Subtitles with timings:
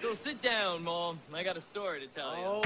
[0.00, 1.18] So sit down, Mom.
[1.34, 2.44] I got a story to tell you.
[2.44, 2.62] Oh,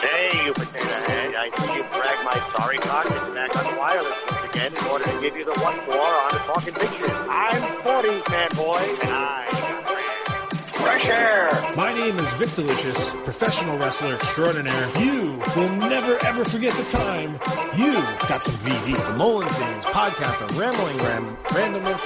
[0.00, 0.86] Hey, you potato.
[1.36, 5.20] I see you drag my sorry carcass back on wireless once again in order to
[5.20, 7.10] give you the what for on the talking pictures.
[7.28, 9.77] I'm 40, fanboy, and I got
[10.82, 11.50] fresh air.
[11.76, 14.88] My name is Vic Delicious, professional wrestler extraordinaire.
[14.98, 17.34] You will never ever forget the time
[17.76, 17.94] you
[18.28, 18.96] got some VD.
[19.06, 19.52] The Mullins
[19.86, 22.02] podcast on rambling ram randomness.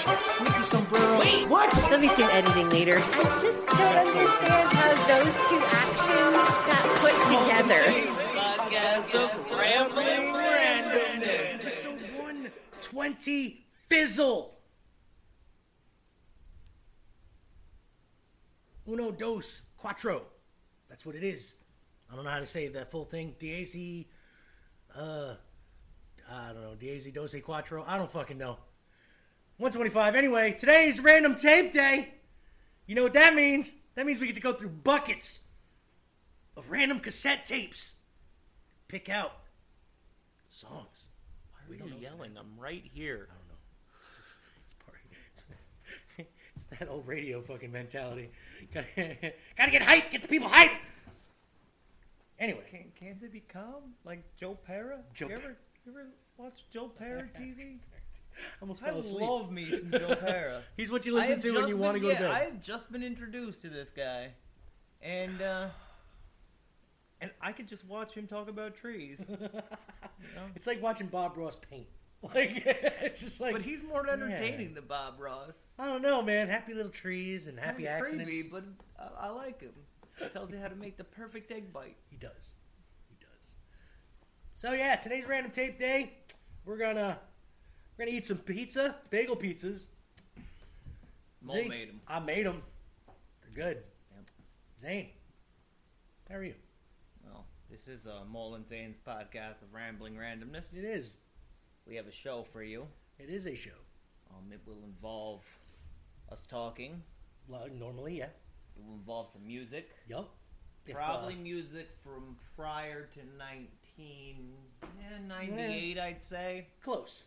[0.00, 0.28] Shit.
[0.28, 1.18] Sneaky sombrero.
[1.20, 1.70] Wait, what?
[1.88, 2.96] There'll be some editing later.
[2.96, 7.82] I just don't understand how those two actions got put together.
[8.40, 11.54] Podcast of rambling randomness.
[11.54, 14.59] Episode 120 Fizzle.
[18.90, 20.22] Uno, dos, cuatro.
[20.88, 21.54] That's what it is.
[22.10, 23.36] I don't know how to say that full thing.
[23.38, 24.06] Diezi,
[24.96, 25.34] uh,
[26.28, 26.74] I don't know.
[26.76, 27.84] Diezi, doce, cuatro.
[27.86, 28.58] I don't fucking know.
[29.58, 30.16] 125.
[30.16, 32.14] Anyway, today's random tape day.
[32.86, 33.76] You know what that means?
[33.94, 35.42] That means we get to go through buckets
[36.56, 37.94] of random cassette tapes.
[38.88, 39.32] Pick out
[40.50, 41.04] songs.
[41.68, 42.32] We don't yelling.
[42.36, 43.28] I'm right here.
[43.30, 43.54] I don't know.
[44.64, 44.98] It's part.
[46.18, 48.30] It's, it's that old radio fucking mentality.
[48.74, 48.86] Gotta,
[49.56, 50.10] gotta get hype.
[50.10, 50.70] Get the people hype.
[52.38, 54.98] Anyway, Can't, can't they become like Joe Pera?
[55.12, 57.78] Joe you ever, you ever watch Joe Pera TV?
[58.62, 60.62] almost I love me some Joe Pera.
[60.76, 62.30] He's what you listen to when you want to go yeah, to bed.
[62.30, 64.30] I've just been introduced to this guy,
[65.02, 65.68] and uh,
[67.20, 69.22] and I could just watch him talk about trees.
[70.54, 71.88] It's like watching Bob Ross paint.
[72.34, 72.62] Like
[73.00, 75.56] it's just like but he's more entertaining than Bob Ross.
[75.78, 76.48] I don't know, man.
[76.48, 78.24] Happy little trees and happy Kinda accidents.
[78.24, 78.64] creepy, but
[78.98, 79.72] I, I like him.
[80.18, 81.96] He tells you how to make the perfect egg bite.
[82.10, 82.56] He does.
[83.08, 83.54] He does.
[84.54, 86.12] So yeah, today's random tape day.
[86.66, 87.18] We're gonna
[87.96, 89.86] we're gonna eat some pizza, bagel pizzas.
[91.40, 92.00] Mo Zeke, made him.
[92.06, 92.62] I made them.
[93.54, 93.82] They're good.
[94.14, 94.26] Yep.
[94.82, 95.08] Zane,
[96.28, 96.54] how are you?
[97.24, 100.76] Well, this is uh, Mole and Zane's podcast of rambling randomness.
[100.76, 101.16] It is.
[101.90, 102.86] We have a show for you.
[103.18, 103.70] It is a show.
[104.30, 105.42] Um, it will involve
[106.30, 107.02] us talking.
[107.48, 108.26] Well, normally, yeah.
[108.76, 109.90] It will involve some music.
[110.08, 110.32] Yup.
[110.86, 113.20] If, uh, Probably music from prior to
[113.98, 116.68] 1998, I'd say.
[116.80, 117.24] close.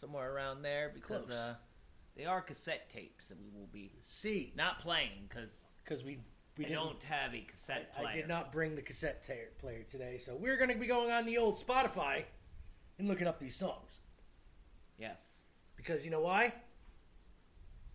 [0.00, 0.90] Somewhere around there.
[0.94, 1.36] Because Close.
[1.36, 1.56] uh,
[2.16, 5.50] they are cassette tapes that we will be See, not playing because
[5.84, 6.20] because we
[6.56, 8.08] we I don't have a cassette player.
[8.08, 8.22] I player.
[8.22, 9.22] did not bring the cassette
[9.58, 12.24] player today, so we're going to be going on the old Spotify
[12.98, 13.98] and looking up these songs
[14.98, 15.22] Yes.
[15.76, 16.52] because you know why?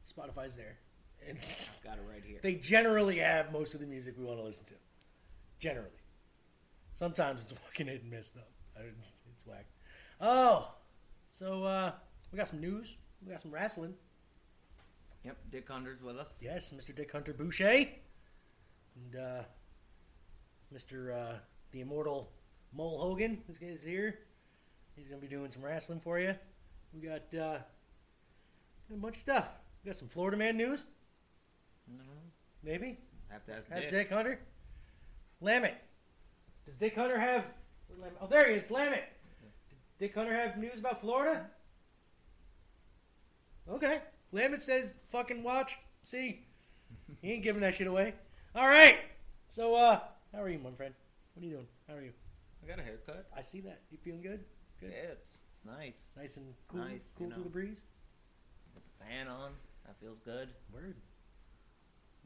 [0.09, 0.77] Spotify's there,
[1.27, 2.39] and I've Got it right here.
[2.43, 4.73] they generally have most of the music we want to listen to.
[5.59, 5.89] Generally,
[6.93, 8.41] sometimes it's fucking hit and miss though.
[8.77, 8.83] I-
[9.33, 9.65] It's whack.
[10.21, 10.73] Oh,
[11.31, 11.91] so uh,
[12.31, 12.95] we got some news.
[13.25, 13.93] We got some wrestling.
[15.23, 16.27] Yep, Dick Hunter's with us.
[16.41, 16.93] Yes, Mr.
[16.95, 17.87] Dick Hunter Boucher.
[18.95, 19.43] And uh,
[20.73, 21.13] Mr.
[21.17, 21.37] Uh,
[21.71, 22.29] the immortal
[22.73, 24.19] Mole Hogan is here.
[24.95, 26.35] He's going to be doing some wrestling for you.
[26.93, 27.57] We got, uh,
[28.89, 29.47] got a bunch of stuff.
[29.83, 30.85] We got some Florida Man news,
[31.87, 32.03] No,
[32.63, 32.97] maybe.
[33.29, 33.91] have to ask That's Dick.
[33.91, 34.39] Dick Hunter.
[35.41, 35.73] Lamit.
[36.65, 37.43] Does Dick Hunter have.
[38.21, 38.65] Oh, there he is.
[38.65, 39.01] Lamit.
[39.69, 41.47] Did Dick Hunter have news about Florida?
[43.69, 43.99] Okay.
[44.33, 45.75] Lamit says fucking watch.
[46.03, 46.45] See?
[47.21, 48.13] He ain't giving that shit away.
[48.55, 48.97] All right.
[49.47, 49.99] So, uh,
[50.33, 50.93] how are you, my friend?
[51.33, 51.67] What are you doing?
[51.87, 52.11] How are you?
[52.63, 53.27] I got a haircut.
[53.35, 53.81] I see that.
[53.91, 54.43] You feeling good?
[54.91, 56.01] Yeah, it's, it's nice.
[56.17, 56.81] Nice and cool.
[56.81, 57.43] nice, cool you through know.
[57.43, 57.81] the breeze.
[58.73, 59.51] With the fan on,
[59.85, 60.49] that feels good.
[60.73, 60.95] Word.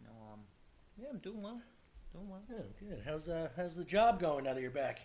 [0.03, 0.39] No, um,
[0.97, 1.61] yeah, I'm doing well.
[2.13, 2.41] Doing well.
[2.51, 3.01] Oh, good.
[3.05, 5.01] How's uh, how's the job going now that you're back?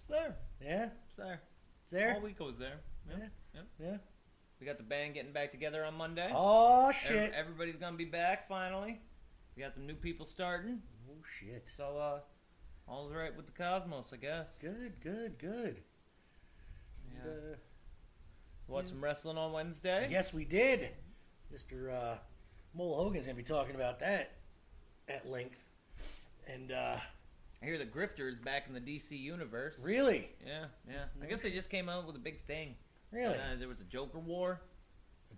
[0.00, 0.36] It's there.
[0.62, 1.40] Yeah, It's there.
[1.84, 2.14] it's there.
[2.14, 2.80] All week I was there.
[3.08, 3.18] Yep.
[3.18, 3.26] Yeah.
[3.54, 3.66] Yep.
[3.80, 3.96] Yeah.
[4.60, 6.30] We got the band getting back together on Monday.
[6.34, 7.32] Oh shit.
[7.34, 9.00] everybody's gonna be back finally.
[9.56, 10.80] We got some new people starting.
[11.10, 11.70] Oh shit.
[11.76, 12.20] So, uh,
[12.86, 14.46] all's right with the cosmos, I guess.
[14.60, 15.82] Good, good, good.
[17.14, 17.30] Yeah.
[17.30, 17.56] Uh,
[18.68, 20.08] Watch some wrestling on Wednesday.
[20.10, 20.90] yes, we did.
[21.54, 21.92] Mr.
[21.92, 22.14] Uh,
[22.74, 24.32] Mole Hogan's gonna be talking about that
[25.08, 25.62] at length.
[26.48, 26.96] And uh,
[27.62, 29.74] I hear the Grifters back in the DC universe.
[29.82, 31.04] really, Yeah, yeah.
[31.22, 32.74] I guess they just came out with a big thing.
[33.10, 34.60] really, Uh, there was a Joker War.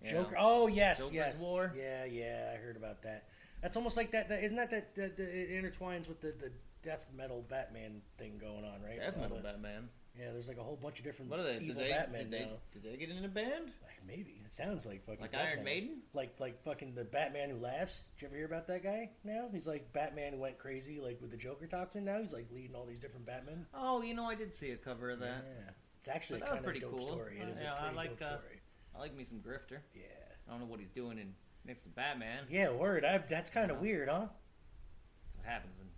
[0.02, 0.10] Yeah.
[0.12, 0.36] Joker.
[0.38, 1.38] Oh yes, Joker's yes.
[1.40, 1.72] War.
[1.76, 2.52] Yeah, yeah.
[2.54, 3.28] I heard about that.
[3.62, 4.28] That's almost like that.
[4.28, 8.38] that isn't that that, that, that it intertwines with the, the death metal Batman thing
[8.38, 8.98] going on, right?
[9.00, 9.88] Death metal the- Batman.
[10.18, 11.54] Yeah, there's like a whole bunch of different What are they?
[11.54, 12.50] Did evil they, Batman did they now.
[12.72, 13.66] did they get in a band?
[13.82, 15.64] Like, maybe it sounds like fucking Like Iron metal.
[15.64, 15.90] Maiden?
[16.12, 18.04] Like like fucking the Batman who laughs.
[18.16, 19.10] Did you ever hear about that guy?
[19.24, 22.04] Now he's like Batman who went crazy like with the Joker toxin.
[22.04, 23.66] Now he's like leading all these different Batman.
[23.74, 25.44] Oh, you know, I did see a cover of that.
[25.48, 27.12] Yeah, it's actually But a that was kind of pretty dope cool.
[27.16, 27.38] story.
[27.42, 28.60] It is Yeah, a I pretty like, dope uh, story.
[28.94, 29.78] I like me some Grifter.
[29.96, 30.02] Yeah.
[30.46, 31.34] I don't know what he's doing in
[31.66, 32.44] next to Batman.
[32.48, 33.04] Yeah, word.
[33.04, 34.26] I, that's kind of weird, huh?
[34.28, 35.88] That's what happens when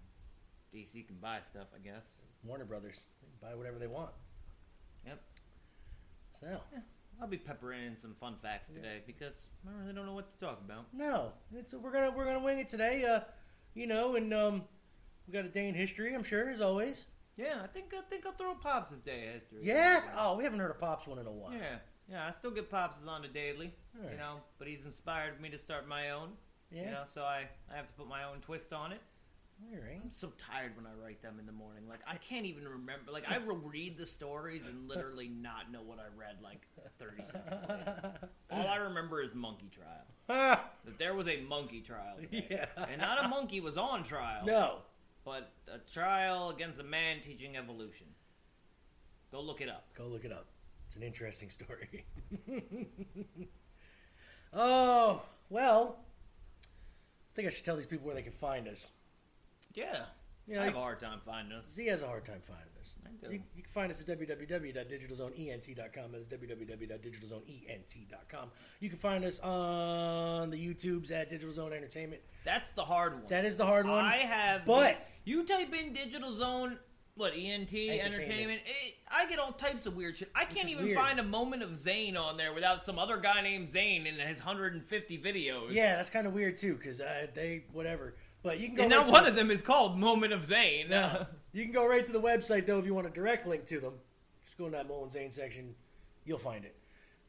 [0.82, 2.04] DC can buy stuff, I guess.
[2.44, 3.00] Warner Brothers
[3.46, 4.10] buy whatever they want.
[5.06, 5.20] Yep.
[6.40, 6.80] So Yeah.
[7.20, 9.34] I'll be peppering in some fun facts today because
[9.66, 10.86] I really don't know what to talk about.
[10.92, 13.04] no, it's we're gonna we're gonna wing it today.
[13.04, 13.20] Uh,
[13.74, 14.64] you know, and um,
[15.26, 16.14] we got a day in history.
[16.14, 17.06] I'm sure, as always.
[17.38, 19.58] Yeah, I think I think I'll throw Pops' day in history.
[19.62, 20.02] Yeah.
[20.16, 21.52] Oh, we haven't heard a pops one in a while.
[21.52, 21.76] Yeah,
[22.10, 22.26] yeah.
[22.26, 23.72] I still get Pops on the daily,
[24.10, 26.30] you know, but he's inspired me to start my own.
[26.70, 26.82] Yeah.
[26.84, 29.00] You know, so I I have to put my own twist on it.
[29.62, 29.98] All right.
[30.02, 31.84] I'm so tired when I write them in the morning.
[31.88, 33.10] Like I can't even remember.
[33.12, 36.66] Like I will read the stories and literally not know what I read like
[36.98, 38.14] 30 seconds later.
[38.50, 40.04] All I remember is monkey trial.
[40.84, 42.46] That there was a monkey trial, today.
[42.50, 42.66] yeah.
[42.90, 44.78] and not a monkey was on trial, No.
[45.24, 48.06] but a trial against a man teaching evolution.
[49.32, 49.86] Go look it up.
[49.96, 50.46] Go look it up.
[50.86, 52.04] It's an interesting story.
[54.52, 55.98] oh, well,
[56.62, 58.90] I think I should tell these people where they can find us.
[59.76, 59.98] Yeah,
[60.48, 61.64] Yeah, I have a hard time finding us.
[61.72, 62.96] Z has a hard time finding us.
[63.04, 63.32] I do.
[63.32, 66.12] You, you can find us at www.digitalzoneent.com.
[66.12, 68.48] That is www.digitalzoneent.com.
[68.80, 72.22] You can find us on the YouTubes at Digital Zone Entertainment.
[72.44, 73.22] That's the hard one.
[73.28, 74.04] That is the hard one.
[74.04, 76.78] I have, But- you type in Digital Zone,
[77.16, 78.04] what ENT Entertainment.
[78.04, 78.60] Entertainment.
[78.66, 80.30] It, I get all types of weird shit.
[80.34, 80.98] I can't even weird.
[80.98, 84.38] find a moment of Zane on there without some other guy named Zane in his
[84.38, 85.72] 150 videos.
[85.72, 88.14] yeah, that's kind of weird too, because uh, they whatever.
[88.46, 88.82] But you can go.
[88.84, 90.88] and right not one the- of them is called Moment of Zane.
[90.88, 91.26] No.
[91.52, 93.80] you can go right to the website though if you want a direct link to
[93.80, 93.94] them.
[94.44, 95.74] Just go in that Mullen Zane section,
[96.24, 96.76] you'll find it.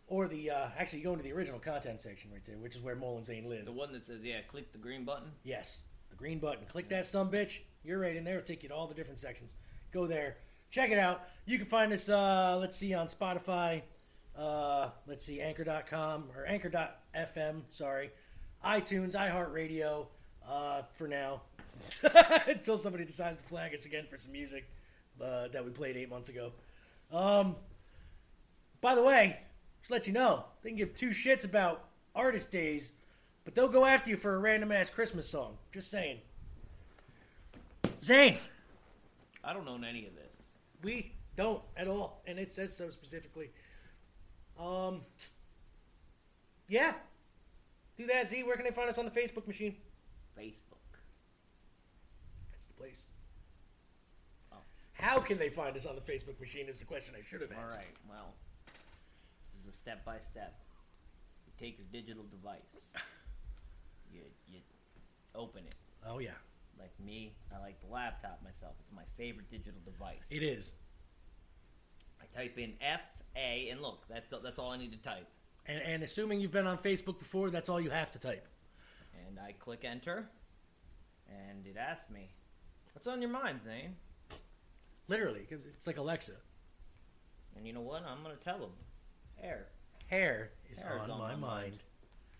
[0.06, 2.84] Or the uh, actually you go into the original content section right there, which is
[2.84, 3.66] where Mullen Zane lived.
[3.66, 5.31] the one that says, yeah, click the green button.
[5.44, 5.80] Yes,
[6.12, 6.66] the green button.
[6.69, 7.62] Click that some bitch.
[7.84, 8.36] You're right in there.
[8.38, 9.54] It'll take you to all the different sections.
[9.92, 10.38] Go there,
[10.69, 11.24] check it out.
[11.48, 12.08] You can find us.
[12.08, 13.81] Uh, let's see on Spotify.
[14.38, 17.62] Uh, let's see Anchor.com or Anchor.fm.
[17.72, 18.12] Sorry,
[18.64, 20.06] iTunes, iHeartRadio.
[20.49, 21.41] Uh, for now,
[22.47, 24.65] until somebody decides to flag us again for some music
[25.21, 26.51] uh, that we played eight months ago.
[27.11, 27.55] Um,
[28.81, 29.39] by the way,
[29.81, 31.85] just let you know, they can give two shits about
[32.15, 32.91] artist days,
[33.44, 35.57] but they'll go after you for a random ass Christmas song.
[35.73, 36.19] Just saying.
[38.01, 38.38] Zane,
[39.44, 40.29] I don't own any of this.
[40.83, 43.49] we don't at all, and it says so specifically.
[44.59, 45.01] Um,
[46.67, 46.94] yeah,
[47.95, 48.27] do that.
[48.27, 49.75] Z, where can they find us on the Facebook machine?
[50.38, 50.84] Facebook.
[52.51, 53.06] That's the place.
[54.51, 54.57] Oh.
[54.94, 56.68] How can they find us on the Facebook machine?
[56.68, 57.78] Is the question I should have All asked.
[57.78, 58.34] right, well,
[59.54, 60.56] this is a step by step.
[61.45, 62.62] You take your digital device,
[64.13, 64.60] you, you
[65.36, 65.75] open it.
[66.07, 66.31] Oh yeah,
[66.80, 68.74] Like me, I like the laptop myself.
[68.80, 70.25] It's my favorite digital device.
[70.30, 70.74] it is.
[72.22, 73.01] I type in F
[73.36, 75.28] A, and look, that's that's all I need to type.
[75.66, 78.48] And, and assuming you've been on Facebook before, that's all you have to type.
[79.27, 80.29] And I click enter,
[81.27, 82.29] and it asks me,
[82.94, 83.95] "What's on your mind, Zane?"
[85.07, 86.33] Literally, it's like Alexa.
[87.56, 88.03] And you know what?
[88.03, 88.74] I'm gonna tell him,
[89.41, 89.68] "Hair."
[90.07, 91.41] Hair is Hair on, is on my, my mind.
[91.41, 91.83] mind.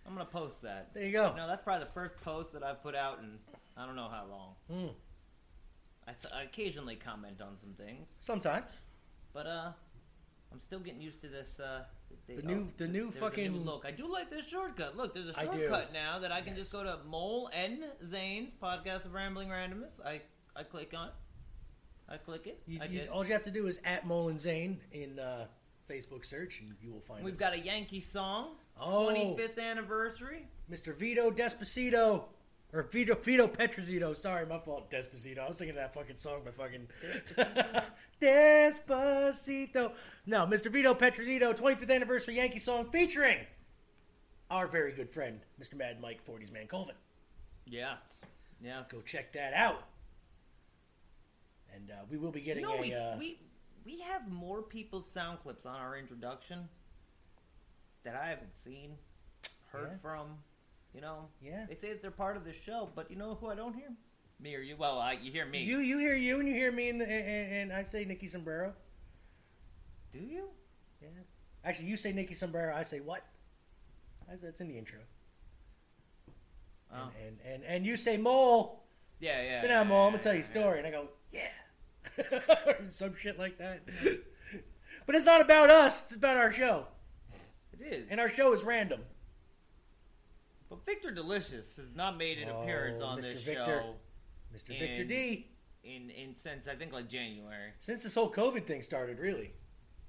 [0.06, 0.94] I'm gonna post that.
[0.94, 1.36] There you go.
[1.36, 3.40] No, that's probably the first post that I've put out in
[3.78, 4.56] I don't know how long.
[4.70, 4.94] Hmm.
[6.34, 8.80] I occasionally comment on some things, Sometimes.
[9.34, 9.72] but uh,
[10.52, 11.60] I'm still getting used to this.
[11.60, 11.84] Uh,
[12.28, 13.86] The new- the new fucking- look.
[13.86, 14.98] I do like this shortcut.
[14.98, 19.06] Look, there's a shortcut now that I can just go to Mole and Zane's podcast
[19.06, 20.00] of Rambling Randomness.
[20.06, 20.22] I
[20.56, 21.08] I click on.
[21.10, 21.14] it.
[22.10, 22.62] I click it.
[22.66, 25.48] You, I you, all you have to do is at Mole and Zane in uh,
[25.90, 27.24] Facebook search, and you will find.
[27.24, 27.40] We've us.
[27.40, 28.56] got a Yankee song.
[28.80, 29.14] Oh.
[29.14, 30.48] 25th anniversary.
[30.72, 30.96] Mr.
[30.96, 32.26] Vito Despacito.
[32.74, 34.16] Or Vito Vito Petrosito.
[34.16, 34.92] Sorry, my fault.
[34.92, 35.40] Despacito.
[35.40, 36.88] I was thinking of that fucking song by fucking
[38.22, 39.94] Despacito.
[40.26, 40.72] No, Mr.
[40.72, 43.38] Vito Petrosito, 25th anniversary Yankee song featuring
[44.52, 45.76] our very good friend, Mr.
[45.76, 46.96] Mad Mike 40s Man Colvin.
[47.66, 47.98] Yes.
[48.62, 48.86] Yes.
[48.92, 49.84] Go check that out.
[51.74, 52.82] And uh, we will be getting You know, a.
[52.82, 53.40] we, uh, we
[53.86, 56.68] we have more people's sound clips on our introduction
[58.04, 58.92] that I haven't seen,
[59.72, 59.98] heard Yeah.
[59.98, 60.28] from.
[60.98, 61.68] You know, Yeah.
[61.70, 63.90] they say that they're part of the show, but you know who I don't hear?
[64.40, 64.76] Me or you?
[64.76, 65.62] Well, I, you hear me.
[65.62, 68.74] you you hear you and you hear me and, and, and I say Nikki Sombrero.
[70.12, 70.46] do you?
[71.00, 71.10] Yeah.
[71.64, 72.76] Actually, you say Nikki Sombrero.
[72.76, 73.24] I say what?
[74.28, 74.98] I said it's in the intro.
[76.92, 76.96] Oh.
[77.24, 78.84] And, and and and you say mole.
[79.20, 79.62] Yeah, yeah.
[79.62, 80.06] Sit down, yeah, mole.
[80.08, 83.84] I'm gonna tell you a yeah, story, and I go, yeah, some shit like that.
[85.06, 86.06] but it's not about us.
[86.06, 86.88] It's about our show,
[87.80, 88.08] It is.
[88.10, 89.02] and our show is random.
[90.88, 93.34] Victor Delicious has not made an oh, appearance Oh, on Mr.
[93.34, 93.84] this Victor.
[93.84, 93.96] show
[94.56, 94.80] Mr.
[94.80, 95.46] Victor D.
[95.84, 97.72] in in since I think like January.
[97.78, 99.52] Since this whole COVID thing started, really,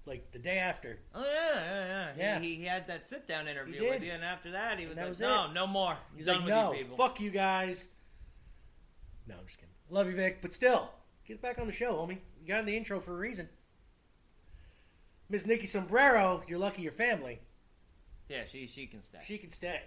[0.06, 1.00] like the day after.
[1.14, 2.08] Oh yeah, yeah, yeah.
[2.16, 2.38] Yeah.
[2.40, 5.02] He, he had that sit down interview with you, and after that, he was that
[5.02, 5.52] like, was "No, it.
[5.52, 5.90] no more.
[5.92, 7.88] I'm He's done like, with no, you people." fuck you guys.
[9.26, 9.74] No, I'm just kidding.
[9.90, 10.90] Love you, Vic, but still,
[11.26, 12.18] get back on the show, homie.
[12.40, 13.48] You got in the intro for a reason.
[15.28, 17.40] Miss Nikki Sombrero, you're lucky your family.
[18.28, 19.18] Yeah, she she can stay.
[19.26, 19.80] She can stay.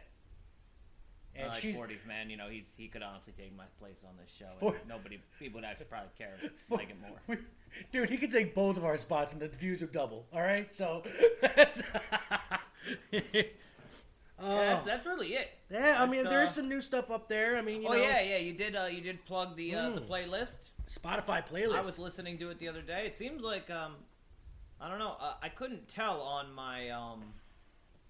[1.36, 2.30] And like she's 40s man.
[2.30, 4.48] You know, he's he could honestly take my place on this show.
[4.60, 6.36] For- and nobody, people would actually probably care,
[6.70, 7.18] like it more.
[7.28, 7.38] We-
[7.94, 10.26] Dude, he could take both of our spots and the views would double.
[10.34, 11.04] All right, so.
[11.42, 11.82] that's-
[14.44, 14.56] Oh.
[14.58, 15.52] That's, that's really it.
[15.70, 17.58] yeah, I mean, That's, there's uh, some new stuff up there.
[17.58, 18.38] I mean, you oh know, yeah, yeah.
[18.38, 20.08] You did uh, you did plug the uh, the Mm.
[20.08, 20.56] playlist.
[20.90, 21.76] Spotify playlist.
[21.76, 23.06] I was listening to it the other day.
[23.06, 23.94] It seems like um,
[24.82, 25.16] I don't know.
[25.22, 27.22] Uh, I couldn't tell on my um.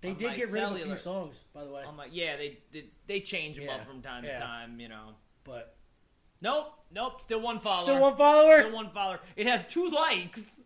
[0.02, 1.84] They did get rid of a few songs, by the way.
[1.84, 4.40] On my yeah, they they, they change them Yeah, up from time yeah.
[4.40, 4.80] to time.
[4.80, 5.10] You know.
[5.44, 5.76] but
[6.42, 7.22] Nope, nope.
[7.22, 7.84] Still one follower.
[7.84, 8.60] still one follower.
[8.62, 9.20] Still one follower.
[9.36, 10.60] It has two likes,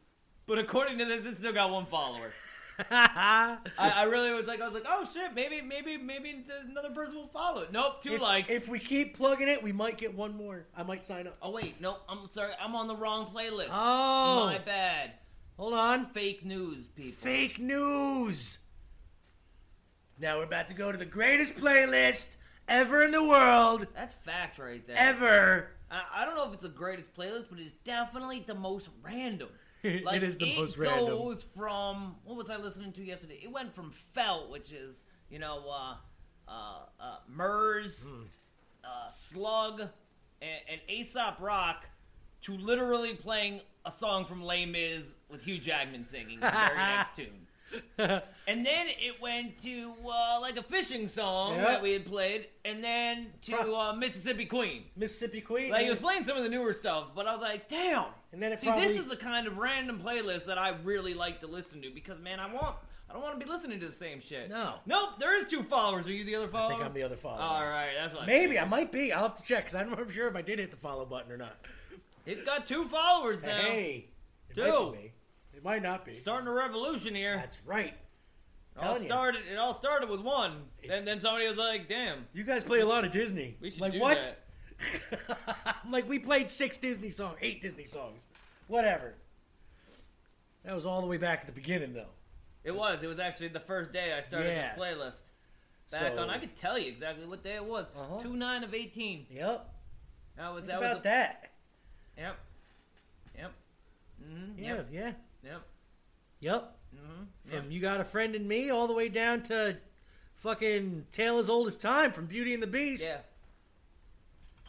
[0.47, 2.31] but according to this, it still got one follower.
[2.91, 7.15] I, I really was like, I was like, oh shit, maybe, maybe, maybe another person
[7.15, 7.71] will follow it.
[7.71, 8.49] Nope, two if, likes.
[8.49, 10.65] If we keep plugging it, we might get one more.
[10.75, 11.37] I might sign up.
[11.41, 12.01] oh wait, nope.
[12.09, 12.53] I'm sorry.
[12.59, 13.67] I'm on the wrong playlist.
[13.71, 15.11] Oh, My bad.
[15.57, 16.07] hold on.
[16.07, 17.11] Fake news, people.
[17.13, 18.59] Fake news.
[20.19, 22.35] Now we're about to go to the greatest playlist
[22.67, 23.87] ever in the world.
[23.95, 24.95] That's fact right there.
[24.97, 25.67] Ever.
[25.91, 29.49] I, I don't know if it's the greatest playlist, but it's definitely the most random.
[29.83, 31.05] It is the most random.
[31.05, 33.39] It goes from what was I listening to yesterday?
[33.43, 35.95] It went from Felt, which is you know uh,
[36.47, 38.23] uh, uh, Murs, Hmm.
[38.83, 41.85] uh, Slug, and, and Aesop Rock,
[42.43, 47.15] to literally playing a song from Les Mis with Hugh Jackman singing the very next
[47.15, 47.44] tune.
[48.47, 52.83] And then it went to uh, like a fishing song that we had played, and
[52.83, 54.83] then to uh, Mississippi Queen.
[54.95, 55.71] Mississippi Queen.
[55.71, 58.05] Like he was playing some of the newer stuff, but I was like, damn.
[58.31, 61.13] And then it See, probably- this is the kind of random playlist that I really
[61.15, 62.75] like to listen to because, man, I want.
[63.09, 64.49] I don't want to be listening to the same shit.
[64.49, 64.75] No.
[64.87, 65.19] Nope.
[65.19, 66.07] There is two followers.
[66.07, 66.73] Are you the other follower?
[66.73, 67.39] I think I'm the other follower.
[67.39, 68.23] All right, that's what.
[68.23, 68.69] I Maybe I figured.
[68.71, 69.13] might be.
[69.13, 71.31] I'll have to check because I'm not sure if I did hit the follow button
[71.31, 71.55] or not.
[72.25, 73.57] It's got two followers now.
[73.57, 74.07] Hey,
[74.49, 74.61] it Two.
[74.63, 75.11] might be me.
[75.55, 76.17] It might not be.
[76.19, 77.35] Starting a revolution here.
[77.37, 77.93] That's right.
[77.93, 79.41] It all telling started.
[79.51, 80.63] It all started with one.
[80.87, 83.55] Then then somebody was like, "Damn, You guys play a lot of Disney.
[83.61, 84.37] we should like do what?
[85.85, 88.27] I'm like we played six Disney songs, eight Disney songs,
[88.67, 89.13] whatever.
[90.65, 92.09] That was all the way back at the beginning, though.
[92.63, 93.01] It was.
[93.03, 94.73] It was actually the first day I started Yeah.
[94.75, 95.15] this playlist.
[95.91, 97.85] Back So- on, I could tell you exactly what day it was.
[97.95, 98.21] Uh-huh.
[98.23, 99.27] Two nine of eighteen.
[99.29, 99.69] Yep.
[100.35, 101.51] That was Think that about was a, that.
[102.17, 102.35] Yep.
[103.37, 103.51] Yep.
[104.23, 104.59] Mm-hmm.
[104.59, 104.87] Yeah, Yep.
[104.91, 105.11] yeah.
[105.45, 105.61] Yep.
[106.39, 106.77] Yep.
[106.95, 107.49] Mm-hmm.
[107.49, 109.77] From you got a friend in me all the way down to
[110.35, 113.03] fucking Tale as Old as Time from Beauty and the Beast.
[113.03, 113.17] Yeah.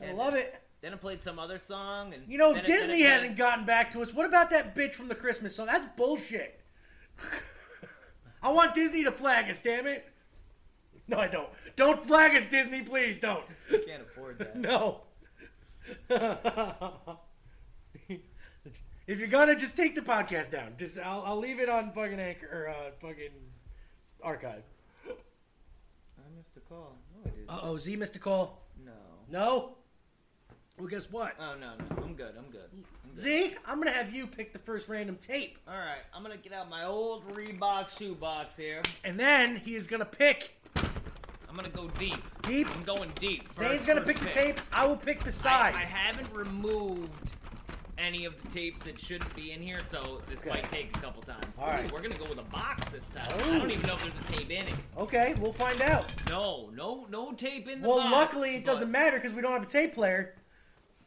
[0.00, 0.54] I And love it.
[0.82, 3.90] Then I played some other song, and You know, if Disney it- hasn't gotten back
[3.92, 5.66] to us, what about that bitch from the Christmas song?
[5.66, 6.60] That's bullshit.
[8.42, 10.06] I want Disney to flag us, damn it.
[11.08, 11.48] No, I don't.
[11.76, 13.44] Don't flag us, Disney, please don't.
[13.72, 14.56] I can't afford that.
[14.58, 15.02] No.
[19.06, 22.18] If you're gonna just take the podcast down, just I'll, I'll leave it on fucking
[22.20, 23.30] anchor or uh, fucking
[24.22, 24.62] archive.
[25.08, 26.96] I missed a call.
[27.14, 27.50] No, I didn't.
[27.50, 28.62] Uh oh, Z missed a call.
[28.84, 28.92] no.
[29.30, 29.70] No.
[30.78, 31.34] Well, guess what?
[31.40, 32.34] Oh no, no, I'm good.
[32.36, 32.68] I'm good.
[32.72, 33.18] I'm good.
[33.18, 36.52] Z, I'm gonna have you pick the first random tape, All right, I'm gonna get
[36.52, 38.82] out my old Reebok shoe box here.
[39.04, 42.22] and then he is gonna pick I'm gonna go deep.
[42.42, 42.68] deep.
[42.76, 43.50] I'm going deep.
[43.54, 44.60] Zane's gonna first pick the tape.
[44.70, 45.74] I will pick the I, side.
[45.74, 47.30] I haven't removed
[47.98, 50.50] any of the tapes that shouldn't be in here, so this Okay.
[50.50, 51.46] might take a couple times.
[51.58, 51.90] All right.
[51.90, 53.24] Ooh, we're gonna go with a box this time.
[53.30, 53.54] Oh.
[53.54, 54.74] I don't even know if there's a tape in it.
[54.98, 56.06] okay, we'll find out.
[56.28, 58.12] No, no, no tape in the Well, box.
[58.12, 60.34] luckily it but- doesn't matter because we don't have a tape player.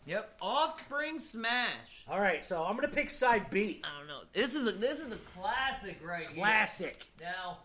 [0.06, 2.04] Yep, Offspring Smash.
[2.08, 3.82] All right, so I'm gonna pick side B.
[3.84, 4.22] I don't know.
[4.34, 6.36] This is a this is a classic right Classic.
[6.38, 6.46] here.
[6.46, 7.08] Classic.
[7.22, 7.60] Now,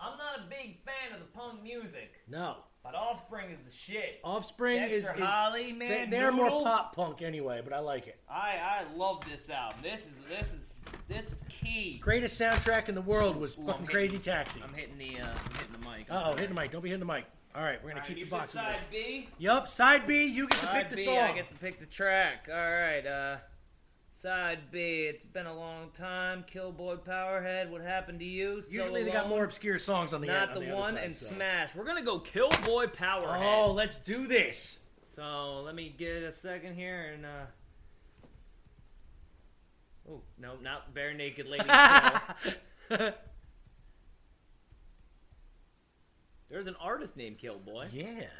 [0.00, 4.20] I'm not a big fan of the punk music, No, but Offspring is the shit.
[4.22, 8.06] Offspring is, Dexter is Holland, they, man, they're more pop punk anyway, but I like
[8.06, 8.18] it.
[8.30, 9.78] I I love this album.
[9.82, 11.98] This is this is this is key.
[12.02, 14.60] Greatest soundtrack in the world was Ooh, fucking hitting- Crazy Taxi.
[14.62, 16.06] I'm hitting the uh, I'm hitting the mic.
[16.10, 16.70] Oh, hitting the mic.
[16.70, 17.24] Don't be hitting the mic.
[17.56, 18.54] All right, we're gonna right, keep you the boxes.
[18.54, 18.76] side.
[18.90, 19.28] B.
[19.38, 20.24] Yup, side B.
[20.24, 21.18] You get to Side pick the B, song.
[21.18, 22.48] I get to pick the track.
[22.50, 23.06] All right.
[23.06, 23.36] Uh,
[24.24, 26.46] Side B, it's been a long time.
[26.46, 28.62] Killboy Powerhead, what happened to you?
[28.62, 30.76] So Usually they got Alone, more obscure songs on the Not on the, the other
[30.80, 31.26] one, side, and so.
[31.26, 31.74] Smash.
[31.76, 33.66] We're gonna go Killboy Powerhead.
[33.66, 34.80] Oh, let's do this.
[35.14, 37.44] So let me get a second here and uh.
[40.10, 41.68] Oh no, not bare naked lady.
[46.48, 47.88] There's an artist named Killboy.
[47.92, 48.30] Yeah.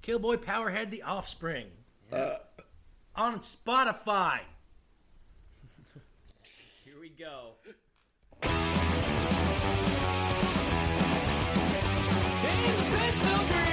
[0.00, 1.66] Killboy Powerhead, The Offspring.
[3.16, 4.40] On Spotify.
[6.84, 7.52] Here we go.
[13.34, 13.63] Offspring.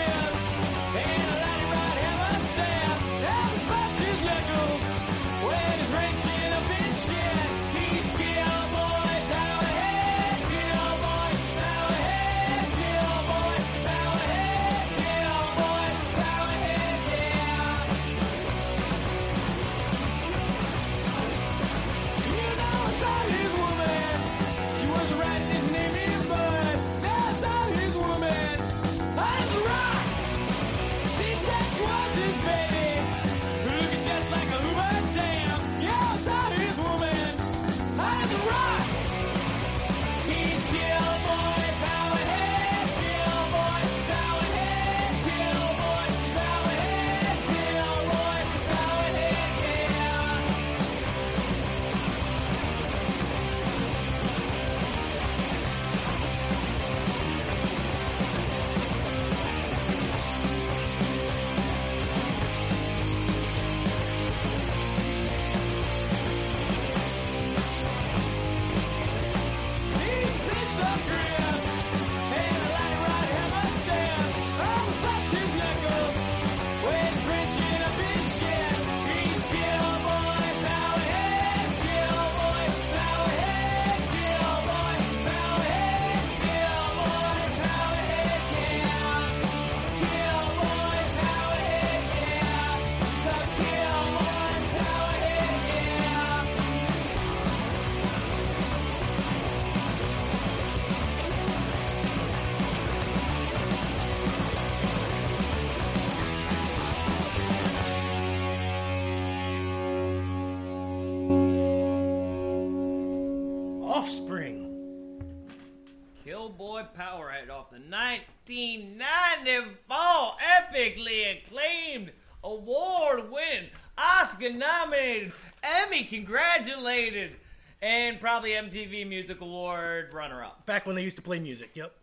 [117.72, 122.12] The 1994 epically acclaimed,
[122.44, 125.32] award-winning, Oscar-nominated,
[125.64, 127.38] Emmy congratulated,
[127.82, 130.66] and probably MTV Music Award runner-up.
[130.66, 131.72] Back when they used to play music.
[131.76, 131.94] Yep.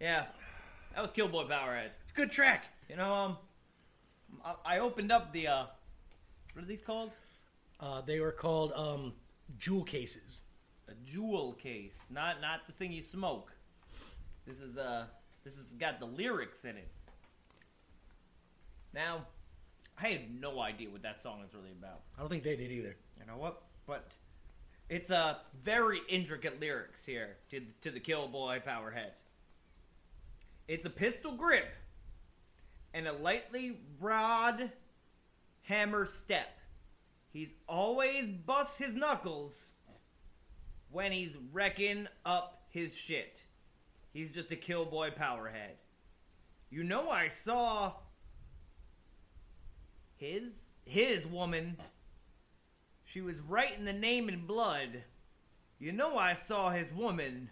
[0.00, 0.26] Yeah,
[0.94, 1.88] that was Killboy Powerhead.
[2.14, 2.66] Good track.
[2.88, 3.36] You know, um,
[4.44, 5.64] I, I opened up the uh,
[6.54, 7.10] what are these called?
[7.80, 9.12] Uh, they were called um,
[9.58, 10.42] jewel cases.
[10.88, 13.52] A jewel case, not not the thing you smoke.
[14.48, 15.04] This is uh,
[15.44, 16.88] this has got the lyrics in it.
[18.94, 19.26] Now,
[20.00, 22.00] I had no idea what that song is really about.
[22.16, 22.96] I don't think they did either.
[23.20, 23.60] You know what?
[23.86, 24.08] But
[24.88, 29.10] it's a uh, very intricate lyrics here to to the Killboy Powerhead.
[30.66, 31.68] It's a pistol grip
[32.94, 34.72] and a lightly rod
[35.64, 36.58] hammer step.
[37.34, 39.62] He's always busts his knuckles
[40.90, 43.42] when he's wrecking up his shit.
[44.12, 45.76] He's just a Killboy Powerhead.
[46.70, 47.94] You know I saw
[50.16, 51.76] his his woman
[53.08, 55.02] she was writing the name in blood.
[55.78, 57.48] You know I saw his woman,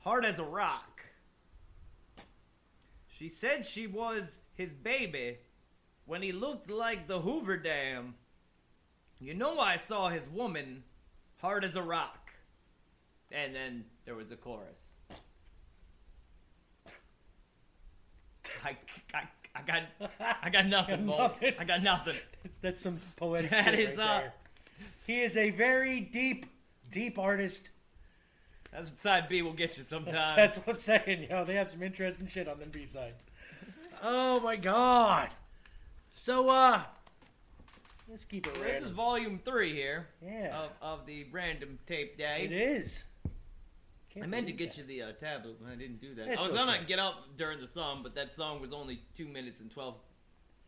[0.00, 1.02] hard as a rock.
[3.08, 5.38] She said she was his baby
[6.04, 8.16] when he looked like the Hoover Dam.
[9.18, 10.84] You know I saw his woman,
[11.38, 12.30] hard as a rock.
[13.32, 14.76] And then there was a chorus.
[18.64, 18.76] I,
[19.14, 19.22] I,
[19.54, 19.82] I got
[20.42, 21.18] I got nothing, Mo.
[21.18, 21.54] nothing.
[21.58, 22.16] I got nothing.
[22.60, 24.34] That's some poetic That shit is, right uh, there.
[25.06, 26.46] He is a very deep,
[26.90, 27.70] deep artist.
[28.72, 30.36] That's what side B will get you sometimes.
[30.36, 31.22] That's what I'm saying.
[31.22, 33.24] You know, they have some interesting shit on them B sides.
[34.02, 35.30] Oh my god.
[36.12, 36.82] So uh
[38.10, 40.56] let's keep it This is volume three here Yeah.
[40.64, 42.42] of, of the random tape day.
[42.44, 43.04] It is.
[44.22, 44.78] I meant to get that.
[44.78, 46.28] you the uh, tablet, but I didn't do that.
[46.28, 49.60] I was gonna get up during the song, but that song was only two minutes
[49.60, 49.96] and twelve.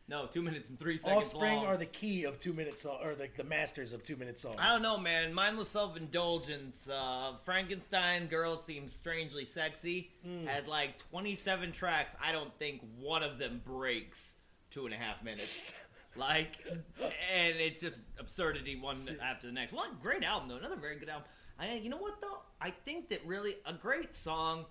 [0.08, 1.66] No, two minutes and three seconds Offspring long.
[1.66, 4.56] are the key of two minute song or the, the masters of two minute songs.
[4.58, 5.34] I don't know, man.
[5.34, 6.88] Mindless self indulgence.
[6.88, 10.10] Uh, Frankenstein Girl seems strangely sexy.
[10.24, 10.46] Hmm.
[10.46, 12.16] Has like 27 tracks.
[12.24, 14.36] I don't think one of them breaks
[14.70, 15.74] two and a half minutes.
[16.16, 16.56] like,
[16.98, 19.74] and it's just absurdity one after the next.
[19.74, 21.28] One great album though, another very good album.
[21.58, 22.38] I, you know what though?
[22.60, 24.66] I think that really a great song.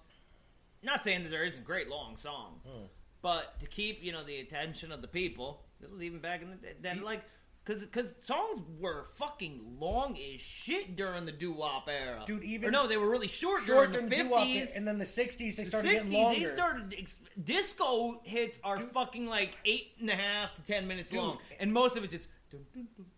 [0.83, 2.85] Not saying that there isn't great long songs, hmm.
[3.21, 5.63] but to keep you know the attention of the people.
[5.81, 6.73] This was even back in the day.
[6.81, 7.23] Then like.
[7.65, 12.69] Cause, Cause songs were fucking long as shit during the doo wop era, Dude, even-
[12.69, 14.73] or no, they were really short, Short during during the fifties.
[14.77, 16.39] and then the '60s they started the getting longer.
[16.39, 17.07] they started
[17.43, 21.19] disco hits are fucking like eight and a half to ten minutes Dude.
[21.19, 22.29] long, and most of it's just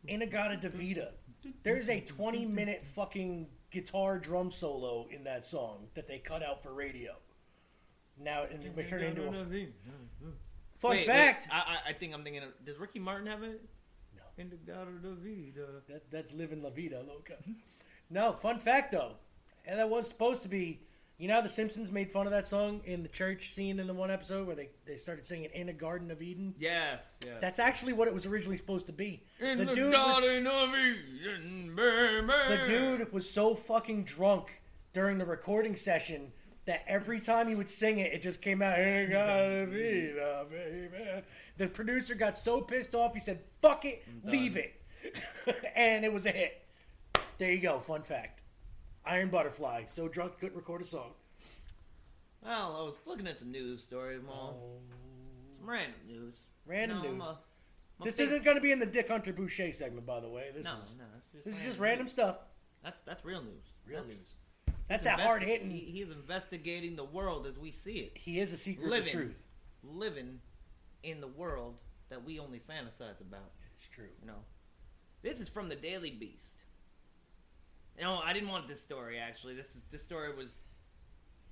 [0.08, 1.12] In-A-Gadda-Da-Vida.
[1.62, 6.64] There's a 20 minute fucking guitar drum solo in that song that they cut out
[6.64, 7.14] for radio.
[8.22, 9.34] Now and they turned it into a
[10.78, 11.48] fun Wait, fact.
[11.52, 12.44] wait, I, I- I think I'm thinking.
[12.44, 13.62] Of, does Ricky Martin have it?
[14.16, 14.44] No.
[14.44, 15.66] Inagata da vida.
[15.88, 17.36] That, that's living La Vida Loca.
[18.10, 19.14] No, fun fact though,
[19.66, 20.82] and that was supposed to be.
[21.20, 23.88] You know how The Simpsons made fun of that song in the church scene in
[23.88, 27.02] the one episode where they, they started singing "In a Garden of Eden." Yes.
[27.26, 27.34] yes.
[27.42, 29.24] That's actually what it was originally supposed to be.
[29.42, 32.56] In the the, dude was, Garden of Eden, baby.
[32.56, 34.62] the dude was so fucking drunk
[34.94, 36.32] during the recording session
[36.66, 38.80] that every time he would sing it, it just came out.
[38.80, 41.24] "In a Garden of Eden, baby."
[41.58, 44.82] The producer got so pissed off, he said, "Fuck it, leave it,"
[45.76, 46.66] and it was a hit.
[47.38, 47.80] There you go.
[47.80, 48.39] Fun fact.
[49.10, 49.84] Iron Butterfly.
[49.88, 51.12] So drunk couldn't record a song.
[52.44, 54.54] Well, I was looking at some news stories, Mom.
[54.56, 54.78] Oh.
[55.52, 56.36] Some random news.
[56.66, 57.24] Random You know, news.
[57.26, 57.40] I'm a-
[58.00, 60.20] I'm a This big- isn't going to be in the Dick Hunter Boucher segment, by
[60.22, 60.52] the way.
[60.54, 61.04] This No, is no.
[61.36, 62.38] it's this is just random stuff.
[62.84, 63.74] That's that's real news.
[63.86, 64.36] Real That's- news.
[64.88, 65.70] That's that investi- hard hitting.
[65.70, 68.18] He, he's investigating the world as we see it.
[68.18, 69.44] He is a secret living, of truth.
[69.84, 70.40] living
[71.04, 71.78] in the world
[72.10, 73.52] that we only fantasize about.
[73.76, 74.08] It's true.
[74.22, 74.44] You know,
[75.22, 76.56] this is from the Daily Beast.
[78.02, 79.18] No, I didn't want this story.
[79.20, 80.48] Actually, this is this story was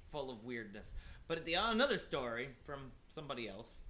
[0.10, 0.92] full of weirdness.
[1.28, 3.82] But the another story from somebody else.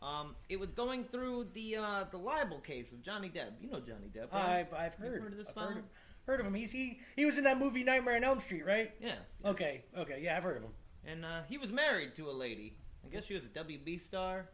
[0.00, 3.52] Um, it was going through the uh, the libel case of Johnny Depp.
[3.60, 4.60] You know Johnny Depp, right?
[4.60, 5.22] I've, I've heard.
[5.22, 5.84] heard of this I've heard of,
[6.26, 6.54] heard of him.
[6.54, 8.92] He's he he was in that movie Nightmare on Elm Street, right?
[9.00, 9.18] Yes.
[9.44, 10.72] Okay, okay, yeah, I've heard of him.
[11.04, 12.76] And uh, he was married to a lady.
[13.04, 14.48] I guess she was a WB star.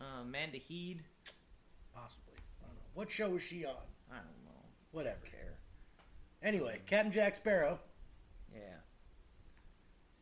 [0.00, 1.02] Uh, Amanda Heed.
[1.94, 2.34] Possibly.
[2.62, 2.80] I don't know.
[2.94, 3.74] What show was she on?
[4.10, 4.60] I don't know.
[4.90, 5.18] Whatever.
[6.44, 7.80] Anyway, Captain Jack Sparrow.
[8.54, 8.76] Yeah.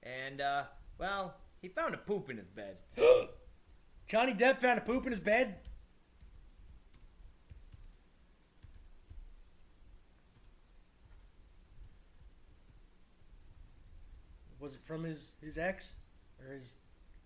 [0.04, 0.64] And uh,
[0.96, 2.76] well, he found a poop in his bed.
[4.08, 5.56] Johnny Depp found a poop in his bed.
[14.60, 15.94] Was it from his his ex
[16.40, 16.76] or his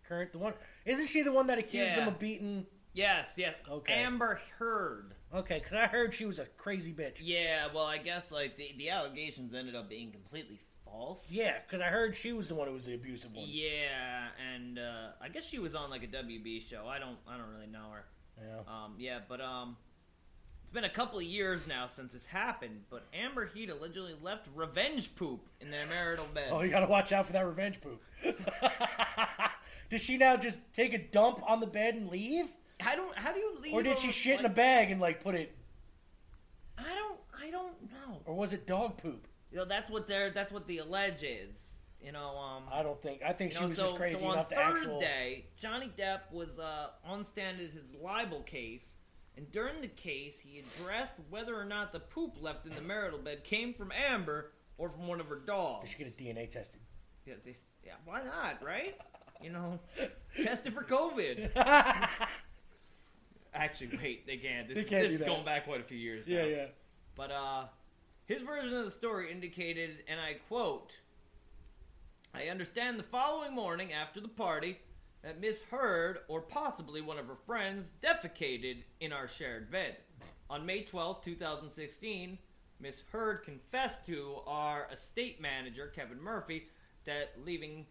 [0.08, 0.54] current the one?
[0.86, 2.64] Isn't she the one that accused him of beating?
[2.94, 3.54] Yes, yes.
[3.70, 3.92] Okay.
[3.92, 5.15] Amber Heard.
[5.36, 7.16] Okay, because I heard she was a crazy bitch.
[7.20, 11.26] Yeah, well, I guess like the, the allegations ended up being completely false.
[11.30, 13.44] Yeah, because I heard she was the one who was the abusive one.
[13.46, 16.86] Yeah, and uh, I guess she was on like a WB show.
[16.88, 18.04] I don't, I don't really know her.
[18.38, 18.60] Yeah.
[18.66, 19.76] Um, yeah, but um,
[20.62, 22.84] it's been a couple of years now since this happened.
[22.88, 26.48] But Amber Heard allegedly left revenge poop in their marital bed.
[26.50, 28.02] Oh, you gotta watch out for that revenge poop.
[29.90, 32.46] Does she now just take a dump on the bed and leave?
[32.84, 33.16] I don't.
[33.16, 33.74] How do you leave?
[33.74, 35.56] Or did she shit in a bag and like put it
[36.78, 37.18] I don't.
[37.38, 38.20] I don't know.
[38.24, 39.26] or was it dog poop?
[39.50, 40.30] You know, that's what they're.
[40.30, 41.56] That's what the allege is.
[42.02, 42.36] You know.
[42.36, 42.64] Um.
[42.70, 44.74] I don't think I think she know, was so, just crazy so enough to on
[44.74, 48.86] Thursday, Johnny Depp was uh, on stand at his libel case,
[49.36, 53.18] and during the case, he addressed whether or not the poop left in the marital
[53.18, 55.84] bed came from Amber or from one of her dogs.
[55.84, 56.80] They should get a DNA tested.
[57.24, 58.96] Yeah, they- yeah, why not, right?
[59.42, 59.78] You know,
[60.42, 61.50] test it for COVID.
[63.56, 64.68] Actually, wait, they can't.
[64.68, 66.26] This, They can't this is going back quite a few years.
[66.26, 66.48] Yeah, now.
[66.48, 66.66] yeah.
[67.14, 67.64] But uh,
[68.26, 70.96] his version of the story indicated, and I quote,
[72.34, 74.78] I understand the following morning after the party
[75.22, 79.96] that Miss Heard, or possibly one of her friends, defecated in our shared bed.
[80.50, 82.38] On May 12, 2016,
[82.78, 86.68] Miss Heard confessed to our estate manager, Kevin Murphy,
[87.06, 87.86] that leaving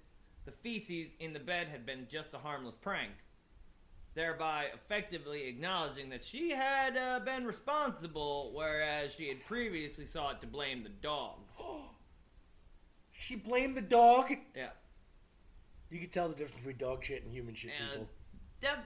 [0.45, 3.12] the feces in the bed had been just a harmless prank
[4.15, 10.47] thereby effectively acknowledging that she had uh, been responsible, whereas she had previously sought to
[10.47, 11.36] blame the dog.
[13.17, 14.30] She blamed the dog.
[14.56, 14.69] Yeah.
[15.89, 18.10] You can tell the difference between dog shit and human shit, And people.
[18.62, 18.80] Depp,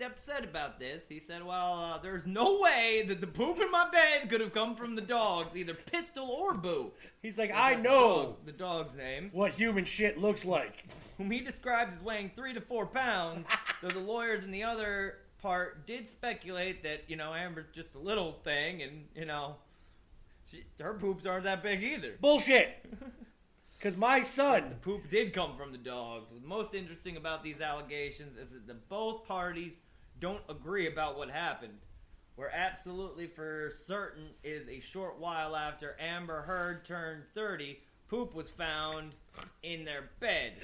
[0.00, 3.70] Depp said about this, he said, well, uh, there's no way that the poop in
[3.72, 6.92] my bed could have come from the dogs, either Pistol or Boo.
[7.22, 9.34] He's like, I the know dog- the dog's names.
[9.34, 10.84] what human shit looks like.
[11.18, 13.46] Whom he described as weighing three to four pounds,
[13.82, 17.98] though the lawyers in the other part did speculate that, you know, Amber's just a
[17.98, 19.56] little thing, and, you know,
[20.50, 22.14] she, her poops aren't that big either.
[22.20, 22.84] Bullshit.
[23.76, 26.28] Because my son, The Poop did come from the dogs.
[26.30, 29.80] What's most interesting about these allegations is that the both parties
[30.20, 31.74] don't agree about what happened.
[32.36, 38.48] where absolutely for certain is a short while after Amber Heard turned 30, poop was
[38.48, 39.16] found
[39.62, 40.54] in their bed.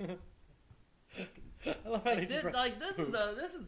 [0.00, 3.62] I love how they This, just write like this is a this is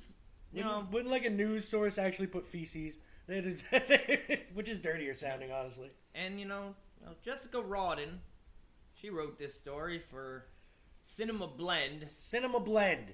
[0.52, 2.98] you know Wouldn't, wouldn't like a news source actually put feces?
[4.54, 5.90] Which is dirtier sounding, honestly.
[6.14, 8.18] and you know, you know Jessica Rawden,
[8.94, 10.46] she wrote this story for
[11.02, 12.06] Cinema Blend.
[12.08, 13.12] Cinema blend.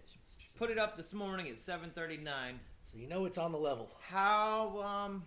[0.59, 2.59] Put it up this morning at 7:39.
[2.85, 3.91] So you know it's on the level.
[4.07, 5.25] How um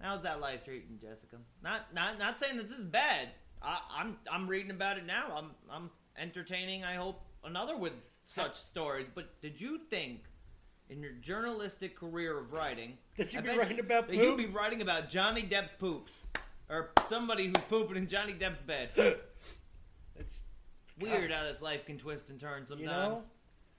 [0.00, 1.36] how's that life treating Jessica?
[1.62, 3.28] Not not not saying this is bad.
[3.62, 5.32] I, I'm I'm reading about it now.
[5.36, 6.84] I'm I'm entertaining.
[6.84, 7.92] I hope another with
[8.24, 9.06] such stories.
[9.14, 10.20] But did you think
[10.88, 14.36] in your journalistic career of writing That you'd I be writing you- about that you'd
[14.36, 16.20] be writing about Johnny Depp's poops
[16.68, 18.90] or somebody who's pooping in Johnny Depp's bed?
[20.18, 20.42] It's
[20.98, 22.80] Weird how this life can twist and turn sometimes.
[22.82, 23.22] you know.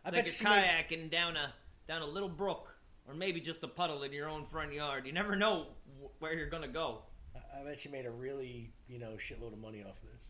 [0.03, 1.53] I It's bet like she you're made, kayaking down a
[1.87, 2.73] down a little brook,
[3.07, 5.05] or maybe just a puddle in your own front yard.
[5.05, 5.67] You never know
[6.01, 7.03] wh- where you're gonna go.
[7.35, 10.29] I- I bet she made a really you know shitload of money off of this.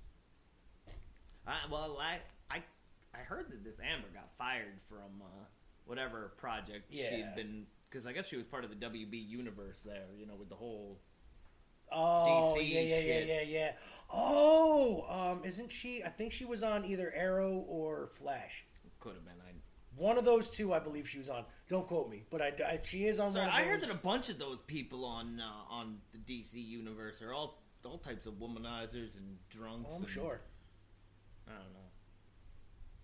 [1.47, 2.61] I, well, I I
[3.13, 5.43] I heard that this Amber got fired from uh,
[5.85, 7.09] whatever project Yeah.
[7.09, 10.05] she'd been because I guess she was part of the WB universe there.
[10.17, 10.99] You know, with the whole
[11.91, 13.27] Oh DC yeah yeah shit.
[13.27, 13.71] yeah yeah yeah.
[14.13, 16.03] Oh, um, isn't she?
[16.03, 18.65] I think she was on either Arrow or Flash.
[18.99, 19.33] could have been.
[19.45, 19.51] I
[19.95, 21.43] One of those two, I believe she was on.
[21.67, 24.29] Don't quote me, but I, I- she is on sorry, I heard that a bunch
[24.29, 29.17] of those people on uh, on the DC universe are all all types of womanizers
[29.17, 29.91] and drunks.
[29.91, 30.41] Oh, I'm and- sure.
[31.47, 31.79] I don't know.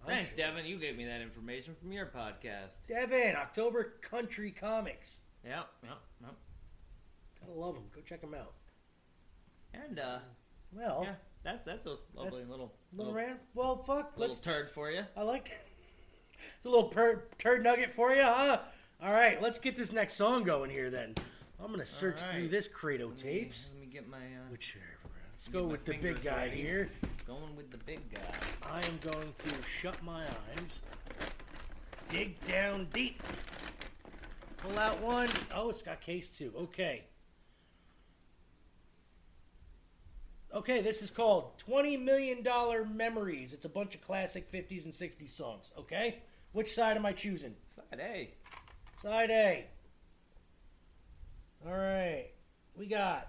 [0.03, 0.37] I'm Thanks, sure.
[0.37, 0.65] Devin.
[0.65, 2.75] You gave me that information from your podcast.
[2.87, 5.17] Devin, October Country Comics.
[5.45, 5.89] Yeah, yeah,
[6.21, 6.27] yeah.
[7.39, 7.83] Gotta love them.
[7.93, 8.53] Go check them out.
[9.73, 10.19] And uh,
[10.73, 13.39] Well, yeah, that's that's a lovely little little little, rant.
[13.53, 14.13] Well, fuck.
[14.17, 14.41] little Let's.
[14.41, 15.03] turd for you.
[15.15, 15.47] I like.
[15.47, 15.53] it.
[16.57, 18.59] It's a little per, turd nugget for you, huh?
[19.01, 20.89] All right, let's get this next song going here.
[20.89, 21.15] Then
[21.59, 22.31] I'm gonna search right.
[22.31, 23.69] through this Credo tapes.
[23.73, 24.77] Let me get my uh, Which
[25.37, 26.63] let's go with the big guy ready.
[26.63, 26.89] here.
[27.27, 28.71] going with the big guy.
[28.71, 30.79] I am going to shut my eyes,
[32.09, 33.21] dig down deep,
[34.57, 35.29] pull out one.
[35.53, 36.51] Oh, it's got case two.
[36.57, 37.03] Okay.
[40.55, 42.43] Okay, this is called $20 Million
[42.95, 43.53] Memories.
[43.53, 45.69] It's a bunch of classic 50s and 60s songs.
[45.77, 46.23] Okay?
[46.51, 47.53] Which side am I choosing?
[47.67, 48.33] Side A.
[49.03, 49.65] Side A.
[51.63, 52.29] All right.
[52.75, 53.27] We got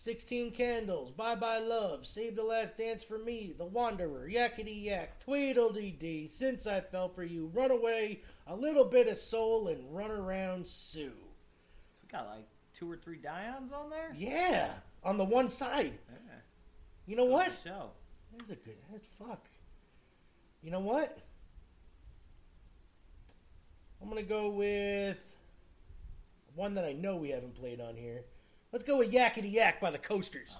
[0.00, 5.22] 16 Candles, Bye Bye Love, Save the Last Dance for Me, The Wanderer, Yakety Yak,
[5.22, 10.10] Tweedledee Dee, Since I Fell for You, Runaway, A Little Bit of Soul, and Run
[10.10, 11.12] Around Sue.
[12.02, 14.14] We got like two or three Dions on there.
[14.16, 14.70] Yeah,
[15.04, 15.98] on the one side.
[16.08, 16.36] Yeah.
[17.06, 17.52] You know what?
[17.62, 17.90] Show.
[18.38, 18.78] That's a good.
[18.90, 19.44] That's fuck.
[20.62, 21.18] You know what?
[24.00, 25.18] I'm gonna go with
[26.54, 28.24] one that I know we haven't played on here.
[28.72, 30.56] Let's go with Yakety Yak by the Coasters.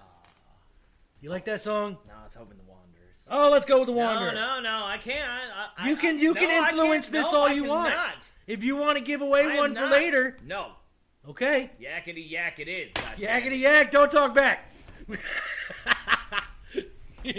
[1.20, 1.98] You like that song?
[2.08, 3.14] No, it's hoping the Wanderers.
[3.28, 4.32] Oh, let's go with the Wanderer.
[4.32, 4.84] No, no, no.
[4.86, 5.18] I can't.
[5.28, 7.22] I, I, You can- you no, can I influence can't.
[7.24, 7.90] this No, all I you want.
[7.90, 8.14] cannot.
[8.46, 9.92] If you want to give away I am one for not.
[9.92, 10.72] later, No.
[11.28, 11.70] okay.
[11.80, 12.90] Yakety yak it is.
[12.94, 13.42] goddamn.
[13.42, 14.66] Yakety Yak, don't talk back.
[17.22, 17.32] You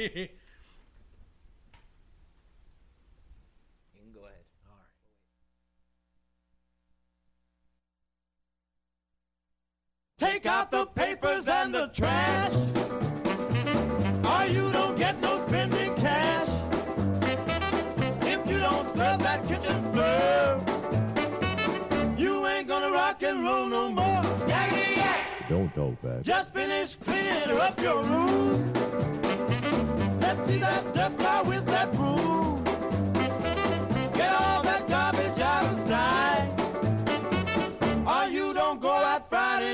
[4.03, 4.36] can go ahead.
[10.21, 12.53] Take out the papers and the trash.
[14.34, 16.47] Or you don't get no spending cash.
[18.21, 20.62] If you don't scrub that kitchen floor,
[22.19, 24.21] you ain't gonna rock and roll no more.
[24.45, 25.25] Yakety yak!
[25.49, 26.21] Don't talk back.
[26.21, 28.71] Just finish cleaning up your room.
[30.21, 32.61] Let's see that dust cloud with that broom.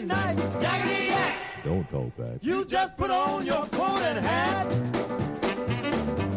[0.08, 0.62] Friday night.
[0.62, 1.36] Yakety yak!
[1.64, 2.38] Don't talk back.
[2.42, 4.68] You just put on your coat and hat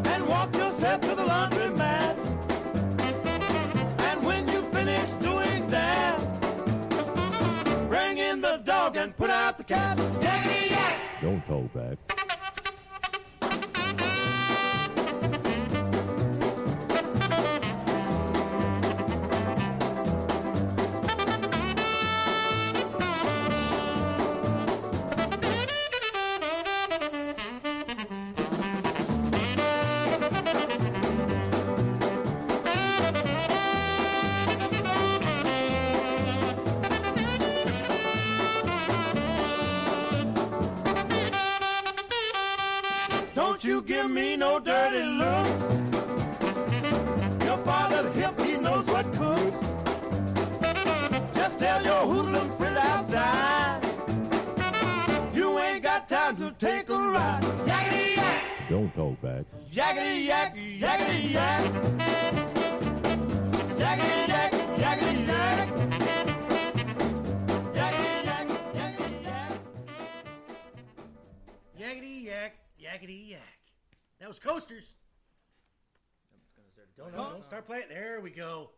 [0.07, 2.17] and walk yourself to the laundromat.
[4.09, 6.19] And when you finish doing that,
[7.89, 9.99] bring in the dog and put out the cat.
[9.99, 10.97] Yakety yak!
[11.23, 12.10] Don't talk back.
[44.01, 44.99] give me no dirty.
[47.45, 49.59] Your father's hip, he knows what cooks.
[51.35, 53.81] Just tell your hoodlum friend outside.
[55.35, 57.45] You ain't got time to take a ride.
[57.67, 58.45] Yak.
[58.71, 59.45] Don't talk back.
[59.71, 60.57] Yak, yak.
[74.31, 74.95] Was coasters.
[76.97, 77.31] Don't know.
[77.31, 77.87] Don't start playing.
[77.89, 78.71] There we go.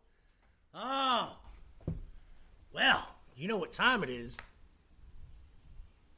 [0.73, 1.37] Oh.
[2.73, 4.35] Well, you know what time it is.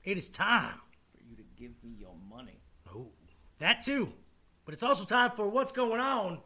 [0.06, 0.80] It is time.
[1.12, 2.62] For you to give me your money.
[2.95, 3.08] Oh,
[3.60, 4.13] that too.
[4.63, 6.39] But it's also time for what's going on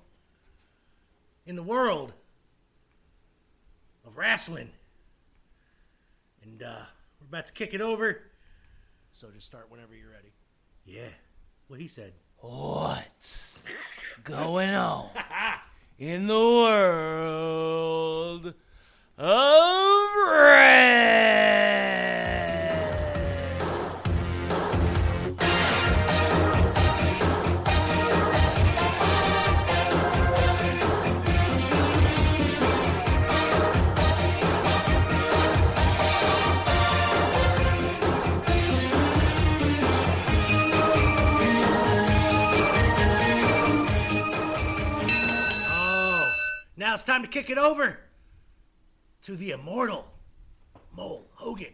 [1.46, 2.12] in the world
[4.04, 4.72] of wrestling.
[6.42, 6.86] And uh,
[7.22, 8.24] we're about to kick it over.
[9.14, 10.34] So just start whenever you're ready.
[10.88, 11.14] Yeah.
[11.68, 12.14] What he said.
[12.42, 13.60] What's
[14.24, 15.10] going on
[15.98, 17.66] in the world
[19.18, 20.80] of red?
[46.90, 48.00] Now it's time to kick it over
[49.22, 50.08] to the immortal
[50.92, 51.68] Mole Hogan.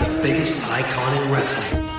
[0.00, 1.91] the biggest icon in wrestling.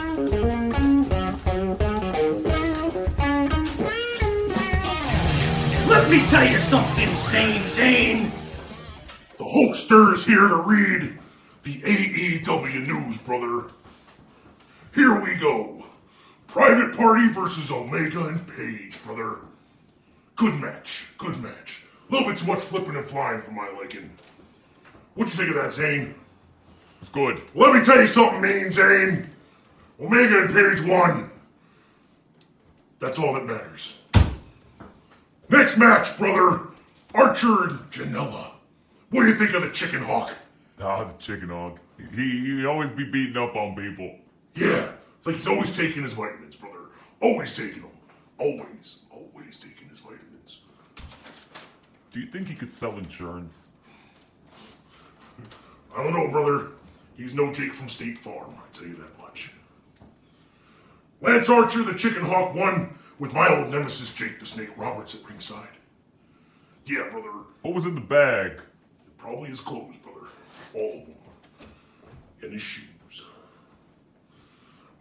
[6.13, 8.31] Me tell you something, Zane Zane.
[9.39, 11.17] The Hulkster is here to read
[11.63, 13.71] the AEW news, brother.
[14.93, 15.83] Here we go.
[16.45, 19.39] Private Party versus Omega and Page, brother.
[20.35, 21.07] Good match.
[21.17, 21.81] Good match.
[22.09, 24.15] A little bit too much flipping and flying for my liking.
[25.15, 26.13] What you think of that, Zane?
[27.01, 27.41] It's good.
[27.55, 29.31] Let me tell you something, mean Zane.
[29.99, 31.31] Omega and Page won.
[32.99, 33.97] That's all that matters.
[35.53, 36.69] Next match, brother.
[37.13, 38.53] Archer and Janela.
[39.11, 40.33] What do you think of the Chicken Hawk?
[40.81, 41.77] Ah, the chicken Hawk.
[42.15, 44.17] He, he always be beating up on people.
[44.55, 46.89] Yeah, it's like he's always taking his vitamins, brother.
[47.21, 47.91] Always taking them.
[48.39, 50.61] Always, always taking his vitamins.
[52.11, 53.69] Do you think he could sell insurance?
[55.95, 56.69] I don't know, brother.
[57.15, 59.51] He's no Jake from State Farm, I tell you that much.
[61.21, 65.27] Lance Archer, the Chicken Hawk, won with my old nemesis Jake the Snake Roberts at
[65.27, 65.67] ringside.
[66.85, 67.29] Yeah, brother.
[67.61, 68.59] What was in the bag?
[69.17, 70.27] Probably his clothes, brother.
[70.73, 71.15] All of them.
[72.41, 73.25] And his shoes.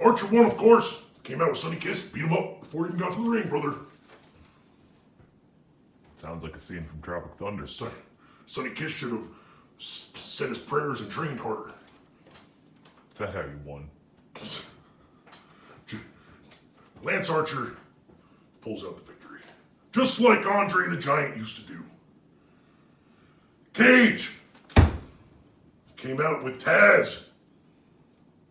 [0.04, 1.02] Archer won, of course.
[1.22, 3.48] Came out with Sonny Kiss, beat him up before he even got to the ring,
[3.48, 3.74] brother.
[6.16, 7.66] Sounds like a scene from Tropic Thunder.
[7.66, 7.92] Sonny,
[8.46, 9.28] Sonny Kiss should have
[9.80, 11.72] s- said his prayers and trained harder.
[13.12, 13.88] Is that how you won?
[17.02, 17.76] Lance Archer
[18.62, 19.40] pulls out the victory.
[19.92, 21.84] Just like Andre the Giant used to do.
[23.74, 24.32] Cage
[25.96, 27.26] came out with Taz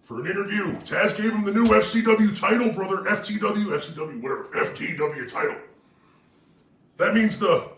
[0.03, 0.73] for an interview.
[0.79, 2.97] Taz gave him the new FCW title, brother.
[2.97, 4.43] FTW, FCW, whatever.
[4.53, 5.57] FTW title.
[6.97, 7.69] That means the.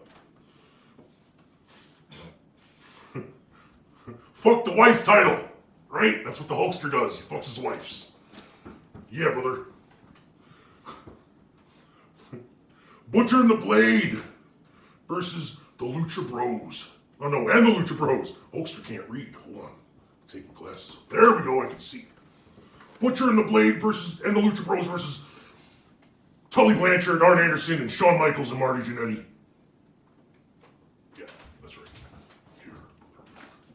[4.34, 5.48] Fuck the wife title,
[5.90, 6.26] right?
[6.26, 7.22] That's what the Hulkster does.
[7.22, 8.12] He fucks his wives.
[9.12, 9.66] Yeah, brother.
[13.14, 14.20] Butcher and the Blade
[15.08, 16.94] versus the Lucha Bros.
[17.22, 18.34] Oh no, and the Lucha Bros.
[18.52, 19.36] Hulkster can't read.
[19.46, 19.72] Hold on.
[20.28, 20.98] Take my glasses.
[21.12, 21.62] There we go.
[21.62, 22.08] I can see.
[23.00, 25.22] Butcher and the Blade versus and the Lucha Bros versus
[26.50, 29.24] Tully Blanchard, and Arn Anderson, and Shawn Michaels and Marty Jannetty.
[31.20, 31.26] Yeah,
[31.62, 31.88] that's right.
[32.64, 32.74] Here,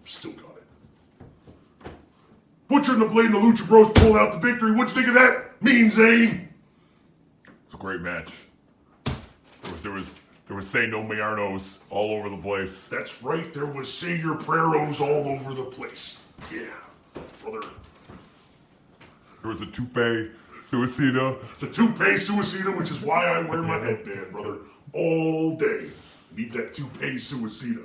[0.04, 0.56] still got
[1.84, 1.92] it.
[2.66, 4.72] Butcher and the Blade and the Lucha Bros pulled out the victory.
[4.72, 5.62] What'd you think of that?
[5.62, 6.48] Mean Zane.
[7.66, 8.32] It's a great match.
[9.82, 12.86] There was there was there was say no Mayarnos all over the place.
[12.88, 16.22] That's right, there was Say Your Prayeros all over the place.
[16.50, 16.74] Yeah,
[17.42, 17.66] brother.
[19.42, 20.30] There was a toupee
[20.62, 21.38] suicida.
[21.60, 24.58] The toupee suicida, which is why I wear my headband, brother,
[24.92, 25.90] all day.
[26.34, 27.84] Need that toupee suicida.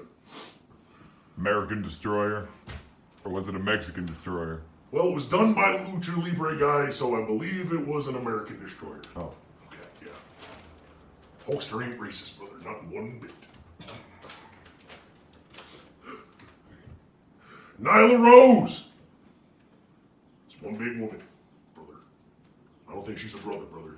[1.38, 2.48] American Destroyer,
[3.24, 4.62] or was it a Mexican Destroyer?
[4.92, 8.16] Well, it was done by a Lucha Libre guy, so I believe it was an
[8.16, 9.02] American destroyer.
[9.16, 9.34] Oh.
[11.48, 13.32] Hulkster ain't racist, brother, not one bit.
[17.82, 18.90] Nyla Rose.
[20.48, 21.22] It's one big woman,
[21.76, 22.00] brother.
[22.88, 23.98] I don't think she's a brother, brother.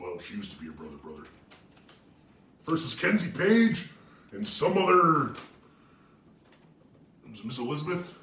[0.00, 1.24] Well, she used to be a brother, brother.
[2.66, 3.88] Versus Kenzie Paige
[4.32, 5.34] and some other.
[7.30, 8.14] Was Miss Elizabeth?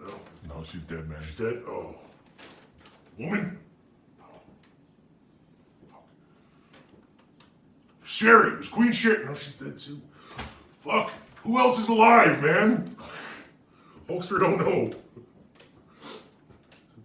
[0.00, 0.14] No.
[0.48, 1.18] No, she's dead, man.
[1.22, 1.62] She's dead?
[1.66, 1.94] Oh.
[3.18, 3.58] Woman?
[8.14, 8.52] Sherri.
[8.52, 9.24] It was Queen Sherri.
[9.24, 10.00] No, she's dead too.
[10.84, 11.10] Fuck.
[11.42, 12.96] Who else is alive, man?
[14.08, 14.92] Hulkster don't know.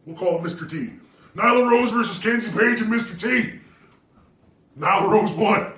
[0.05, 0.70] We'll call it Mr.
[0.70, 0.93] T.
[1.36, 3.20] Nyla Rose versus Kenzie Paige and Mr.
[3.20, 3.60] T.
[4.78, 5.74] Nyla Rose won.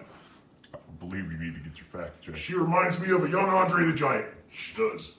[0.74, 2.38] I believe you need to get your facts checked.
[2.38, 4.28] She reminds me of a young Andre the Giant.
[4.50, 5.16] She does.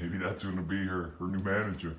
[0.00, 1.94] Maybe that's going to be her, her new manager.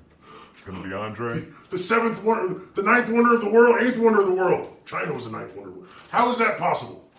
[0.54, 1.44] It's going to be Andre.
[1.70, 4.76] The seventh wonder, the ninth wonder of the world, eighth wonder of the world.
[4.84, 5.72] China was the ninth wonder.
[6.10, 7.10] How is that possible?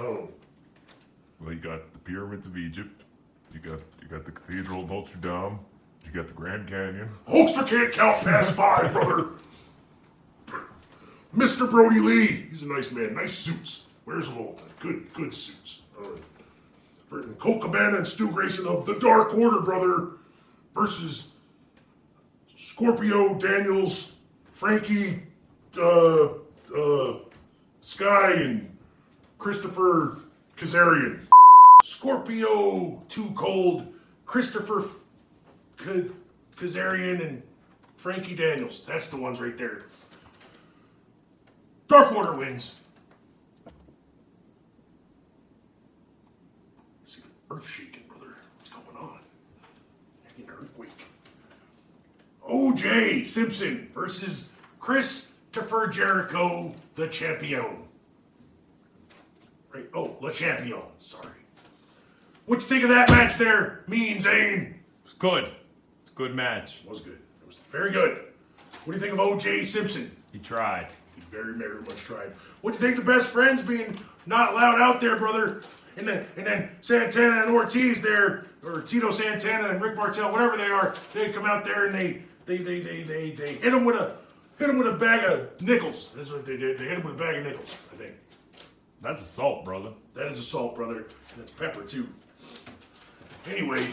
[0.00, 0.30] Oh.
[1.38, 3.02] Well, you got the pyramids of Egypt.
[3.52, 5.58] You got you got the Cathedral of Notre Dame.
[6.06, 7.10] You got the Grand Canyon.
[7.28, 9.32] Hulkster can't count past five, brother.
[11.36, 11.68] Mr.
[11.70, 13.14] Brodie Lee, he's a nice man.
[13.14, 13.82] Nice suits.
[14.06, 14.70] Wears them all the time.
[14.80, 15.82] Good, good suits.
[15.98, 17.38] All right.
[17.38, 20.12] Colt Cabana and Stu Grayson of the Dark Order, brother,
[20.74, 21.28] versus
[22.62, 24.18] Scorpio Daniels,
[24.52, 25.20] Frankie,
[25.76, 26.28] uh,
[26.78, 27.18] uh,
[27.80, 28.78] Sky, and
[29.36, 30.20] Christopher
[30.56, 31.26] Kazarian.
[31.82, 33.92] Scorpio Too Cold,
[34.26, 34.84] Christopher
[35.76, 36.06] K-
[36.56, 37.42] Kazarian, and
[37.96, 38.84] Frankie Daniels.
[38.86, 39.86] That's the ones right there.
[41.88, 42.76] Dark Order wins.
[47.04, 48.36] See the earth shaking, brother.
[48.56, 49.18] What's going on?
[50.38, 51.06] An earthquake.
[52.48, 57.84] OJ Simpson versus Christopher Jericho, the champion.
[59.72, 59.86] Right?
[59.94, 60.82] Oh, Le Champion.
[60.98, 61.28] Sorry.
[62.46, 64.80] What you think of that match there, Mean Zane?
[65.04, 65.44] It's good.
[66.02, 66.82] It's a good match.
[66.84, 67.18] It was good.
[67.40, 68.24] It was very good.
[68.84, 70.14] What do you think of OJ Simpson?
[70.32, 70.88] He tried.
[71.14, 72.32] He very, very much tried.
[72.60, 75.62] What do you think the best friends being not allowed out there, brother?
[75.96, 80.56] And then and then Santana and Ortiz there, or Tito Santana and Rick Martel, whatever
[80.56, 82.22] they are, they come out there and they
[82.58, 84.16] they they they they, they hit him with a
[84.58, 86.12] hit him with a bag of nickels.
[86.14, 86.78] That's what they did.
[86.78, 88.14] They hit him with a bag of nickels, I think.
[89.00, 89.90] That's assault, brother.
[90.14, 90.96] That is assault, brother.
[90.96, 92.08] And that's pepper too.
[93.46, 93.86] Anyway,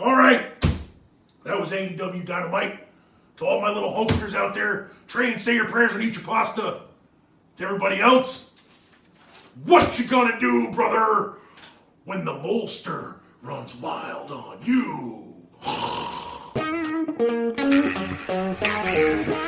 [0.00, 0.52] all right.
[1.44, 2.82] That was AEW Dynamite.
[3.36, 6.24] To all my little hosters out there, train and say your prayers and eat your
[6.24, 6.80] pasta.
[7.56, 8.52] To everybody else,
[9.64, 11.34] what you gonna do, brother,
[12.04, 15.34] when the molster runs wild on you?
[19.16, 19.45] The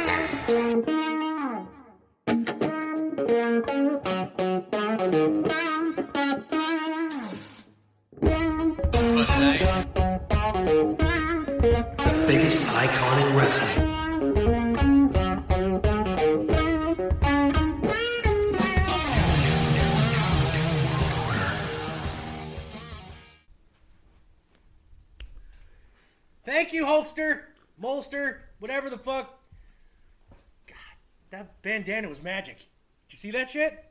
[31.89, 32.59] that it was magic.
[32.59, 33.85] Did you see that shit?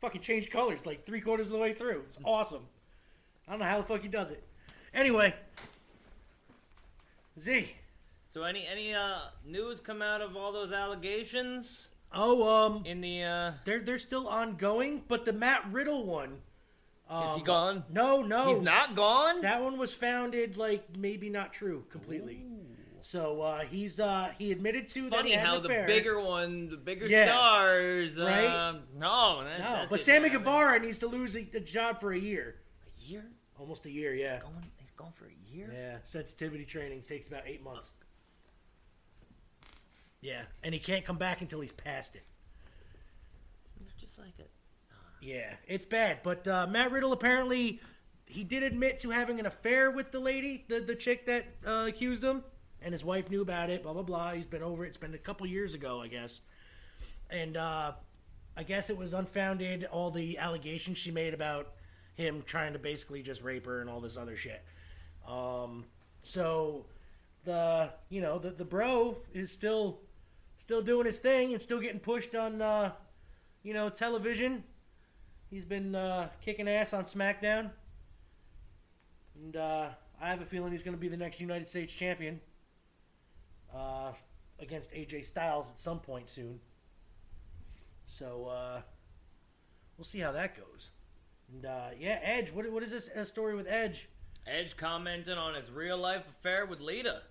[0.00, 2.04] Fucking changed colors like three quarters of the way through.
[2.08, 2.66] It's awesome.
[3.46, 4.42] I don't know how the fuck he does it.
[4.94, 5.34] Anyway,
[7.38, 7.72] Z.
[8.34, 13.22] So any any uh news come out of all those allegations Oh, um, in the
[13.24, 16.38] uh they're they're still ongoing, but the Matt Riddle one.
[17.10, 17.84] Is he um, gone?
[17.90, 19.42] No, no, He's not gone?
[19.42, 22.42] That one was founded like maybe not true completely.
[23.02, 26.20] So uh, he's uh, he admitted to that Funny he had how an the bigger
[26.20, 27.26] one, the bigger Yeah.
[27.26, 28.44] stars, Right?
[28.46, 30.42] um, no, that, No, that but didn't Sammy happen.
[30.44, 32.56] Guevara needs to lose a, a job for a year.
[32.96, 33.24] A year?
[33.58, 34.34] Almost a year, yeah.
[34.34, 35.70] He's going, he's for a year.
[35.74, 37.90] Yeah, sensitivity training takes about eight months.
[40.20, 42.22] Yeah, and he can't come back until he's past it.
[43.84, 44.50] It's just like it.
[45.20, 46.18] Yeah, it's bad.
[46.22, 47.80] But uh, Matt Riddle apparently
[48.26, 51.86] he did admit to having an affair with the lady, the the chick that uh,
[51.88, 52.44] accused him,
[52.84, 53.82] and his wife knew about it.
[53.82, 54.32] Blah blah blah.
[54.32, 54.88] He's been over it.
[54.88, 56.40] It's been a couple years ago, I guess.
[57.30, 57.92] And uh,
[58.56, 59.84] I guess it was unfounded.
[59.84, 61.72] All the allegations she made about
[62.14, 64.62] him trying to basically just rape her and all this other shit.
[65.26, 65.86] Um,
[66.20, 66.86] so
[67.44, 70.00] the you know the the bro is still
[70.58, 72.92] still doing his thing and still getting pushed on uh,
[73.62, 74.64] you know television.
[75.50, 77.70] He's been uh, kicking ass on SmackDown,
[79.34, 79.88] and uh,
[80.20, 82.40] I have a feeling he's going to be the next United States champion
[83.74, 84.12] uh,
[84.58, 86.60] against AJ Styles at some point soon.
[88.06, 88.80] So uh,
[89.96, 90.90] we'll see how that goes.
[91.52, 92.50] And uh, yeah, Edge.
[92.52, 94.08] What what is this uh, story with Edge?
[94.46, 97.22] Edge commented on his real life affair with Lita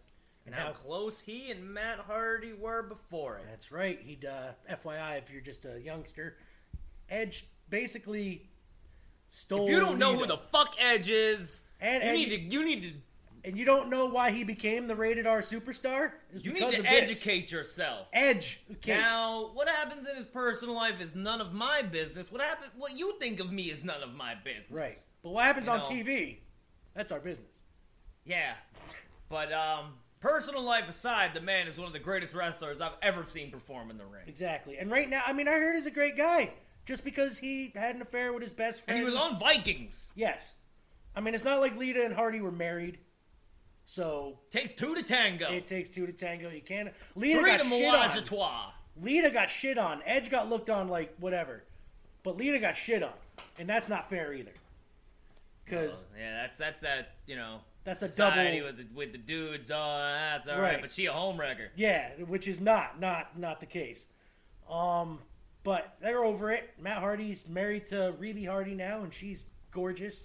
[0.46, 3.46] and how Now- close he and Matt Hardy were before it.
[3.50, 4.00] That's right.
[4.02, 6.38] He'd uh, FYI if you're just a youngster,
[7.10, 8.50] Edge basically
[9.30, 9.66] stole.
[9.66, 12.66] If you don't know who the fuck Edge is, And- you and need to you
[12.66, 12.92] need to
[13.44, 16.12] and you don't know why he became the rated R superstar.
[16.38, 16.86] You need to of this.
[16.86, 18.08] educate yourself.
[18.14, 18.62] Edge.
[18.74, 18.98] Okay.
[18.98, 22.32] Now, what happens in his personal life is none of my business.
[22.32, 22.70] What happen?
[22.78, 24.72] What you think of me is none of my business.
[24.72, 24.98] Right.
[25.24, 25.86] But what happens You on know.
[25.88, 26.38] TV?
[26.94, 27.48] That's our business.
[28.26, 28.54] Yeah,
[29.30, 33.26] but um, personal life aside, the man is one of the greatest wrestlers I've ever
[33.26, 34.24] seen perform in the ring.
[34.28, 34.78] Exactly.
[34.78, 36.52] And right now, I mean, I heard he's a great guy.
[36.86, 39.00] Just because he had an affair with his best friend.
[39.00, 40.12] And he was on Vikings.
[40.16, 40.52] Yes.
[41.16, 42.98] I mean, it's not like Lita and Hardy were married.
[43.92, 45.52] So Takes two to tango.
[45.52, 46.50] it takes two to tango.
[46.50, 46.94] You can't.
[47.14, 48.24] Lita Three got shit on.
[48.24, 48.72] trois.
[49.02, 50.02] Lita got shit on.
[50.06, 51.64] Edge got looked on like whatever,
[52.24, 53.12] but Lita got shit on,
[53.60, 54.54] and that's not fair either.
[55.66, 57.60] Because Yeah, that's that's that you know.
[57.84, 59.70] That's a double- with the, with the dudes.
[59.70, 60.76] Oh, that's all right.
[60.76, 60.82] Right.
[60.82, 61.68] But she a homewrecker.
[61.76, 64.06] yeah, which is not not not the case.
[64.70, 65.20] Um,
[65.66, 66.70] but they're over it.
[66.80, 70.24] Matt Hardy's married to Reby Hardy now, and she's gorgeous.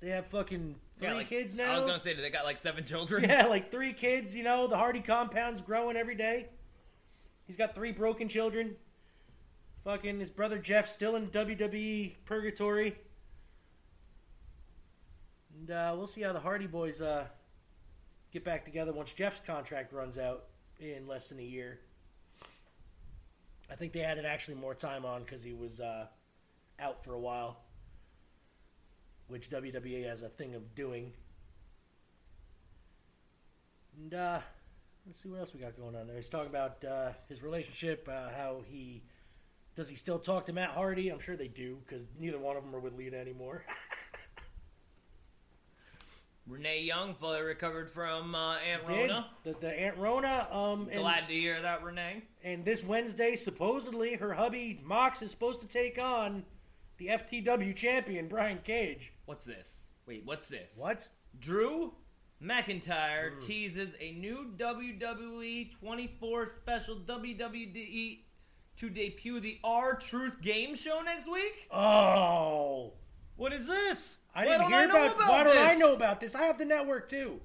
[0.00, 1.72] They have fucking three Yeah, like, kids now.
[1.72, 3.24] I was gonna say that they got like seven children.
[3.24, 4.34] Yeah, like three kids.
[4.34, 6.46] You know, the Hardy compound's growing every day.
[7.46, 8.76] He's got three broken children.
[9.84, 12.96] Fucking his brother Jeff still in WWE purgatory.
[15.54, 17.26] And uh, we'll see how the Hardy boys uh,
[18.32, 20.46] get back together once Jeff's contract runs out
[20.80, 21.78] in less than a year.
[23.70, 26.06] I think they added actually more time on because he was uh,
[26.78, 27.60] out for a while,
[29.28, 31.12] which WWE has a thing of doing.
[33.98, 34.40] And uh,
[35.06, 36.16] let's see what else we got going on there.
[36.16, 39.02] He's talking about uh, his relationship, uh, how he
[39.76, 41.10] does he still talk to Matt Hardy?
[41.10, 43.64] I'm sure they do because neither one of them are with Lita anymore.
[46.46, 48.88] Renee Young fully recovered from uh, Aunt.
[48.88, 49.26] Rona.
[49.44, 50.48] The, the Aunt Rona.
[50.50, 52.22] Um, and, Glad to hear that, Renee.
[52.42, 56.44] and this Wednesday, supposedly, her hubby Mox is supposed to take on
[56.98, 59.12] the FTW champion Brian Cage.
[59.26, 59.68] What's this?
[60.06, 60.70] Wait, what's this?
[60.76, 61.06] What?
[61.38, 61.92] Drew
[62.42, 63.46] McIntyre Hmm.
[63.46, 68.24] teases a new WWE 24 special WWE
[68.78, 71.66] to debut the R Truth game show next week.
[71.70, 72.92] Oh,
[73.36, 74.18] What is this?
[74.34, 75.16] I Why didn't don't hear I know about.
[75.16, 76.34] about Why don't I know about this?
[76.34, 77.40] I have the network too.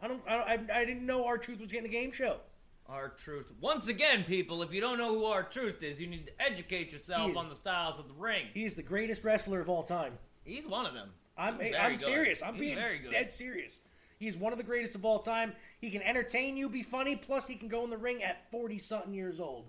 [0.00, 0.22] I don't.
[0.28, 2.38] I, don't, I, I didn't know R Truth was getting a game show.
[2.88, 3.52] R Truth.
[3.60, 6.92] Once again, people, if you don't know who R Truth is, you need to educate
[6.92, 8.46] yourself is- on the styles of the ring.
[8.54, 10.18] He is the greatest wrestler of all time.
[10.48, 11.10] He's one of them.
[11.36, 12.00] I'm He's I'm good.
[12.00, 12.42] serious.
[12.42, 13.10] I'm He's being very good.
[13.10, 13.80] dead serious.
[14.18, 15.52] He's one of the greatest of all time.
[15.80, 18.78] He can entertain you, be funny, plus he can go in the ring at forty
[18.78, 19.66] something years old.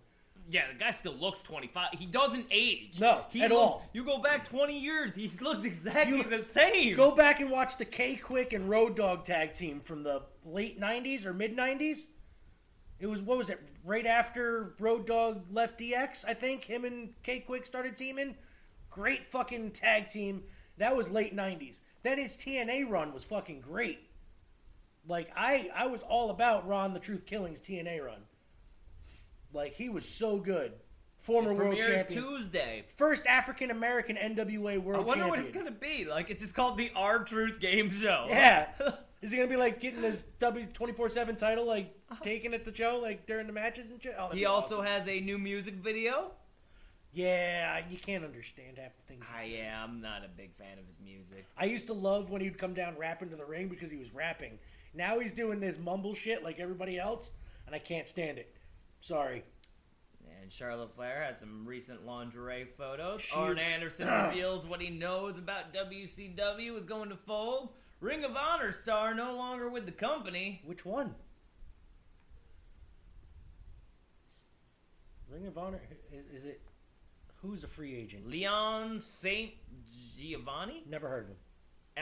[0.52, 1.90] Yeah, the guy still looks 25.
[1.92, 3.00] He doesn't age.
[3.00, 3.90] No, he at look- all.
[3.94, 6.96] You go back 20 years, he looks exactly You- the same.
[6.96, 11.28] Go back and watch the K-Kwik and Road Dog tag team from the late '90s
[11.28, 12.06] or mid '90s.
[13.00, 13.60] It was what was it?
[13.86, 18.36] Right after Road Dog left DX, I think him and K-Kwik started teaming.
[18.90, 20.44] Great fucking tag team.
[20.80, 21.80] That was late '90s.
[22.04, 24.00] Then his TNA run was fucking great.
[25.08, 28.22] Like I, I was all about Ron the Truth Killings' TNA run.
[29.54, 30.74] Like he was so good.
[31.18, 32.86] Former world champion, Tuesday.
[32.96, 34.96] first African American NWA world champion.
[34.96, 35.30] I wonder champion.
[35.30, 36.06] what it's gonna be.
[36.06, 38.28] Like it's just called the R Truth Game Show.
[38.30, 38.68] Yeah.
[39.22, 42.22] Is he gonna be like getting his W twenty four seven title, like uh-huh.
[42.24, 44.16] taking at the show, like during the matches and shit?
[44.18, 44.86] Oh, He also awesome.
[44.86, 46.32] has a new music video.
[47.12, 49.26] Yeah, you can't understand half the things.
[49.36, 49.50] He says.
[49.50, 51.48] yeah, I'm not a big fan of his music.
[51.58, 54.14] I used to love when he'd come down rapping to the ring because he was
[54.14, 54.60] rapping.
[54.94, 57.32] Now he's doing this mumble shit like everybody else,
[57.66, 58.56] and I can't stand it.
[59.02, 59.44] Sorry.
[60.42, 63.22] And Charlotte Flair had some recent lingerie photos.
[63.22, 67.70] She Arn Anderson reveals what he knows about WCW is going to fold.
[68.02, 70.62] Ring of Honor star no longer with the company.
[70.66, 71.16] Which one?
[75.30, 75.82] Ring of Honor
[76.12, 76.62] is, is it?
[77.42, 78.28] Who's a free agent?
[78.30, 79.52] Leon Saint
[80.18, 81.38] Giovanni, Never heard of him.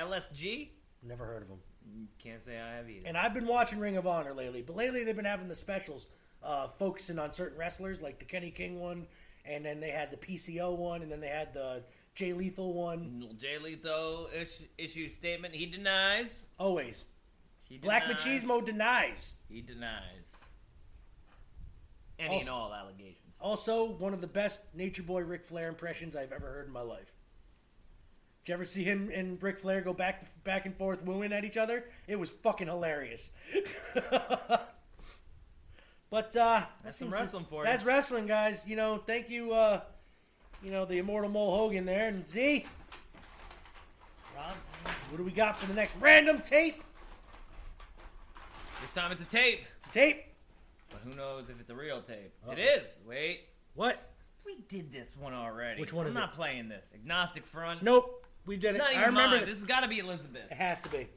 [0.09, 0.69] LSG.
[1.03, 1.57] Never heard of him.
[2.19, 3.07] Can't say I have either.
[3.07, 6.07] And I've been watching Ring of Honor lately, but lately they've been having the specials
[6.43, 9.07] uh, focusing on certain wrestlers, like the Kenny King one,
[9.45, 11.83] and then they had the PCO one, and then they had the
[12.15, 13.27] Jay Lethal one.
[13.39, 15.53] Jay Lethal issue, issue statement.
[15.53, 16.47] He denies.
[16.59, 17.05] Always.
[17.63, 18.43] He Black denies.
[18.43, 19.33] Machismo denies.
[19.49, 20.25] He denies.
[22.19, 23.26] Any and all allegations.
[23.39, 26.81] Also, one of the best Nature Boy Ric Flair impressions I've ever heard in my
[26.81, 27.13] life.
[28.43, 31.43] Did you ever see him and Ric Flair go back back and forth wooing at
[31.43, 31.85] each other?
[32.07, 33.29] It was fucking hilarious.
[36.09, 37.69] but uh, That's some seems to- wrestling for you.
[37.69, 38.63] That's wrestling, guys.
[38.65, 39.81] You know, thank you, uh,
[40.63, 42.65] you know, the immortal Mole Hogan there, and Z.
[44.35, 44.53] Rob?
[45.09, 46.83] What do we got for the next random tape?
[48.81, 49.63] This time it's a tape.
[49.79, 50.23] It's a tape.
[50.89, 52.33] But who knows if it's a real tape?
[52.45, 52.53] Uh-oh.
[52.53, 52.83] It is.
[53.07, 53.41] Wait.
[53.75, 54.01] What?
[54.45, 55.81] We did this one already.
[55.81, 56.35] Which one I'm is not it?
[56.35, 56.85] playing this.
[56.93, 57.83] Agnostic Front.
[57.83, 58.25] Nope.
[58.45, 58.79] We did It's it.
[58.79, 59.39] not even I remember mine.
[59.41, 60.49] that- This has got to be Elizabeth.
[60.51, 61.07] It has to be.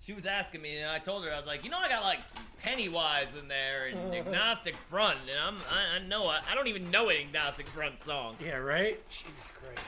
[0.00, 2.02] She was asking me, and I told her I was like, you know, I got
[2.02, 2.20] like
[2.62, 6.90] Pennywise in there and Agnostic Front, and I'm I, I know I, I don't even
[6.90, 8.36] know an Agnostic Front song.
[8.42, 8.98] Yeah, right?
[9.10, 9.86] Jesus Christ.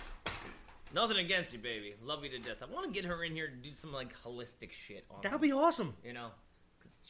[0.94, 1.94] Nothing against you, baby.
[2.02, 2.58] Love you to death.
[2.62, 5.18] I want to get her in here to do some like holistic shit on.
[5.22, 5.94] That would be awesome.
[6.04, 6.32] You know, 'Cause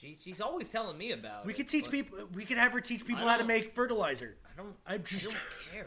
[0.00, 1.46] she she's always telling me about it.
[1.46, 1.56] We it.
[1.56, 2.18] could teach but people.
[2.34, 4.36] We could have her teach people how to don't- make fertilizer.
[4.44, 4.74] I don't.
[4.86, 5.36] I I just- don't
[5.72, 5.86] care.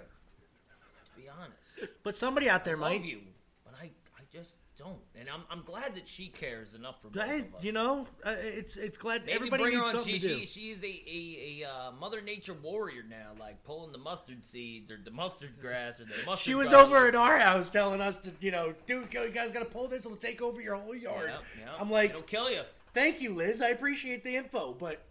[1.15, 2.93] To be honest, But somebody out there I might.
[2.97, 3.19] love you,
[3.63, 3.85] but I
[4.17, 4.97] I just don't.
[5.19, 7.63] And I'm I'm glad that she cares enough for both Glad, of us.
[7.63, 9.95] you know, uh, it's it's glad Maybe everybody bring her needs on.
[9.95, 10.39] something She, to do.
[10.39, 14.89] she, she's a, a, a uh, Mother Nature warrior now, like pulling the mustard seeds
[14.91, 16.39] or the mustard grass or the mustard.
[16.39, 16.87] She was garlic.
[16.93, 19.87] over at our house telling us to, you know, dude, you guys got to pull
[19.89, 20.05] this.
[20.05, 21.31] It'll take over your whole yard.
[21.79, 22.61] I'm like, it'll kill you.
[22.99, 23.61] Thank you, Liz.
[23.61, 25.01] I appreciate the info, but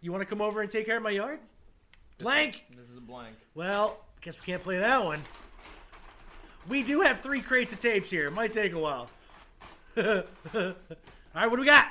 [0.00, 1.38] you want to come over and take care of my yard?
[2.18, 2.64] Blank.
[2.76, 3.36] This is a blank.
[3.54, 5.22] Well, guess we can't play that one.
[6.68, 8.26] We do have three crates of tapes here.
[8.26, 9.08] It might take a while.
[9.96, 10.04] All
[10.54, 11.86] right, what do we got?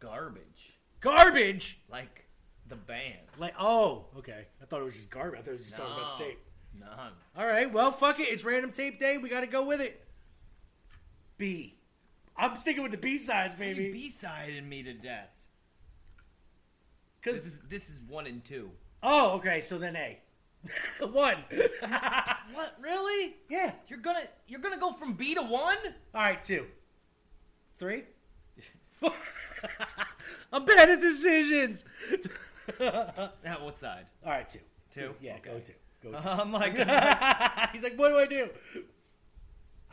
[0.00, 1.78] Garbage, Garbage.
[1.90, 2.24] like
[2.68, 3.18] the band.
[3.38, 4.46] Like, oh, okay.
[4.62, 5.40] I thought it was just garbage.
[5.40, 6.30] I thought it was just talking about the No.
[6.30, 6.38] tape.
[6.80, 7.12] None.
[7.36, 8.28] All right, well, fuck it.
[8.28, 9.18] It's random tape day.
[9.18, 10.02] We got to go with it.
[11.36, 11.74] B.
[12.36, 13.92] I'm sticking with the B sides, baby.
[13.92, 15.30] B sided me to death.
[17.20, 18.70] Because This is this is one and two.
[19.02, 19.60] oh, okay.
[19.60, 20.18] So then A.
[21.00, 21.36] one.
[22.52, 23.34] What really?
[23.48, 23.72] yeah.
[23.88, 25.78] You're gonna you're gonna go from B to one?
[26.14, 26.66] All right, two,
[27.78, 28.04] three.
[30.52, 31.84] I'm bad at decisions.
[32.80, 34.06] At what side?
[34.24, 34.60] All right, two.
[34.92, 35.14] Two?
[35.20, 35.72] Yeah, go two.
[36.02, 36.28] Go two.
[36.28, 36.72] Oh I'm like,
[37.72, 38.48] He's like, what do I do?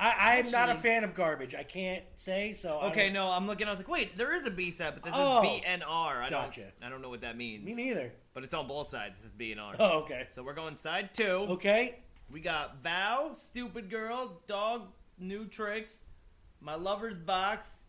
[0.04, 1.54] I, I'm not a fan of garbage.
[1.54, 2.80] I can't say so.
[2.86, 3.68] Okay, no, I'm looking.
[3.68, 5.84] I was like, wait, there is a B side, but this Oh, is B and
[5.88, 6.24] R.
[6.24, 6.62] I gotcha.
[6.80, 7.64] don't I don't know what that means.
[7.64, 8.12] Me neither.
[8.34, 9.18] But it's on both sides.
[9.18, 9.76] This is B and R.
[9.80, 10.28] Oh, okay.
[10.34, 11.46] So we're going side two.
[11.50, 12.00] Okay.
[12.32, 14.88] We got Vow, Stupid Girl, Dog,
[15.20, 15.98] New Tricks,
[16.62, 17.82] My Lover's Box,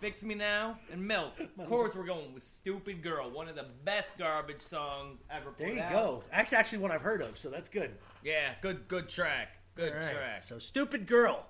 [0.00, 1.34] Fix Me Now, and Milk.
[1.58, 5.58] Of course, we're going with Stupid Girl, one of the best garbage songs ever put
[5.58, 5.92] There you out.
[5.92, 6.24] go.
[6.32, 7.90] That's actually, one I've heard of, so that's good.
[8.24, 9.48] Yeah, good, good track.
[9.76, 10.14] Good All right.
[10.14, 10.44] track.
[10.44, 11.46] So, "Stupid Girl"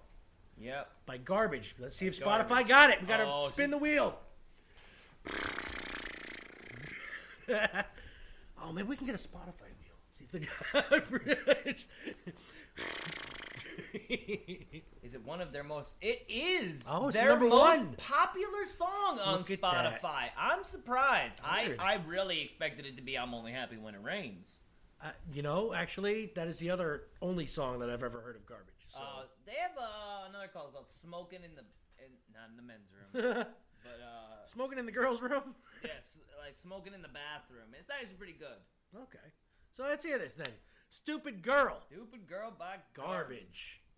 [0.60, 0.90] Yep.
[1.06, 1.74] by Garbage.
[1.78, 2.68] Let's see if Spotify Garbage.
[2.68, 3.00] got it.
[3.00, 4.18] We gotta Oh, spin she- the wheel.
[8.62, 9.96] oh, maybe we can get a Spotify wheel.
[10.10, 10.40] See if the
[10.72, 11.86] garbage.
[15.02, 15.90] Is it one of their most?
[16.00, 16.82] It is.
[16.88, 17.94] Oh, their number most one.
[17.96, 19.48] popular song on Look.
[19.48, 20.28] Spotify.
[20.38, 21.34] I'm surprised.
[21.44, 24.46] I, I really expected it to be "I'm Only Happy When It Rains."
[25.02, 28.44] uh, you know, actually, that is the other only song that I've ever heard of
[28.46, 28.74] Garbage.
[28.88, 29.00] So.
[29.00, 31.66] Uh, they have uh, another call called "Smoking in the,"
[31.98, 33.10] in, not in the men's room,
[33.82, 35.58] but uh, Smoking in the girls' room.
[35.82, 37.74] yes, like smoking in the bathroom.
[37.74, 38.62] It's actually pretty good.
[38.94, 39.26] Okay,
[39.72, 40.54] so let's hear this then.
[40.90, 43.82] "Stupid Girl," Stupid girl by Garbage.
[43.82, 43.89] Pretend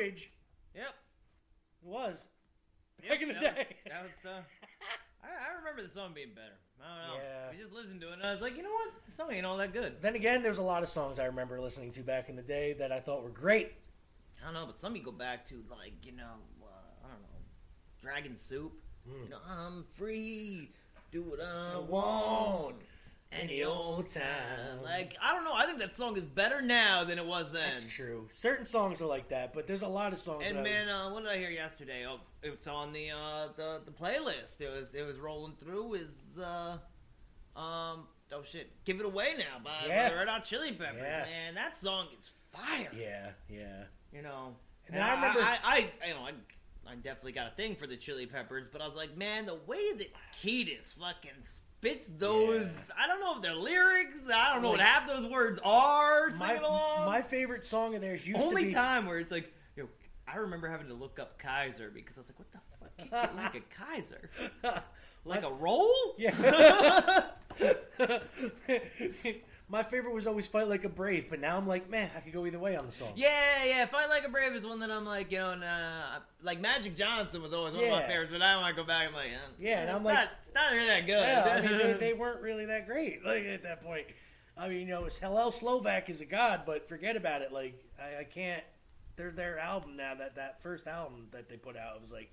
[0.00, 0.30] garbage.
[0.74, 0.84] Yep.
[1.82, 2.26] It was.
[3.02, 3.76] Yep, Back in the that was- day.
[3.88, 4.12] that was.
[4.24, 4.40] Uh,
[5.22, 6.56] I, I remember the song being better.
[6.82, 7.22] I don't know.
[7.22, 7.50] Yeah.
[7.50, 8.88] We just listened to it, and I was like, you know what?
[9.06, 10.00] The song ain't all that good.
[10.00, 12.72] Then again, there's a lot of songs I remember listening to back in the day
[12.74, 13.72] that I thought were great.
[14.40, 16.22] I don't know, but some you go back to like you know,
[16.62, 17.28] uh, I don't know,
[18.00, 18.72] Dragon Soup.
[19.06, 19.24] Hmm.
[19.24, 20.70] You know, I'm free,
[21.10, 22.76] do what I want,
[23.32, 24.82] any old time.
[24.82, 27.70] Like I don't know, I think that song is better now than it was then.
[27.72, 28.26] That's true.
[28.30, 30.44] Certain songs are like that, but there's a lot of songs.
[30.46, 32.04] And that I- man, uh, what did I hear yesterday?
[32.08, 34.60] Oh, it's on the uh, the the playlist.
[34.60, 35.94] It was it was rolling through.
[35.94, 36.10] Is
[36.42, 36.78] uh,
[37.56, 40.04] um oh shit, give it away now by, Yeah.
[40.08, 41.00] by the Red Hot Chili Peppers.
[41.02, 41.24] Yeah.
[41.24, 42.90] Man, that song is fire.
[42.96, 43.84] yeah, yeah.
[44.12, 44.56] You know,
[44.88, 45.78] And then I remember- I, I,
[46.08, 46.32] you know, I,
[46.90, 49.54] I definitely got a thing for the Chili Peppers, but I was like, man, the
[49.66, 50.08] way that
[50.42, 51.30] Kiedis fucking
[51.80, 54.28] spits those, I don't know if they're lyrics.
[54.32, 56.30] I don't know what half those words are.
[56.32, 56.58] My,
[57.06, 59.88] my favorite song of theirs used Only to be time where it's like, you know,
[60.28, 62.66] I remember having to look up Kaiser because I was like, what the fuck?
[63.36, 64.30] Like a Kaiser,
[65.24, 65.90] like a roll?
[66.18, 67.24] Yeah.
[69.70, 72.32] My favorite was always "Fight Like a Brave," but now I'm like, man, I could
[72.32, 73.12] go either way on the song.
[73.14, 73.86] Yeah, yeah.
[73.86, 76.96] Fight Like a Brave is one that I'm like, you know, and, uh, like Magic
[76.96, 77.96] Johnson was always one of Yeah.
[78.00, 80.14] my favorites, but now I go back, I'm like, eh, Yeah, and I'm it's like-
[80.14, 81.20] not, it's not really that good.
[81.22, 83.24] Yeah, I mean, they, they weren't really that great.
[83.24, 84.06] Like at that point,
[84.58, 87.52] I mean, you know, it's Hillel Slovak is a god, but forget about it.
[87.52, 88.64] Like I, I can't.
[89.16, 92.30] Their their album now that that first album that they put out it was like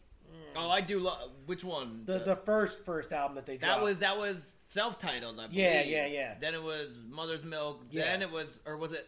[0.56, 2.04] oh, I do love which one?
[2.06, 5.60] the the first first album that they that was that was self-titled, I believe.
[5.60, 6.34] Yeah, yeah, yeah.
[6.40, 7.84] Then it was Mother's Milk.
[7.90, 8.04] Yeah.
[8.06, 9.08] Then it was, or was it?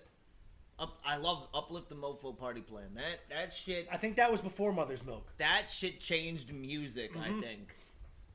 [0.78, 2.86] Up, I love Uplift the Mofo Party Plan.
[2.96, 3.88] That that shit.
[3.92, 5.30] I think that was before Mother's Milk.
[5.38, 7.12] That shit changed music.
[7.18, 7.42] I Mhm.
[7.42, 7.76] think.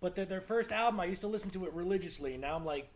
[0.01, 2.66] But their, their first album, I used to listen to it religiously, and now I'm
[2.66, 2.91] like,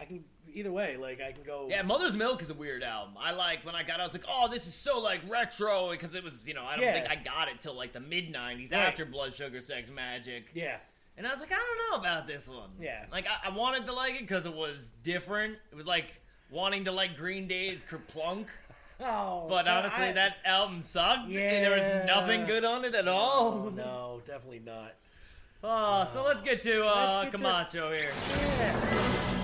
[0.00, 0.24] I can
[0.54, 0.96] either way.
[0.96, 1.66] Like I can go.
[1.70, 3.14] Yeah, Mother's Milk is a weird album.
[3.18, 5.90] I like when I got out, I was like, oh, this is so like retro
[5.90, 6.92] because it was, you know, I don't Yeah.
[6.94, 8.80] think I got it till like the mid '90s Right.
[8.80, 10.44] after Blood Sugar Sex Magik.
[10.54, 10.76] Yeah.
[11.16, 12.70] And I was like, I don't know about this one.
[12.80, 13.04] Yeah.
[13.10, 15.58] Like I, I wanted to like it because it was different.
[15.72, 16.20] It was like
[16.50, 18.46] wanting to like Green Day's Kerplunk.
[19.00, 21.26] Oh, But honestly, I- that album sucked.
[21.30, 23.66] and There was nothing good on it at all.
[23.66, 24.92] Oh, no, definitely not.
[25.62, 29.37] Oh, so let's get to uh, Let's get to- Camacho here.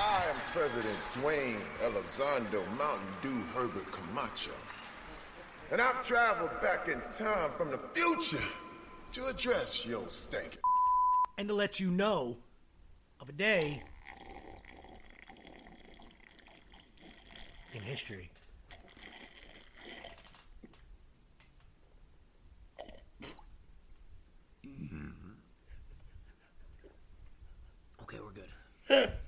[0.00, 4.52] I am President Dwayne Elizondo Mountain Dew Herbert Camacho.
[5.72, 8.42] And I've traveled back in time from the future
[9.10, 10.60] to address your stinking.
[11.36, 12.36] and to let you know
[13.20, 13.82] of a day
[17.74, 18.30] in history.
[24.64, 25.08] Mm-hmm.
[28.02, 29.12] Okay, we're good.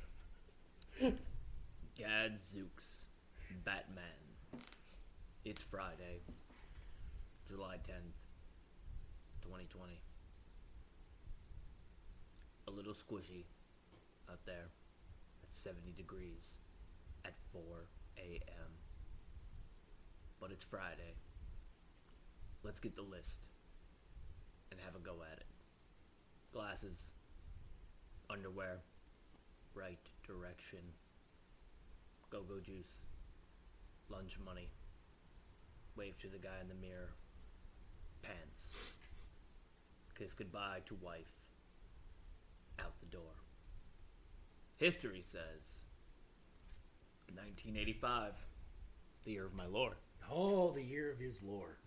[2.11, 2.87] Gadzooks.
[3.65, 4.05] Batman.
[5.45, 6.23] It's Friday,
[7.49, 8.19] July 10th,
[9.43, 9.93] 2020.
[12.67, 13.45] A little squishy
[14.29, 14.71] out there
[15.45, 16.49] at 70 degrees
[17.25, 17.63] at 4
[18.19, 18.73] a.m.
[20.41, 21.15] But it's Friday.
[22.65, 23.47] Let's get the list
[24.73, 25.47] and have a go at it.
[26.53, 27.07] Glasses,
[28.29, 28.81] underwear,
[29.75, 30.81] right direction,
[32.31, 32.87] go go juice,
[34.09, 34.69] lunch money,
[35.97, 37.11] wave to the guy in the mirror,
[38.23, 38.63] pants,
[40.17, 41.33] kiss goodbye to wife,
[42.79, 43.35] out the door.
[44.79, 45.75] History says
[47.35, 48.33] 1985,
[49.25, 49.97] the year of my lord.
[50.31, 51.79] Oh, the year of his lore.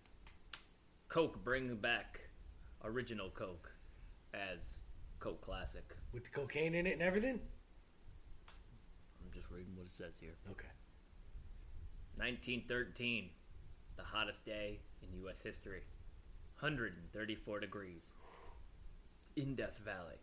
[1.08, 2.20] Coke bring back
[2.84, 3.70] original Coke
[4.34, 4.58] as
[5.20, 5.84] Coke Classic.
[6.12, 7.40] With the cocaine in it and everything?
[9.34, 10.36] Just reading what it says here.
[10.50, 10.68] Okay.
[12.16, 13.30] 1913,
[13.96, 15.40] the hottest day in U.S.
[15.40, 15.82] history.
[16.60, 18.02] 134 degrees
[19.36, 20.16] in Death Valley.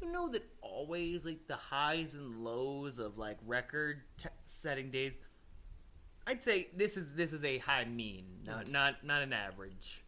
[0.00, 5.14] You know that always, like, the highs and lows of, like, record t- setting days?
[6.26, 8.70] I'd say this is this is a high mean, not mm.
[8.70, 10.04] not not an average,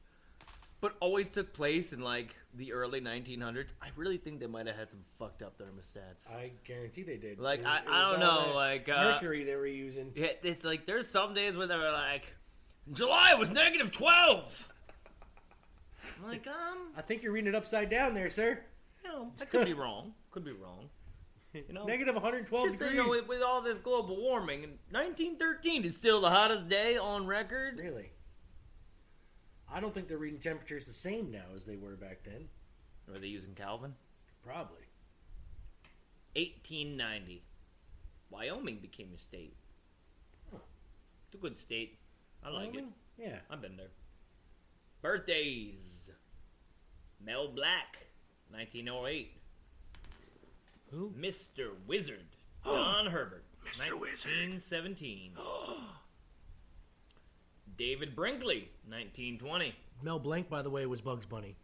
[0.80, 3.72] but always took place in like the early 1900s.
[3.82, 6.32] I really think they might have had some fucked up thermostats.
[6.32, 7.38] I guarantee they did.
[7.38, 10.12] Like was- I, I don't know, like uh, mercury they were using.
[10.14, 12.34] Yeah, it's like there's some days where they were like,
[12.92, 14.68] July was negative twelve.
[16.22, 18.58] I'm like, um, I think you're reading it upside down there, sir.
[19.04, 20.12] you know, I could be wrong.
[20.30, 20.88] Could be wrong.
[21.52, 22.94] You know, Negative 112 just, degrees.
[22.94, 26.96] You know, with, with all this global warming, and 1913 is still the hottest day
[26.96, 27.78] on record.
[27.78, 28.12] Really?
[29.72, 32.48] I don't think they're reading temperatures the same now as they were back then.
[33.08, 33.94] Were they using Kelvin?
[34.44, 34.84] Probably.
[36.34, 37.42] 1890.
[38.30, 39.56] Wyoming became a state.
[40.52, 41.98] It's a good state.
[42.44, 42.92] I like Wyoming?
[43.18, 43.22] it.
[43.22, 43.36] Yeah.
[43.50, 43.90] I've been there.
[45.02, 46.10] Birthdays.
[47.24, 47.98] Mel Blanc,
[48.50, 49.32] 1908.
[50.90, 51.12] Who?
[51.18, 51.70] Mr.
[51.86, 52.26] Wizard.
[52.64, 53.44] John Herbert.
[53.64, 53.98] Mr.
[53.98, 54.32] Wizard.
[54.60, 55.32] 1917.
[57.80, 59.74] David Brinkley, 1920.
[60.02, 61.56] Mel Blanc, by the way, was Bugs Bunny.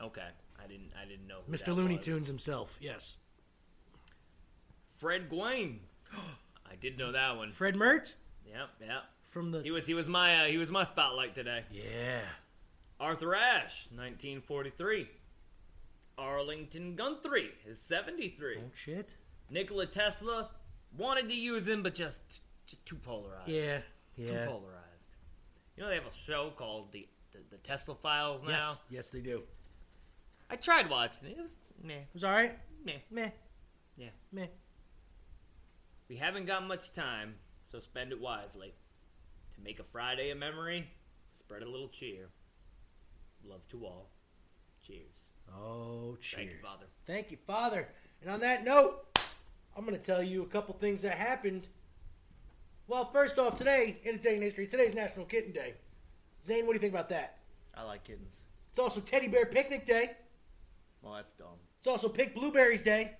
[0.00, 0.28] Okay,
[0.62, 1.40] I didn't I didn't know.
[1.50, 1.74] Mr.
[1.74, 2.04] Looney was.
[2.04, 2.78] Tunes himself.
[2.80, 3.16] Yes.
[4.94, 5.80] Fred Gwynne.
[6.70, 7.50] I did know that one.
[7.50, 9.02] Fred Mertz Yep, yep.
[9.30, 9.62] from the.
[9.62, 11.64] He was he was my uh, he was my spotlight today.
[11.72, 12.20] Yeah.
[13.00, 15.08] Arthur Ashe, 1943.
[16.16, 18.58] Arlington Guthrie is 73.
[18.58, 19.16] Oh shit.
[19.50, 20.50] Nikola Tesla
[20.96, 22.20] wanted to use him, but just
[22.64, 23.48] just too polarized.
[23.48, 23.78] Yeah.
[24.16, 24.46] Too Yeah.
[24.46, 24.83] polarized.
[25.76, 28.50] You know they have a show called the the, the Tesla Files now.
[28.50, 28.80] Yes.
[28.90, 29.42] Yes, they do.
[30.50, 31.36] I tried watching it.
[31.38, 32.56] It was meh, It was all right.
[32.84, 32.92] meh.
[33.10, 33.30] Meh.
[33.96, 34.08] Yeah.
[34.32, 34.46] Meh.
[36.08, 37.34] We haven't got much time,
[37.72, 38.72] so spend it wisely.
[39.56, 40.86] To make a Friday a memory,
[41.36, 42.28] spread a little cheer.
[43.44, 44.10] Love to all.
[44.86, 45.22] Cheers.
[45.52, 46.36] Oh, cheers.
[46.36, 46.86] Thank you, Father.
[47.06, 47.88] Thank you, Father.
[48.20, 49.18] And on that note,
[49.76, 51.66] I'm going to tell you a couple things that happened.
[52.86, 55.74] Well, first off, today in today's history, today's National Kitten Day.
[56.44, 57.38] Zane, what do you think about that?
[57.74, 58.44] I like kittens.
[58.70, 60.10] It's also Teddy Bear Picnic Day.
[61.00, 61.56] Well, that's dumb.
[61.78, 63.12] It's also Pick Blueberries Day.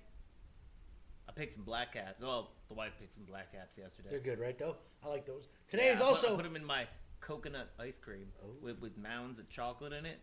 [1.28, 2.20] I picked some black caps.
[2.20, 4.08] Well, the wife picked some black caps yesterday.
[4.10, 4.58] They're good, right?
[4.58, 5.48] Though I like those.
[5.70, 6.86] Today Yeah, is I put- also I put them in my
[7.20, 8.48] coconut ice cream oh.
[8.60, 10.20] with, with mounds of chocolate in it.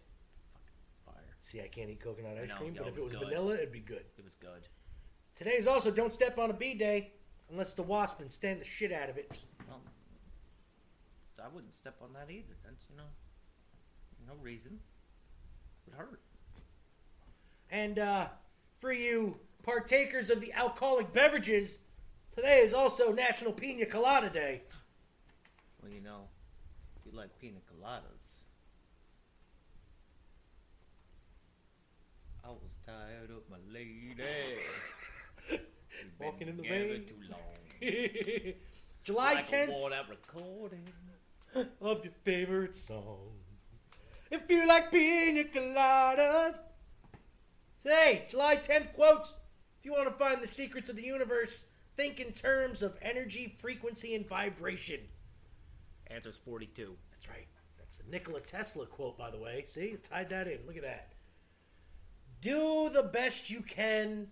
[0.53, 1.35] Fucking fire.
[1.39, 3.29] See, I can't eat coconut ice No, cream, but if it was it's good.
[3.29, 4.05] vanilla, it'd be good.
[4.17, 4.67] It was good.
[5.35, 7.13] Today is also Don't Step on a Bee Day,
[7.51, 9.29] unless the wasp and stand the shit out of it.
[9.67, 9.81] Well,
[11.43, 12.55] I wouldn't step on that either.
[12.63, 13.03] That's you know,
[14.27, 14.79] no reason.
[15.85, 16.21] Would hurt.
[17.69, 18.27] And uh,
[18.79, 21.79] for you partakers of the alcoholic beverages,
[22.35, 24.63] today is also National Pina Colada Day.
[25.81, 26.27] Well, you know,
[26.99, 28.01] if you like pina coladas.
[32.43, 34.13] I was tired of my lady.
[36.19, 37.05] Walking in the rain.
[39.03, 40.85] July like 10th a worn out recording.
[41.81, 43.31] of your favorite song.
[44.29, 46.57] If you like pina coladas.
[47.83, 49.35] Today, July 10th quotes.
[49.79, 51.65] If you want to find the secrets of the universe,
[51.97, 54.99] think in terms of energy, frequency, and vibration.
[56.07, 56.95] Answer's 42.
[57.11, 57.47] That's right.
[57.79, 59.63] That's a Nikola Tesla quote, by the way.
[59.65, 60.59] See, tied that in.
[60.67, 61.13] Look at that.
[62.41, 64.27] Do the best you can,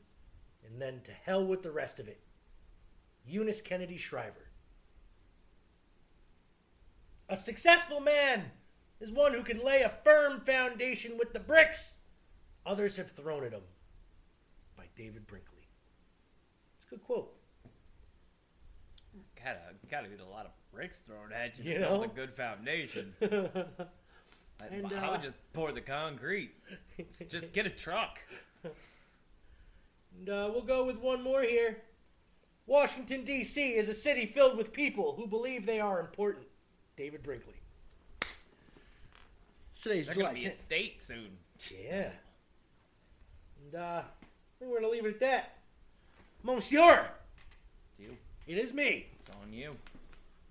[0.66, 2.22] and then to hell with the rest of it.
[3.26, 4.48] Eunice Kennedy Shriver.
[7.28, 8.52] A successful man
[9.00, 11.94] is one who can lay a firm foundation with the bricks
[12.66, 13.62] others have thrown at him.
[14.78, 15.68] By David Brinkley.
[16.78, 17.36] It's a good quote.
[19.44, 19.60] Gotta,
[19.90, 23.14] gotta get a lot of bricks thrown at you, You to build a good foundation.
[23.22, 26.52] I, And, I uh, would just pour the concrete.
[27.30, 28.20] just get a truck.
[28.64, 31.78] And uh, we'll go with one more here.
[32.70, 33.70] Washington, D.C.
[33.70, 36.46] is a city filled with people who believe they are important.
[36.96, 37.56] David Brinkley.
[39.82, 40.62] Today's They're July gonna be a 10th.
[40.62, 41.30] state soon.
[41.84, 42.10] Yeah.
[43.66, 44.04] And uh, I
[44.60, 45.56] think we're going to leave it at that.
[46.44, 47.10] Monsieur,
[47.98, 48.10] You,
[48.46, 49.08] it is me.
[49.20, 49.72] it's on you.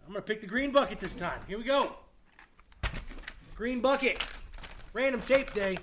[0.05, 1.39] I'm going to pick the green bucket this time.
[1.47, 1.95] Here we go.
[3.55, 4.25] Green bucket.
[4.93, 5.79] Random tape day.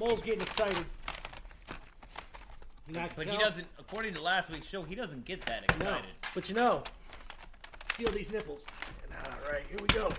[0.00, 0.84] Mole's getting excited.
[2.86, 3.66] You know, I can But he doesn't.
[3.78, 6.10] According to last week's show, he doesn't get that No, excited.
[6.34, 6.82] but you know,
[7.88, 8.66] feel these nipples.
[9.24, 10.12] All right, here we go.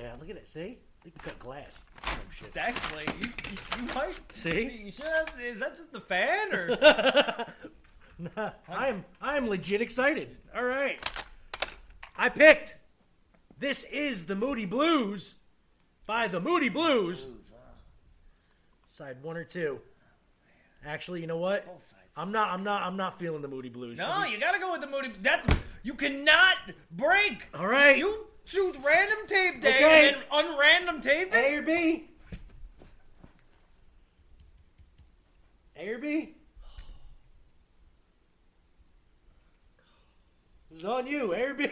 [0.00, 0.48] Yeah, look at that.
[0.48, 1.84] See, they can cut glass.
[2.04, 2.56] Oh, shit.
[2.56, 4.82] Actually, you, you, you might See?
[4.84, 7.46] You should have, is that just the fan or?
[8.36, 10.36] Nah, I'm I'm legit excited.
[10.52, 10.98] All right,
[12.16, 12.74] I picked.
[13.60, 15.36] This is the Moody Blues
[16.04, 17.26] by the Moody Blues.
[18.88, 19.78] Side one or two.
[20.86, 21.66] Actually, you know what?
[22.16, 22.50] I'm not.
[22.50, 22.82] I'm not.
[22.82, 23.98] I'm not feeling the Moody Blues.
[23.98, 25.12] no, you gotta go with the moody.
[25.20, 25.46] That's
[25.82, 26.56] you cannot
[26.92, 27.46] break.
[27.54, 27.96] All right.
[27.98, 30.14] You choose random tape day Okay.
[30.14, 32.08] and unrandom tape A or B?
[35.76, 36.34] A or B?
[40.70, 41.32] This is on you.
[41.34, 41.68] A or B?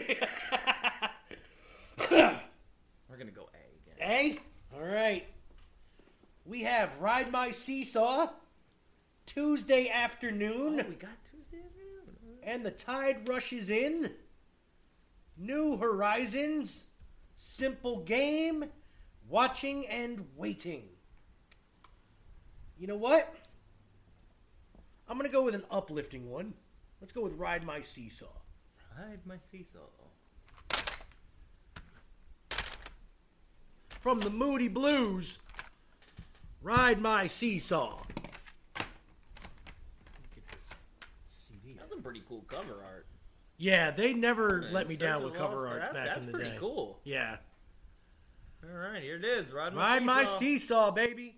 [2.09, 3.99] We're gonna go A again.
[4.01, 4.39] A?
[4.75, 5.27] All right.
[6.45, 8.27] We have Ride My Seesaw
[9.27, 10.79] Tuesday afternoon.
[10.79, 12.39] Oh, we got Tuesday afternoon.
[12.41, 14.09] and the tide rushes in.
[15.37, 16.87] New horizons,
[17.35, 18.65] simple game,
[19.29, 20.85] watching and waiting.
[22.79, 23.35] You know what?
[25.07, 26.53] I'm gonna go with an uplifting one.
[26.99, 28.25] Let's go with Ride My Seesaw.
[28.97, 29.77] Ride my seesaw.
[33.99, 35.37] From the Moody Blues,
[36.63, 37.99] Ride My Seesaw.
[41.77, 43.05] That's a pretty cool cover art.
[43.57, 46.31] Yeah, they never Yeah, let me down with cover art Graph, back that's in the
[46.31, 46.57] pretty day.
[46.57, 47.01] cool.
[47.03, 47.37] Yeah.
[48.63, 49.51] All right, here it is.
[49.51, 50.37] Ride my Ride my seesaw.
[50.39, 51.35] seesaw, baby.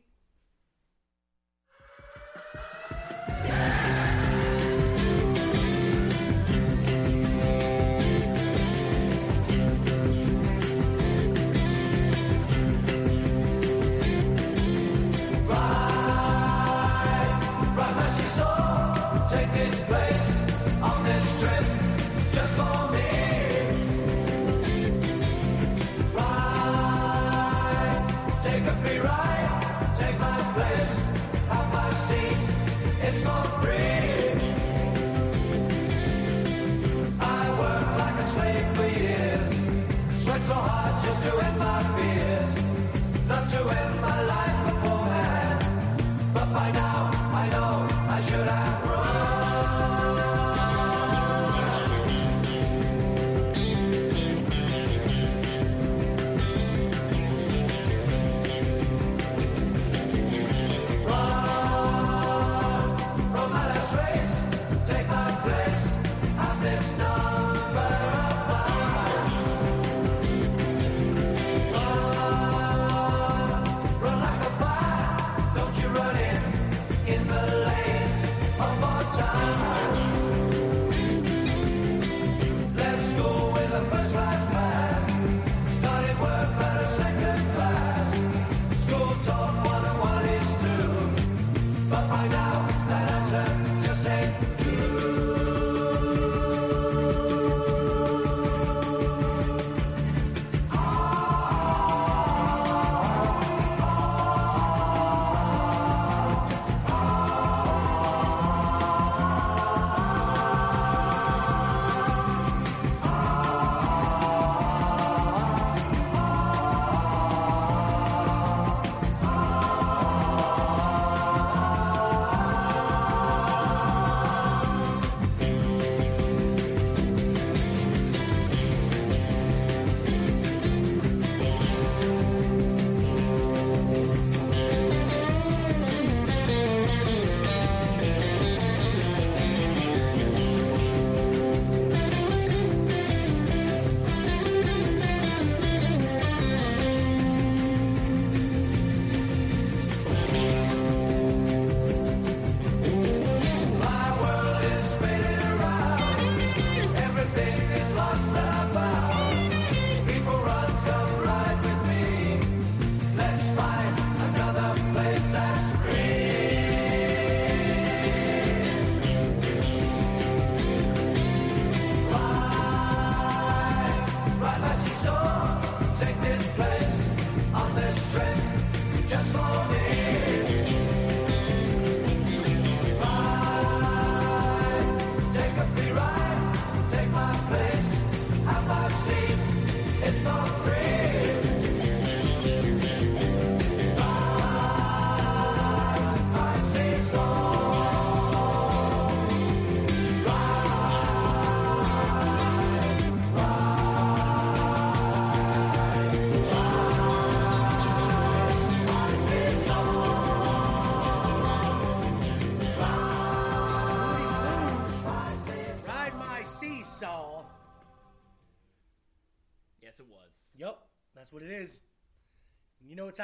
[40.47, 44.48] So hard just to end my fears, not to end my life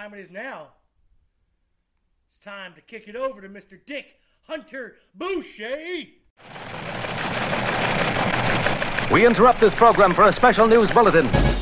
[0.05, 0.67] time it is now?
[2.27, 3.79] It's time to kick it over to Mr.
[3.83, 4.05] Dick
[4.43, 6.05] Hunter Boucher.
[9.11, 11.54] We interrupt this program for a special news bulletin.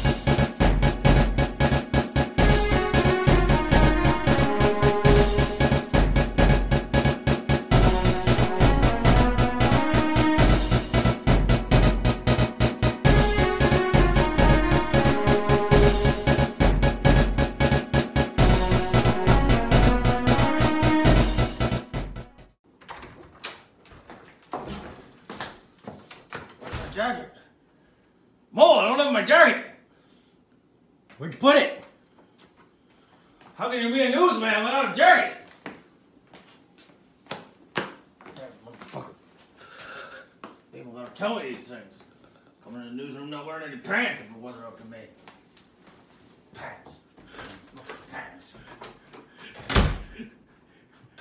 [29.13, 29.63] My jacket.
[31.17, 31.83] Where'd you put it?
[33.55, 35.37] How can you be a newsman without a jacket?
[40.95, 41.93] I'll tell you these things.
[42.63, 44.97] Coming in the newsroom not wearing any pants if it wasn't up to me.
[46.55, 46.91] Pants.
[48.11, 48.53] Pants.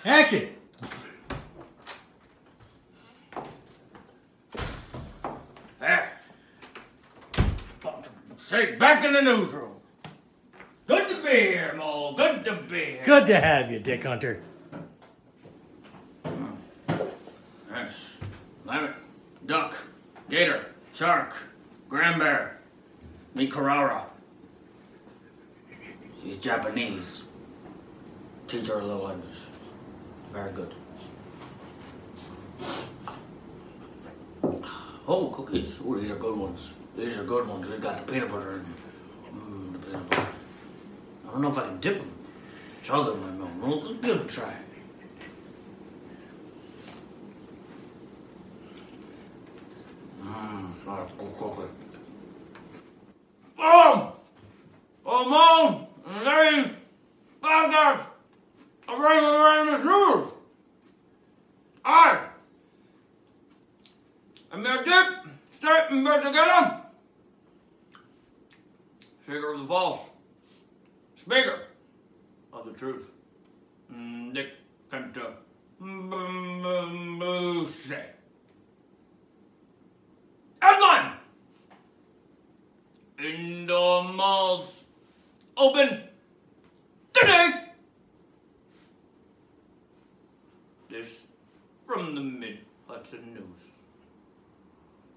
[0.04, 0.48] Action!
[5.78, 6.08] Hey.
[8.52, 9.76] Say, back in the newsroom.
[10.86, 12.12] Good to be here, Mo.
[12.14, 13.02] Good to be here.
[13.02, 14.42] Good to have you, Dick Hunter.
[17.70, 18.18] Yes.
[18.66, 18.92] Lemon,
[19.46, 19.74] duck,
[20.28, 21.34] gator, shark,
[21.88, 22.60] grand bear,
[23.34, 24.04] me Carrara.
[26.22, 27.22] She's Japanese.
[28.48, 29.38] Teach her a little English.
[30.30, 30.74] Very good.
[35.08, 35.80] Oh, cookies.
[35.82, 36.81] Oh, these are good ones.
[36.96, 37.68] These are good ones.
[37.68, 38.74] They've got the peanut butter in them.
[39.34, 40.28] Mmm, the peanut butter.
[41.26, 42.12] I don't know if I can dip them.
[42.82, 43.50] Chug them, I know.
[43.66, 44.54] Well, let's give it a try.
[50.22, 51.72] Mmm, oh, not a cookie.
[53.58, 54.16] Oh!
[55.06, 55.86] Oh, Mom!
[56.06, 56.76] And Lady!
[57.42, 58.06] Podcast!
[58.88, 60.32] I'm ready to run this news!
[61.84, 62.26] I!
[64.52, 65.26] I'm there dip!
[65.56, 66.81] Straight and together!
[69.32, 70.00] Figure of the false.
[71.16, 71.60] Speaker
[72.52, 73.08] of the truth.
[74.34, 74.48] Dick
[74.90, 75.32] Fenta.
[80.60, 81.16] Headline!
[83.18, 84.68] Indoor malls
[85.56, 86.02] open
[87.14, 87.50] today.
[90.90, 91.20] This
[91.86, 93.70] from the Mid Hudson News.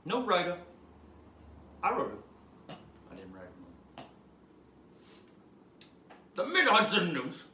[0.05, 0.57] No writer.
[1.83, 2.75] I wrote it.
[3.11, 3.49] I didn't write it.
[6.35, 7.45] The Mid Hudson News.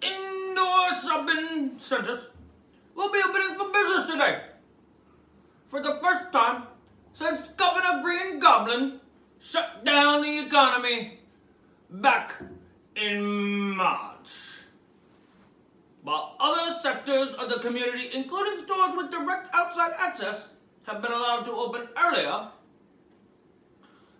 [0.00, 2.26] Indoor shopping centers
[2.94, 4.44] will be opening for business today.
[5.66, 6.68] For the first time
[7.12, 9.00] since Governor Green Goblin
[9.38, 11.20] shut down the economy
[11.90, 12.40] back
[12.96, 14.30] in March.
[16.02, 20.48] While other sectors of the community, including stores with direct outside access,
[20.84, 22.48] have been allowed to open earlier,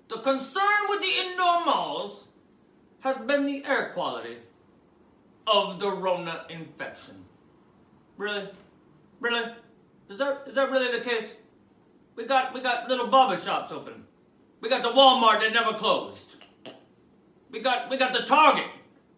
[0.09, 2.22] the concern with the indoor malls
[3.03, 4.39] has been the air quality
[5.47, 7.25] of the Rona infection.
[8.17, 8.49] Really?
[9.21, 9.53] Really?
[10.09, 11.31] Is that is that really the case?
[12.17, 14.05] We got we got little barber shops open.
[14.61, 16.37] We got the Walmart that never closed.
[17.51, 18.67] We got we got the Target.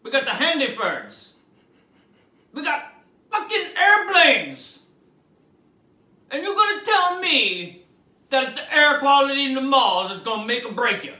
[0.02, 1.32] We got the Hannafords.
[2.52, 2.94] We got
[3.31, 4.81] fucking airplanes.
[6.31, 7.85] And you're gonna tell me
[8.31, 11.15] that it's the air quality in the malls that's gonna make or break you.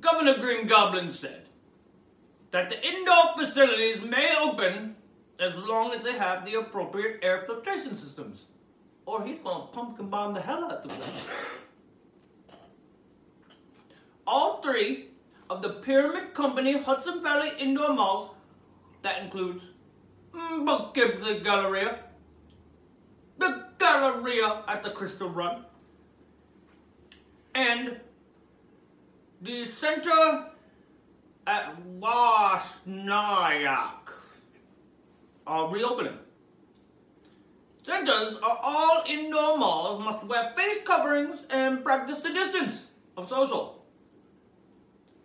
[0.00, 1.46] Governor Green Goblin said
[2.50, 4.96] that the indoor facilities may open
[5.38, 8.46] as long as they have the appropriate air filtration systems.
[9.06, 11.28] Or he's gonna pumpkin bomb the hell out the place.
[14.26, 15.08] All three
[15.48, 18.30] of the Pyramid Company Hudson Valley indoor malls,
[19.02, 19.64] that includes
[20.32, 21.98] Poughkeepsie Galleria,
[23.38, 25.64] the Galleria at the Crystal Run,
[27.54, 28.00] and
[29.40, 30.46] the Center
[31.46, 33.30] at Wasnayak
[35.46, 36.18] are reopening.
[37.82, 42.84] Centers are all indoor malls must wear face coverings and practice the distance
[43.16, 43.84] of social.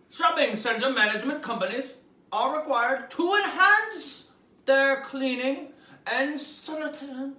[0.10, 1.92] Shopping center management companies
[2.32, 4.24] are required to enhance
[4.66, 5.74] their cleaning
[6.08, 7.32] and sanitary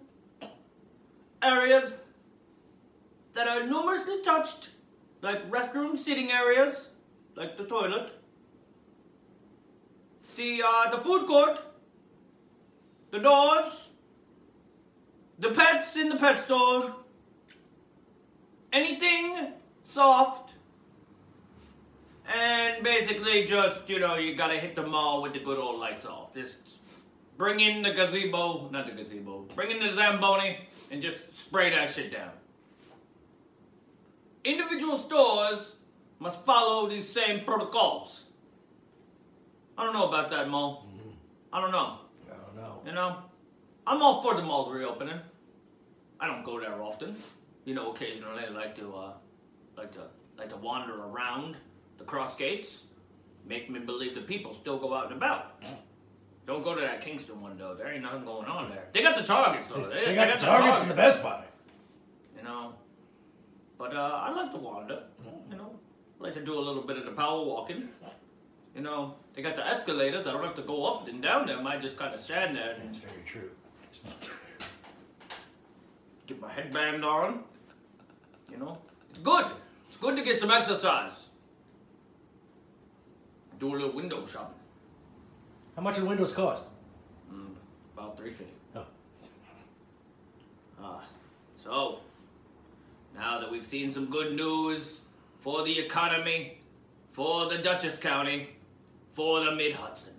[1.42, 1.94] areas
[3.32, 4.70] that are numerously touched,
[5.22, 6.88] like restroom seating areas,
[7.34, 8.12] like the toilet,
[10.36, 11.62] the uh, the food court,
[13.10, 13.88] the doors,
[15.38, 16.94] the pets in the pet store,
[18.72, 19.52] anything
[19.84, 20.52] soft,
[22.34, 26.30] and basically just, you know, you gotta hit the mall with the good old Lysol.
[26.34, 26.80] Just
[27.36, 30.58] bring in the gazebo, not the gazebo, bring in the Zamboni
[30.90, 32.30] and just spray that shit down.
[34.46, 35.72] Individual stores
[36.20, 38.22] must follow these same protocols.
[39.76, 40.84] I don't know about that, Mo.
[41.52, 41.98] I don't know.
[42.30, 42.80] I don't know.
[42.86, 43.16] You know,
[43.86, 45.18] I'm all for the malls reopening.
[46.20, 47.16] I don't go there often.
[47.64, 49.12] You know, occasionally I like to, uh,
[49.76, 50.06] like to,
[50.38, 51.56] like to wander around
[51.98, 52.82] the Crossgates.
[53.44, 55.60] Makes me believe the people still go out and about.
[56.46, 57.74] Don't go to that Kingston one though.
[57.74, 58.84] There ain't nothing going on there.
[58.92, 59.82] They got the Targets though.
[59.82, 61.42] They, got, the Targets in the Best Buy.
[62.36, 62.74] You know,
[63.78, 65.02] but uh, I like to wander.
[65.50, 65.78] You know,
[66.20, 67.88] I like to do a little bit of the power walking.
[68.74, 70.26] You know, they got the escalators.
[70.26, 71.66] I don't have to go up and down them.
[71.66, 72.76] I just kind of stand there.
[72.82, 73.50] That's very true.
[73.84, 74.36] It's true.
[76.26, 77.44] Get my headband on.
[78.50, 78.78] You know,
[79.10, 79.46] it's good.
[79.88, 81.12] It's good to get some exercise.
[83.58, 84.54] Do a little window shopping.
[85.74, 86.66] How much do the windows cost?
[87.32, 87.54] Mm,
[87.94, 88.52] about three fifty.
[88.74, 88.84] Oh.
[90.82, 91.04] Ah,
[91.56, 92.00] so
[93.16, 95.00] now that we've seen some good news
[95.40, 96.58] for the economy,
[97.10, 98.50] for the Dutchess County,
[99.14, 100.12] for the Mid Hudson,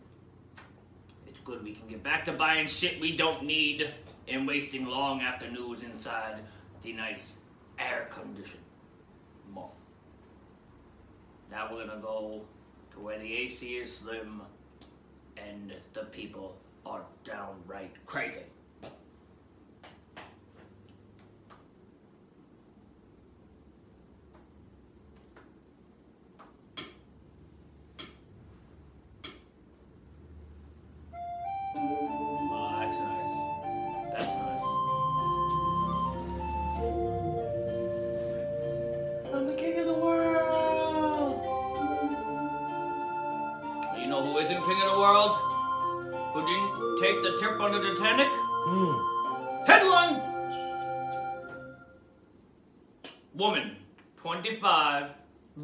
[1.27, 3.89] it's good we can get back to buying shit we don't need
[4.27, 6.39] and wasting long afternoons inside
[6.81, 7.35] the nice
[7.79, 8.63] air conditioned
[9.53, 9.75] mall.
[11.51, 12.41] Now we're gonna go
[12.93, 14.41] to where the AC is slim
[15.37, 18.41] and the people are downright crazy.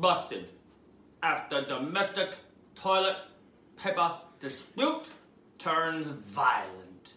[0.04, 0.50] Busted
[1.22, 2.32] after domestic
[2.76, 3.16] toilet
[3.78, 4.12] paper
[4.42, 5.10] dispute
[5.58, 7.14] turns violent.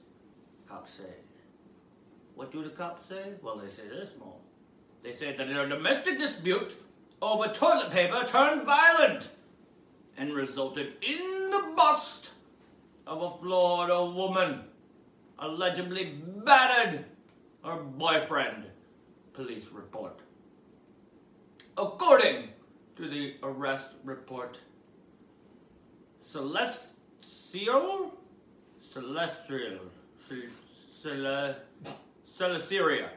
[0.68, 1.16] Cops say.
[2.36, 3.32] What do the cops say?
[3.42, 4.36] Well, they say this more.
[5.02, 6.76] They say that a domestic dispute
[7.20, 9.32] over toilet paper turned violent
[10.16, 12.30] and resulted in the bust
[13.04, 14.60] of a Florida woman
[15.40, 17.04] allegedly battered
[17.64, 18.66] her boyfriend.
[19.32, 20.20] Police report.
[21.76, 22.50] According
[22.96, 24.60] to the arrest report,
[26.20, 28.12] Celestial?
[28.92, 29.80] Celestial.
[31.02, 31.56] Cel-
[32.38, 33.08] Celesyria.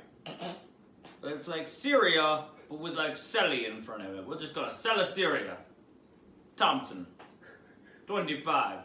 [1.24, 4.28] It's like Syria, but with like Celly in front of it.
[4.28, 5.56] We're just gonna Celesyria.
[6.56, 7.08] Thompson,
[8.08, 8.80] 25.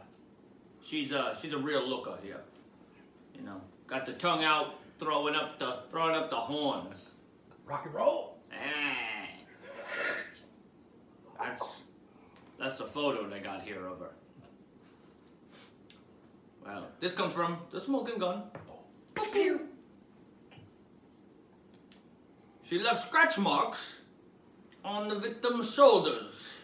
[0.85, 2.41] She's a she's a real looker here.
[3.35, 7.13] You know, got the tongue out, throwing up the throwing up the horns.
[7.67, 8.39] Rock and roll.
[8.53, 8.94] Eh.
[11.39, 11.63] That's
[12.59, 14.11] that's the photo they got here of her.
[16.65, 18.45] Well, this comes from the smoking gun.
[22.65, 24.01] She left scratch marks
[24.85, 26.55] on the victim's shoulders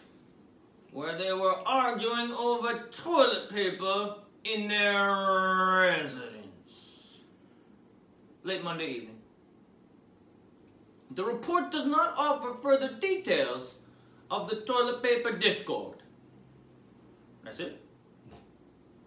[0.91, 5.15] where they were arguing over toilet paper in their
[5.81, 6.37] residence.
[8.43, 9.19] Late Monday evening.
[11.11, 13.75] The report does not offer further details
[14.31, 15.97] of the toilet paper discord.
[17.43, 17.81] That's it.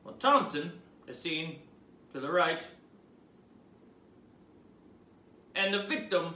[0.05, 0.73] Well, Thompson
[1.09, 1.61] is seen
[2.13, 2.69] to the right,
[5.55, 6.35] and the victim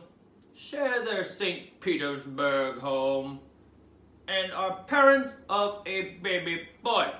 [0.54, 1.78] share their St.
[1.80, 3.40] Petersburg home
[4.26, 7.10] and are parents of a baby boy.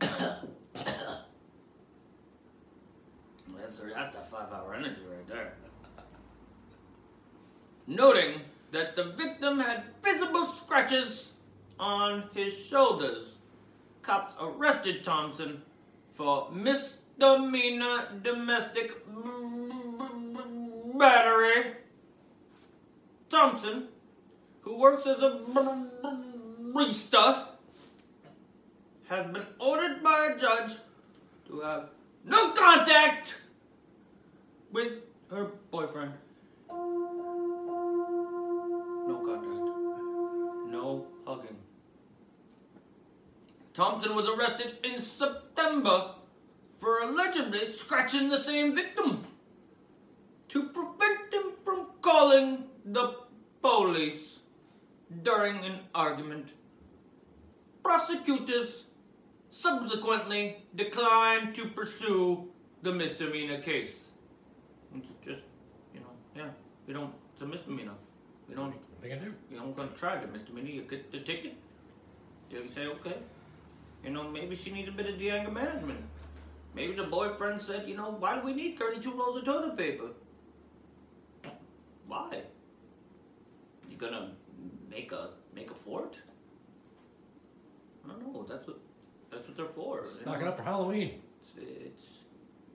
[3.56, 5.54] That's, that's that five hour energy right there.
[7.86, 8.40] Noting
[8.72, 11.32] that the victim had visible scratches
[11.78, 13.28] on his shoulders,
[14.02, 15.62] cops arrested Thompson
[16.12, 18.92] for misdemeanor domestic
[20.98, 21.74] battery.
[23.28, 23.88] Thompson,
[24.62, 25.40] who works as a
[26.72, 27.48] barista,
[29.08, 30.78] has been ordered by a judge
[31.48, 31.90] to have
[32.24, 33.36] no contact
[34.72, 34.92] with
[35.30, 36.14] her boyfriend.
[41.26, 41.56] Hugging.
[43.72, 46.14] Thompson was arrested in September
[46.78, 49.26] for allegedly scratching the same victim
[50.48, 53.16] to prevent him from calling the
[53.62, 54.38] police
[55.22, 56.50] during an argument.
[57.82, 58.84] Prosecutors
[59.50, 62.48] subsequently declined to pursue
[62.82, 64.04] the misdemeanor case.
[64.96, 65.42] It's just,
[65.92, 66.06] you know,
[66.36, 66.50] yeah,
[66.86, 67.94] we don't, it's a misdemeanor.
[68.48, 68.74] We don't,
[69.04, 69.34] They do.
[69.50, 71.54] you don't gonna try the misdemeanor, you get the ticket.
[72.50, 73.16] You say, okay,
[74.02, 76.00] you know, maybe she needs a bit of de anger management.
[76.74, 80.08] Maybe the boyfriend said, you know, why do we need 32 rolls of toilet paper?
[82.06, 82.44] Why?
[83.90, 84.32] You gonna
[84.90, 86.16] make a make a fort?
[88.06, 88.46] I don't know.
[88.48, 88.78] That's what
[89.30, 90.06] that's what they're for.
[90.06, 90.48] you Stock it know?
[90.48, 91.20] up for Halloween.
[91.42, 92.04] It's, it's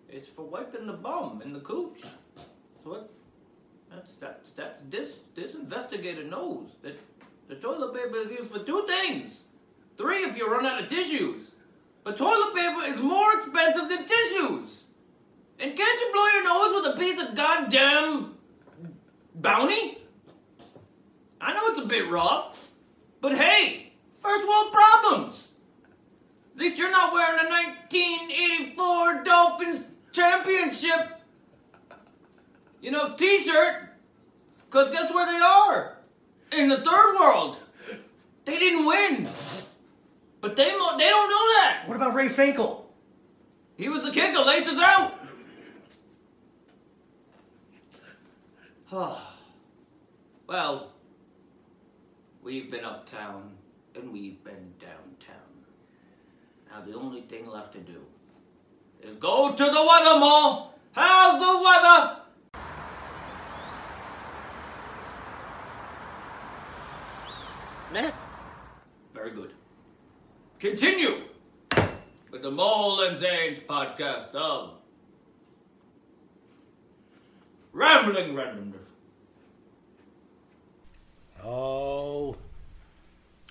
[0.10, 2.02] it's for wiping the bum in the cooch.
[2.04, 2.48] That's
[2.84, 3.12] what.
[3.92, 7.00] That's that's that's this this investigator knows that
[7.48, 9.44] the toilet paper is used for two things.
[9.98, 11.52] Three if you run out of tissues.
[12.04, 14.84] But toilet paper is more expensive than tissues.
[15.60, 18.38] And can't you blow your nose with a piece of goddamn
[19.36, 19.98] bounty?
[21.42, 22.72] I know it's a bit rough,
[23.22, 23.92] but hey,
[24.22, 25.50] first world problems.
[26.56, 31.19] At least you're not wearing a 1984 Dolphins championship,
[32.82, 33.90] you know, t-shirt.
[34.70, 35.98] Cause guess where they are?
[36.52, 37.60] In the third world.
[38.46, 39.30] They didn't win.
[40.42, 41.84] But they mo- they don't know that.
[41.86, 42.92] What about Ray Finkel?
[43.78, 45.16] He was the kicker, laces out.
[50.48, 50.92] well,
[52.42, 53.52] we've been uptown
[53.96, 55.36] and we've been downtown.
[56.70, 58.02] Now the only thing left to do
[59.02, 60.80] is go to the weather mall.
[60.92, 62.19] How's the weather?
[67.94, 68.12] Nah.
[69.14, 69.52] Very good.
[70.60, 71.24] Continue
[72.32, 74.74] with the Mole and Zane's podcast of
[77.72, 78.76] Rambling Randomness.
[81.44, 82.36] Oh.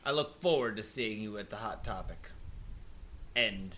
[0.04, 2.30] I look forward to seeing you at the Hot Topic.
[3.34, 3.74] And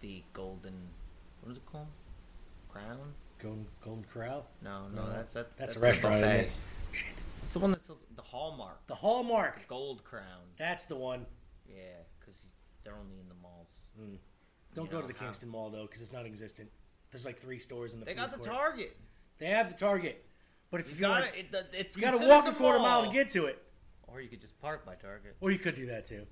[0.00, 0.74] the Golden.
[1.40, 1.86] What is it called?
[2.68, 3.14] Crown?
[3.42, 4.46] Golden, Golden Corral?
[4.62, 6.16] No, no, that's that's that's a restaurant.
[6.16, 6.40] Isn't buffet.
[6.40, 6.50] it?
[7.44, 8.86] It's the one that's the Hallmark.
[8.86, 9.68] The Hallmark.
[9.68, 10.24] Gold Crown.
[10.58, 11.26] That's the one.
[11.68, 11.76] Yeah,
[12.18, 12.34] because
[12.82, 13.68] they're only in the malls.
[14.00, 14.16] Mm.
[14.74, 16.70] Don't You go to know the how- Kingston Mall though, because it's not existent.
[17.10, 18.06] There's like three stores in the.
[18.06, 18.48] They got the court.
[18.50, 18.96] Target.
[19.38, 20.24] They have the Target,
[20.70, 22.56] but if you, You gotta- like, it- the- it's you got to walk a the
[22.56, 23.62] quarter mile to get to it,
[24.06, 25.36] Or you could just park by Target.
[25.40, 26.26] or you could do that too.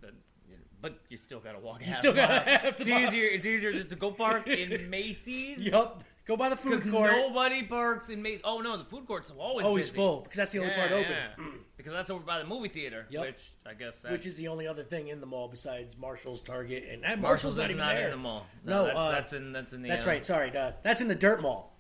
[0.83, 1.81] But you still gotta walk.
[1.81, 2.67] You half still gotta.
[2.69, 3.27] It's easier.
[3.27, 5.59] It's easier just to go park in Macy's.
[5.59, 6.03] Yup.
[6.31, 7.11] Go by the food court.
[7.11, 8.43] nobody parks in Macy's.
[8.44, 9.97] Oh no, the food court's always Always busy.
[9.97, 11.11] full, because that's the only Yeah, part open.
[11.11, 11.44] yeah.
[11.77, 13.20] because that's over by the movie theater, Yep.
[13.23, 16.40] which I guess that, Which is the only other thing in the mall besides Marshall's,
[16.40, 18.05] Target, and, and Marshall's not is even there.
[18.05, 18.47] in the mall.
[18.65, 20.24] No, No, that's- uh, that's in- that's in the, That's uh, right.
[20.24, 21.74] Sorry, that's in the Dirt Mall.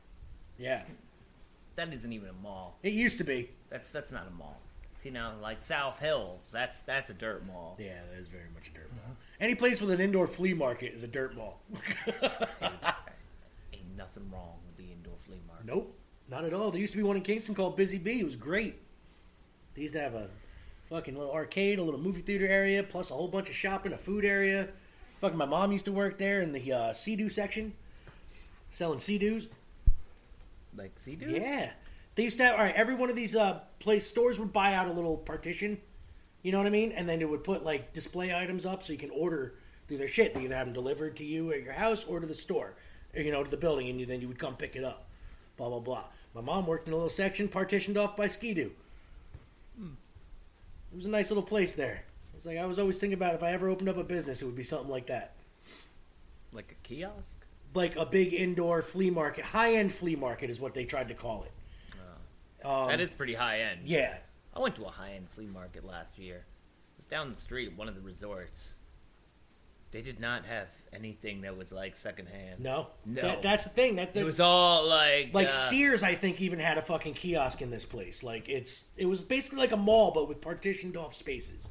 [0.58, 0.82] Yeah,
[1.76, 2.76] that isn't even a mall.
[2.82, 3.50] it used to be.
[3.68, 4.60] That's that's not a mall.
[5.00, 7.76] See now, like South Hills, that's that's a dirt mall.
[7.78, 9.16] Yeah, that is very much a dirt mall.
[9.40, 11.60] Any place with an indoor flea market is a dirt mall.
[14.00, 15.66] Nothing wrong with the indoor flea market.
[15.66, 15.94] Nope,
[16.30, 16.70] not at all.
[16.70, 18.20] There used to be one in Kingston called Busy Bee.
[18.20, 18.80] It was great.
[19.74, 20.28] They used to have a
[20.88, 23.98] fucking little arcade, a little movie theater area, plus a whole bunch of shopping, a
[23.98, 24.68] food area.
[25.20, 27.74] Fucking my mom used to work there in the uh, Sea-Doo section,
[28.70, 29.48] selling Sea-Doos.
[30.74, 31.32] Like Sea-Doos?
[31.32, 31.70] Yeah.
[32.14, 34.72] They used to have, all right, every one of these uh, place stores would buy
[34.72, 35.78] out a little partition,
[36.42, 36.92] you know what I mean?
[36.92, 39.56] And then they would put like display items up so you can order
[39.86, 40.34] through their shit.
[40.34, 42.74] They either have them delivered to you at your house or to the store, or,
[43.14, 45.06] you know, to the building, and you, then you would come pick it up.
[45.56, 46.04] Blah, blah, blah.
[46.34, 48.70] My mom worked in a little section partitioned off by Ski-Doo.
[50.92, 52.04] It was a nice little place there.
[52.32, 54.42] It was like, I was always thinking about if I ever opened up a business,
[54.42, 55.34] it would be something like that.
[56.52, 57.36] Like a kiosk?
[57.74, 61.14] Like a big indoor flea market, high end flea market is what they tried to
[61.14, 61.52] call it.
[62.66, 63.80] Um, that is pretty high end.
[63.84, 64.16] Yeah.
[64.54, 66.36] I went to a high end flea market last year.
[66.36, 68.72] It was down the street at one of the resorts.
[69.92, 72.60] They did not have anything that was like secondhand.
[72.60, 73.22] No, No.
[73.22, 73.96] That, that's the thing.
[73.96, 76.02] That's it was all like like uh, Sears.
[76.02, 78.22] I think even had a fucking kiosk in this place.
[78.22, 81.68] Like it's it was basically like a mall, but with partitioned off spaces.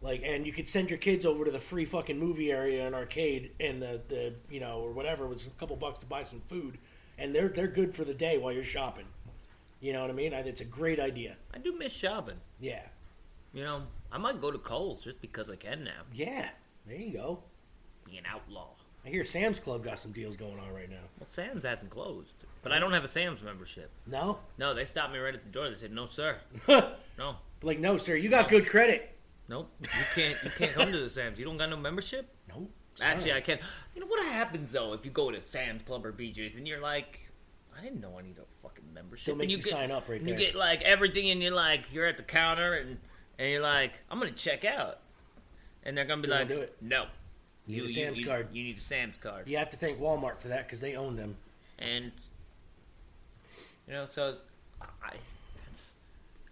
[0.00, 2.94] Like, and you could send your kids over to the free fucking movie area and
[2.94, 6.22] arcade, and the the you know or whatever it was a couple bucks to buy
[6.22, 6.78] some food,
[7.18, 9.06] and they're they're good for the day while you're shopping.
[9.80, 10.34] You know what I mean?
[10.34, 11.36] I, it's a great idea.
[11.52, 12.36] I do miss shopping.
[12.60, 12.82] Yeah.
[13.52, 13.82] You know,
[14.12, 16.02] I might go to Kohl's just because I can now.
[16.12, 16.48] Yeah,
[16.88, 17.42] there you go.
[18.04, 18.70] Be an outlaw.
[19.04, 20.96] I hear Sam's Club got some deals going on right now.
[21.18, 22.32] Well, Sam's hasn't closed,
[22.62, 23.90] but I don't have a Sam's membership.
[24.06, 25.68] No, No, they stopped me right at the door.
[25.70, 26.38] They said, "No, sir.
[26.68, 28.16] no, like no, sir.
[28.16, 29.16] You got good credit.
[29.48, 29.70] nope.
[29.80, 30.36] You can't.
[30.44, 31.38] You can't come to the Sam's.
[31.38, 32.28] You don't got no membership.
[32.48, 32.70] Nope.
[33.00, 33.58] Actually, I can.
[33.94, 36.80] You know what happens though if you go to Sam's Club or BJ's and you're
[36.80, 37.30] like,
[37.78, 39.26] I didn't know I need a fucking membership.
[39.26, 40.38] They'll make and you get, sign up right and there.
[40.38, 42.98] You get like everything, and you're like, you're at the counter, and
[43.38, 44.98] and you're like, I'm gonna check out,
[45.84, 46.76] and they're gonna be They like, won't do it.
[46.80, 47.06] no.
[47.66, 48.48] You need a Sam's card.
[48.52, 49.46] You need a Sam's card.
[49.46, 51.36] You have to thank Walmart for that because they own them.
[51.78, 52.12] and
[53.86, 54.40] you know, so it's,
[54.82, 55.12] I,
[55.72, 55.94] it's,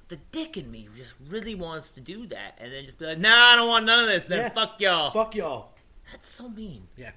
[0.08, 3.18] the dick in me just really wants to do that, and then just be like,
[3.18, 4.48] "Nah, I don't want none of this." Then Yeah.
[4.50, 5.10] fuck y'all.
[5.10, 5.72] Fuck y'all.
[6.10, 6.86] That's so mean.
[6.96, 7.10] Yeah.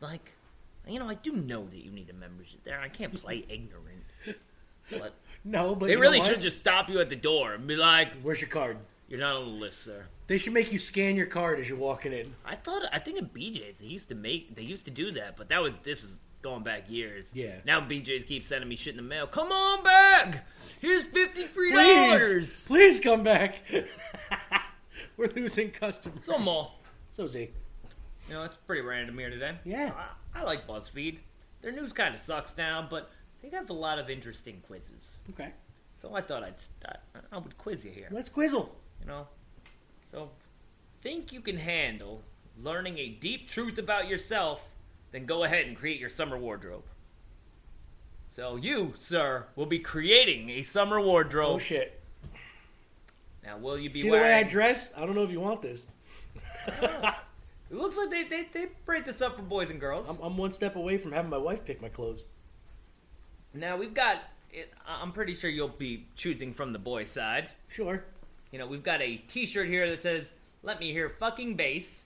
[0.00, 0.32] Like,
[0.86, 2.78] you know, I do know that you need a membership there.
[2.80, 4.04] I can't play ignorant,
[4.90, 5.14] but
[5.44, 6.28] No, but they you know really what?
[6.28, 8.78] should just stop you at the door and be like, "Where's your card?"
[9.08, 10.06] You're not on the list, sir.
[10.26, 12.34] They should make you scan your card as you're walking in.
[12.44, 15.36] I thought I think in BJ's they used to make they used to do that,
[15.36, 17.30] but that was this is going back years.
[17.34, 17.56] Yeah.
[17.66, 19.26] Now BJ's keep sending me shit in the mail.
[19.26, 20.46] Come on back.
[20.80, 22.64] Here's fifty free Please, dollars.
[22.66, 23.56] please come back.
[25.16, 26.24] We're losing customers.
[26.24, 26.80] So mall.
[27.12, 27.50] So Z.
[28.28, 29.52] You know, it's pretty random here today.
[29.64, 29.92] Yeah.
[30.34, 31.18] I, I like BuzzFeed.
[31.60, 33.10] Their news kind of sucks now, but
[33.42, 35.18] they have a lot of interesting quizzes.
[35.30, 35.52] Okay.
[36.00, 36.98] So I thought I'd start,
[37.32, 38.08] I would quiz you here.
[38.10, 38.74] Let's quizzle.
[39.04, 39.26] You know,
[40.10, 40.30] so
[41.00, 42.22] think you can handle
[42.62, 44.68] learning a deep truth about yourself,
[45.12, 46.84] then go ahead and create your summer wardrobe.
[48.30, 51.56] So you, sir, will be creating a summer wardrobe.
[51.56, 52.00] Oh shit.
[53.44, 54.92] Now, will you be See the way I dress?
[54.96, 55.86] I don't know if you want this.
[57.70, 60.06] It looks like they, they, they break this up for boys and girls.
[60.08, 62.24] I'm, I'm one step away from having my wife pick my clothes.
[63.52, 64.22] Now we've got.
[64.52, 67.50] It, I'm pretty sure you'll be choosing from the boys' side.
[67.66, 68.04] Sure.
[68.54, 70.26] You know, we've got a T-shirt here that says
[70.62, 72.04] "Let me hear fucking bass."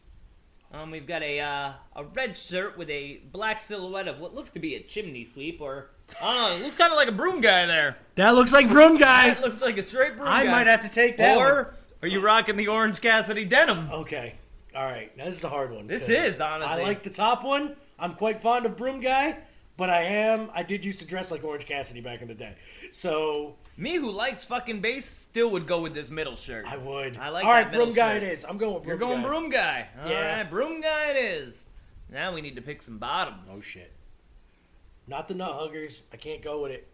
[0.72, 4.48] Um, we've got a uh, a red shirt with a black silhouette of what looks
[4.52, 5.90] to be a chimney sweep, or
[6.22, 7.98] I don't know, it looks kind of like a broom guy there.
[8.14, 9.28] That looks like broom guy.
[9.34, 10.50] That looks like a straight broom I guy.
[10.50, 11.74] might have to take that Or one.
[12.00, 13.90] are you rocking the Orange Cassidy denim?
[13.92, 14.36] Okay.
[14.74, 15.14] All right.
[15.18, 15.86] Now this is a hard one.
[15.86, 16.72] This is, honestly.
[16.72, 17.76] I like the top one.
[17.98, 19.36] I'm quite fond of broom guy,
[19.76, 20.48] but I am.
[20.54, 22.54] I did used to dress like Orange Cassidy back in the day.
[22.90, 26.66] So Me, who likes fucking bass, still would go with this middle shirt.
[26.66, 27.16] I would.
[27.16, 28.22] I like All that broom middle guy shirt.
[28.24, 28.44] it is.
[28.44, 28.88] I'm going with broom.
[28.90, 29.28] You're going guy.
[29.28, 29.88] broom guy.
[30.02, 30.36] All Yeah.
[30.38, 31.64] right, broom guy it is.
[32.10, 33.46] Now we need to pick some bottoms.
[33.50, 33.92] Oh shit.
[35.06, 36.02] Not the nut huggers.
[36.12, 36.88] I can't go with it.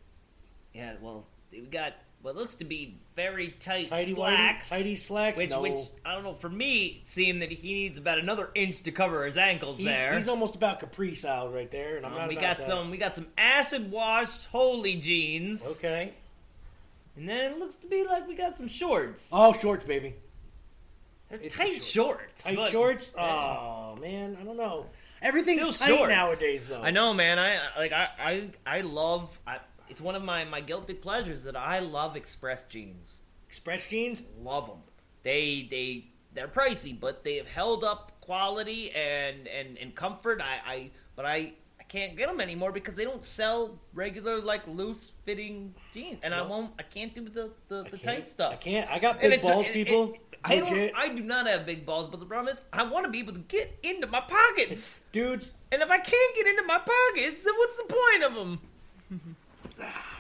[0.75, 4.69] Yeah, well, we got what looks to be very tight Tighty whitey- slacks.
[4.71, 5.39] tighty slacks?
[5.39, 5.61] Which, No.
[5.63, 6.35] which I don't know.
[6.35, 10.15] For me, seemed that he needs about another inch to cover his ankles He's, there.
[10.17, 12.29] he's almost about Capri style right there, and I'm Um, not.
[12.29, 12.67] we got that.
[12.67, 12.91] some.
[12.91, 15.65] We got some acid washed holy jeans.
[15.65, 16.13] Okay.
[17.17, 19.27] And then it looks to be like we got some shorts.
[19.33, 20.15] Oh, shorts, baby.
[21.31, 22.43] They're It's tight the shorts.
[22.43, 23.15] Tight but- shorts.
[23.19, 24.87] Oh, oh man, I don't know.
[25.23, 26.11] Everything's Still tight shorts.
[26.11, 26.83] nowadays, though.
[26.83, 27.39] I know, man.
[27.39, 27.93] I like.
[27.93, 28.09] I.
[28.19, 28.51] I.
[28.67, 29.39] I love.
[29.47, 29.59] I,
[29.89, 33.15] it's one of my my guilty pleasures that I love Express jeans.
[33.49, 34.23] Express jeans.
[34.43, 34.79] Love them.
[35.23, 40.41] They they they're pricey, but they have held up quality and and and comfort.
[40.43, 41.53] I I but I.
[41.81, 46.35] I can't get them anymore because they don't sell regular like loose fitting jeans, and
[46.35, 46.73] I won't.
[46.79, 48.53] I can't do the the, the tight stuff.
[48.53, 48.91] I can't.
[48.91, 50.15] I got big it's- balls, it- it- people.
[50.47, 50.93] I don't.
[50.95, 53.33] I do not have big balls, but the problem is I want to be able
[53.33, 55.55] to get into my pockets, dudes.
[55.73, 58.61] And if I can't get into my pockets, then what's the point of them?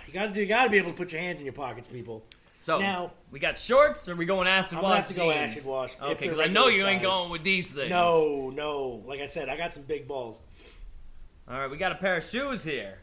[0.06, 0.40] You gotta do.
[0.40, 2.22] You gotta be able to put your hands in your pockets, people.
[2.62, 4.90] So now we got shorts, or are we going acid I'm wash?
[4.90, 6.00] gonna have to go acid wash.
[6.00, 7.90] Okay, because I know regular you ain't going with these things.
[7.90, 9.02] No, no.
[9.06, 10.40] Like I said, I got some big balls.
[11.48, 12.98] All right, we got a pair of shoes here.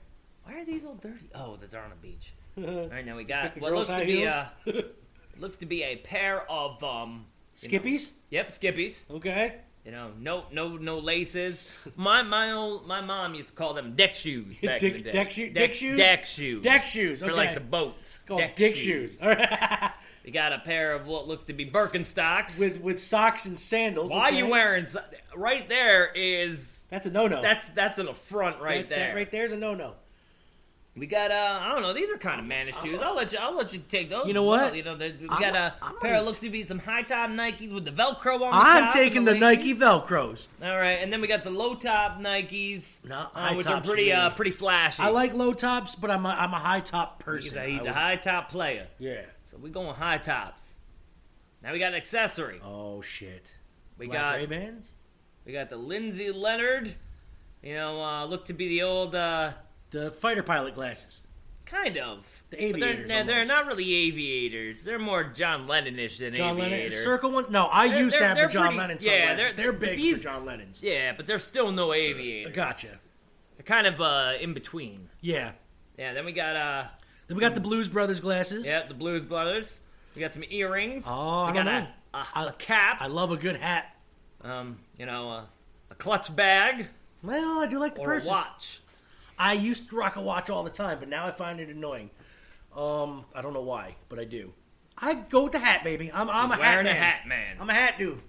[0.46, 1.28] Why are these all dirty?
[1.36, 2.34] Oh, that they're on a beach.
[2.58, 4.34] all right, now we got what looks to be heels?
[4.68, 4.84] a
[5.40, 7.26] looks to be a pair of um
[7.62, 8.12] you know- Skippies?
[8.30, 9.10] yep, skippies.
[9.10, 9.56] Okay.
[9.86, 11.76] You know, no, no, no laces.
[11.96, 15.04] My my old my mom used to call them deck shoes back Dick- in the
[15.06, 15.12] day.
[15.12, 15.98] deck shoe- Deck, dick shoes?
[15.98, 16.64] Deck shoes.
[16.64, 18.24] Deck shoes, for like the boats.
[18.28, 19.18] Called dick shoes.
[19.22, 19.92] Right.
[20.24, 24.12] We got a pair of what looks to be Birkenstocks with with socks and sandals.
[24.12, 24.86] Why are you wearing?
[25.36, 26.86] Right there is.
[26.92, 27.42] That's a no no.
[27.42, 29.08] That's that's an affront right That- there.
[29.08, 29.96] that right there's a no no.
[30.94, 33.00] We got uh I don't know these are kind of managed shoes.
[33.02, 34.28] I'll let you I'll let you take those.
[34.28, 34.60] You know what?
[34.60, 34.76] well.
[34.76, 37.04] You know there- we I'm- got a I'm pair of looks to be some high
[37.04, 38.40] top Nikes with the Velcro on.
[38.42, 39.36] the I'm taking and the.
[39.36, 40.48] Nike Velcros.
[40.62, 44.12] All right, and then we got the low top Nikes, No, uh, which are pretty
[44.12, 45.02] uh pretty flashy.
[45.02, 47.58] I like low tops, but I'm a, I'm a high top He's person.
[47.58, 48.88] a, he's a high top player.
[49.00, 49.22] Yeah.
[49.50, 50.74] So we going high tops.
[51.64, 52.60] Now we got an accessory.
[52.66, 53.50] Oh shit.
[53.98, 54.90] We Black got Ray-Bans?
[55.46, 56.96] We got the Lindsay Leonard.
[57.64, 59.52] You know, uh, look to be the old uh
[59.92, 61.22] the fighter pilot glasses.
[61.66, 62.26] Kind of.
[62.50, 63.08] The aviators.
[63.10, 64.84] They're, they're not really aviators.
[64.84, 67.46] They're more John Lennon-ish than John Lennon circle one.
[67.50, 69.96] No, I They're- used to they're- have the John pretty- Lennon yeah, they're- they're, big
[69.98, 70.82] these- for John Lennon's.
[70.84, 72.54] Yeah, but they're still no aviators.
[72.54, 73.00] Gotcha.
[73.56, 75.08] They're kind of uh, in between.
[75.22, 75.54] Yeah.
[75.98, 76.14] Yeah.
[76.14, 76.86] Then we got uh.
[77.28, 78.66] Then we got the Blues Brothers glasses.
[78.66, 79.80] Yeah, the Blues Brothers.
[80.16, 81.06] We got some earrings.
[81.08, 81.88] Oh, we I got don't a, know.
[82.36, 82.98] a, a cap.
[83.00, 83.96] I love a good hat.
[84.42, 85.44] Um, you know, uh,
[85.90, 86.88] a clutch bag.
[87.24, 88.28] Well, I do like the or purses.
[88.28, 88.82] a watch.
[89.42, 92.12] I used to rock a watch all the time, but now I find it annoying.
[92.76, 94.54] Um, I don't know why, but I do.
[94.98, 96.12] I go with the hat, baby.
[96.14, 96.96] I'm I'm He's a hat wearing man.
[96.96, 97.58] a hat man.
[97.60, 98.20] I'm a hat dude.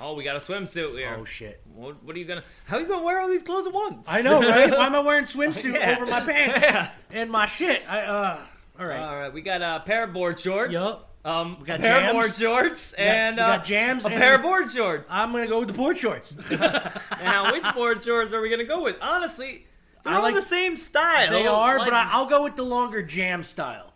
[0.00, 1.14] Oh, we got a swimsuit here.
[1.18, 1.60] Oh shit!
[1.74, 2.42] What, what are you gonna?
[2.66, 4.06] How are you gonna wear all these clothes at once?
[4.08, 4.70] I know, right?
[4.70, 5.96] Why am I wearing swimsuit Yeah.
[5.96, 6.90] over my pants Yeah.
[7.10, 7.82] and my shit?
[7.86, 8.40] I uh,
[8.78, 8.98] all right.
[8.98, 10.72] All right, we got a pair of board shorts.
[10.72, 11.09] Yup.
[11.24, 12.08] Um, We got a pair jams.
[12.10, 14.70] of board shorts We got- and we got uh, jams A and- pair of board
[14.72, 15.10] shorts.
[15.12, 16.34] I'm gonna go with the board shorts.
[16.50, 18.96] now, which board shorts are we gonna go with?
[19.02, 19.66] Honestly,
[20.02, 21.30] they're I all like- the same style.
[21.30, 23.92] They are, Like- but I, I'll go with the longer jam style.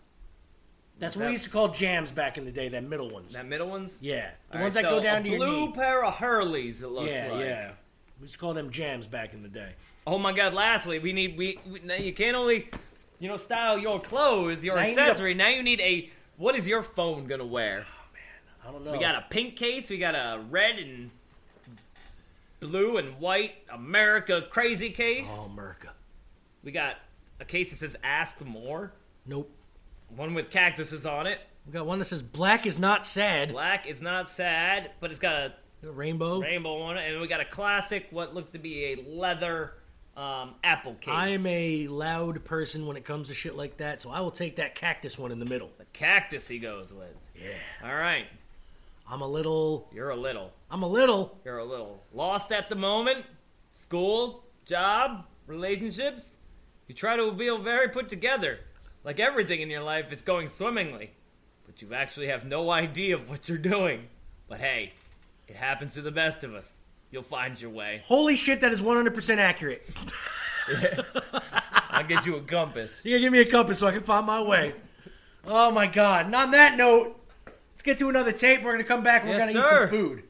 [0.99, 2.69] That's what That- we used to call jams back in the day.
[2.69, 3.33] That middle ones.
[3.35, 3.97] that middle ones.
[4.03, 5.73] Yeah, the All ones right, that so go down a to your blue knee.
[5.73, 6.83] pair of Hurleys.
[6.83, 7.41] It looks yeah, like.
[7.41, 7.71] yeah.
[8.21, 9.71] We used to call them jams back in the day.
[10.07, 10.53] Oh my God!
[10.55, 12.69] Lastly, we need we, we you can't only
[13.19, 15.35] you know style your clothes, your Now you a- accessory.
[15.35, 17.87] now you need a what is your phone gonna wear?
[17.89, 18.93] Oh man, I don't know.
[18.93, 19.89] We got a pink case.
[19.89, 21.11] We got a red and
[22.61, 25.27] blue and white America crazy case.
[25.31, 25.93] Oh, America.
[26.63, 26.97] We got
[27.41, 28.93] a case that says "Ask More."
[29.27, 29.51] Nope.
[30.15, 31.41] One with cactuses on it.
[31.67, 33.53] We got one that says black is not sad.
[33.53, 35.53] Black is not sad, but it's got
[35.83, 36.41] a rainbow.
[36.41, 39.75] Rainbow on it, and we got a classic, what looks to be a leather
[40.17, 41.13] um, apple case.
[41.13, 44.31] I am a loud person when it comes to shit like that, so I will
[44.31, 45.71] take that cactus one in the middle.
[45.95, 47.17] Cactus he goes with.
[47.35, 47.51] Yeah.
[47.83, 48.27] All right.
[49.09, 49.89] I'm a little.
[49.95, 50.53] You're a little.
[50.71, 51.39] I'm a little.
[51.45, 53.25] You're a little lost at the moment.
[53.73, 56.37] School, job, relationships.
[56.89, 58.59] You try to feel very put together,
[59.05, 61.11] like everything in your life is going swimmingly,
[61.65, 64.09] but you actually have no idea of what you're doing.
[64.49, 64.93] But hey,
[65.49, 66.71] it happens to the best of us.
[67.11, 68.03] You'll find your way.
[68.05, 69.89] Holy shit, that is 100% accurate.
[71.91, 73.05] I'll get you a compass.
[73.05, 74.75] You gotta give me a compass so I can find my way.
[75.47, 76.27] Oh my god.
[76.27, 78.63] And on that note, let's get to another tape.
[78.63, 79.75] We're gonna come back and we're Yes, gonna sir.
[79.75, 80.23] eat some food.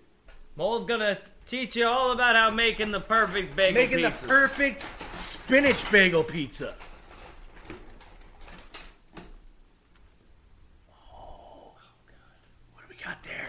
[0.57, 3.97] Mole's gonna teach you all about how making the perfect bagel pizza.
[3.97, 6.74] Making the perfect spinach bagel pizza.
[10.91, 11.73] Oh,
[12.07, 12.15] god.
[12.74, 13.49] what do we got there?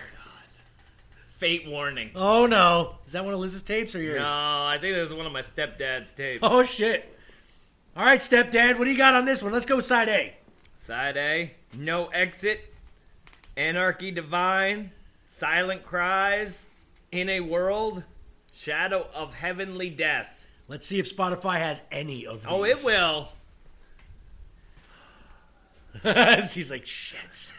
[1.38, 2.12] Fate warning.
[2.16, 2.96] Oh no.
[3.06, 4.22] Is that one of Liz's tapes or yours?
[4.22, 6.40] No, I think this is one of my stepdad's tapes.
[6.42, 7.12] Oh shit.
[7.98, 9.52] All right, stepdad, what do you got on this one?
[9.52, 10.34] Let's go side A.
[10.86, 12.72] Side A, no exit,
[13.58, 14.92] anarchy divine,
[15.26, 16.70] silent cries,
[17.12, 18.04] in a world,
[18.54, 20.48] shadow of heavenly death.
[20.68, 22.48] Let's see if Spotify has any of these.
[22.48, 23.30] Oh, it will.
[26.54, 27.54] He's like, shit.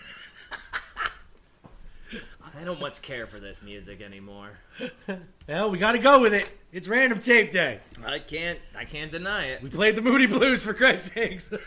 [2.57, 4.51] I don't much care for this music anymore.
[5.49, 6.49] Well, we gotta go with it.
[6.73, 7.81] It's random tape day.
[8.05, 8.61] I can't.
[8.77, 9.63] I can't deny it.
[9.65, 11.53] We played the Moody Blues for Christ's sakes.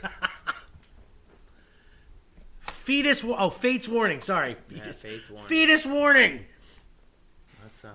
[2.90, 3.24] Fetus.
[3.24, 4.20] Oh, Fate's warning.
[4.20, 4.56] Sorry.
[4.72, 5.48] Yeah, Fate's warning.
[5.48, 6.46] Fetus warning.
[7.62, 7.90] Let's uh,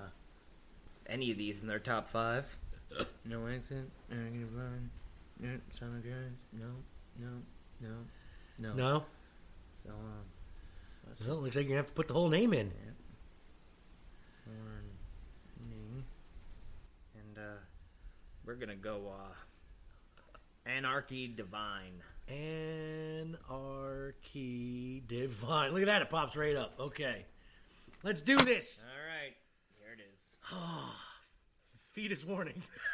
[1.08, 2.44] any of these in their top five?
[3.24, 4.68] no exit, no, no,
[7.18, 7.28] no,
[7.80, 7.88] no,
[8.56, 8.74] no.
[8.74, 9.04] No.
[9.84, 9.96] So um,
[11.26, 12.70] Well, it looks like you're gonna have to put the whole name in.
[14.46, 16.04] warning,
[17.16, 17.58] and uh,
[18.46, 22.00] we're gonna go uh, anarchy divine.
[23.46, 25.72] Anarchy divine.
[25.72, 26.02] Look at that.
[26.02, 26.74] It pops right up.
[26.78, 27.26] Okay.
[28.02, 28.84] Let's do this.
[28.84, 29.34] All right,
[29.78, 30.34] here it is.
[31.92, 32.62] Fetus warning.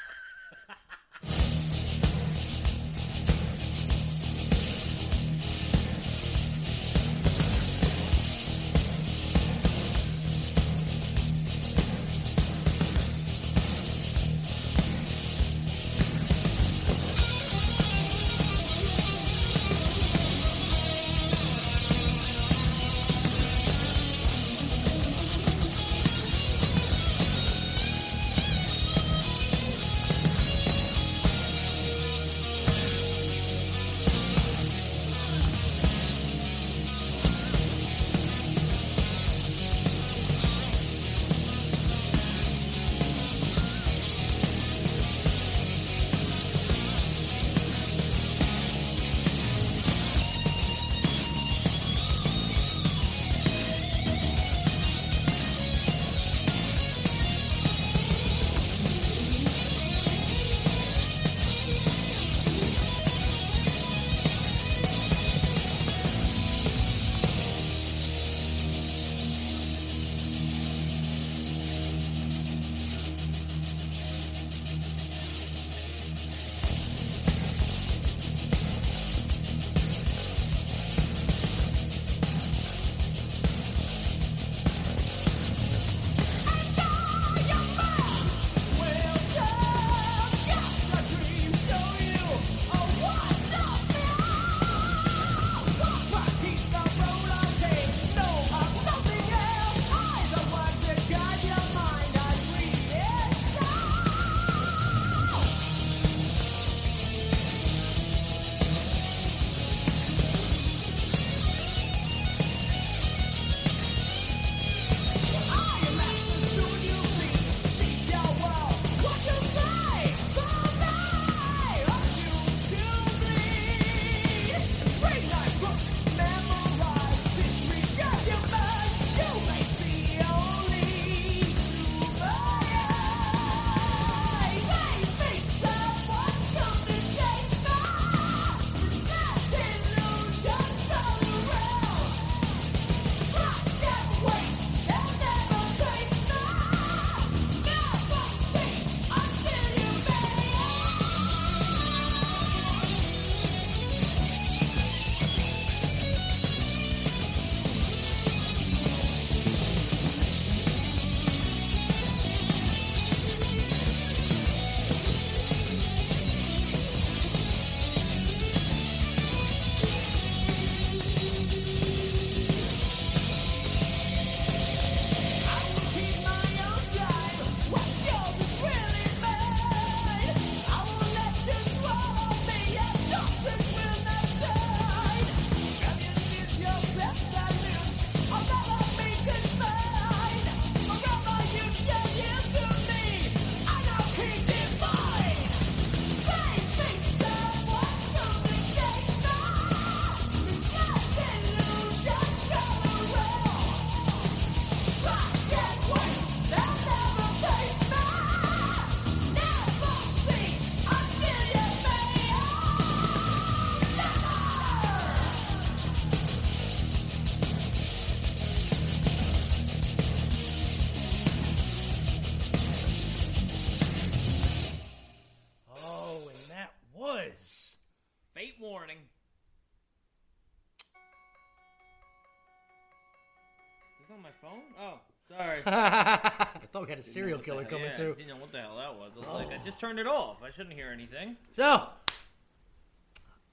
[237.01, 238.15] a serial killer coming yeah, through.
[238.15, 239.13] Didn't know what the hell that was.
[239.15, 239.65] I was like, I Oh.
[239.65, 240.43] just turned it off.
[240.43, 241.37] I shouldn't hear anything.
[241.51, 241.89] So,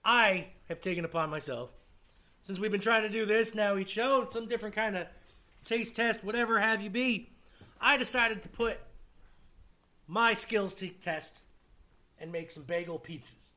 [0.04, 1.70] I have taken upon myself,
[2.42, 5.08] since we've been trying to do this now each show, some different kind of
[5.64, 7.30] taste test, whatever have you be,
[7.82, 8.80] I decided to put
[10.08, 11.40] my skills to test
[12.20, 13.52] and make some bagel pizzas.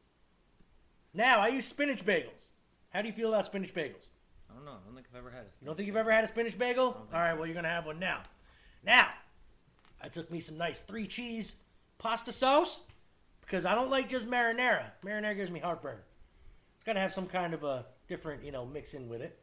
[1.14, 2.46] Now, I use spinach bagels.
[2.90, 4.06] How do you feel about spinach bagels?
[4.50, 4.72] I don't know.
[4.72, 5.48] I don't think I've ever had a.
[5.60, 6.84] You don't think you've ever had a spinach bagel?
[7.12, 8.22] All right, well, you're going to have one now.
[8.84, 9.08] Now,
[10.02, 11.56] I took me some nice three cheese
[11.98, 12.82] pasta sauce
[13.42, 14.84] because I don't like just marinara.
[15.04, 15.98] Marinara gives me heartburn.
[16.76, 19.38] It's got to have some kind of a different, you know, mix in with it.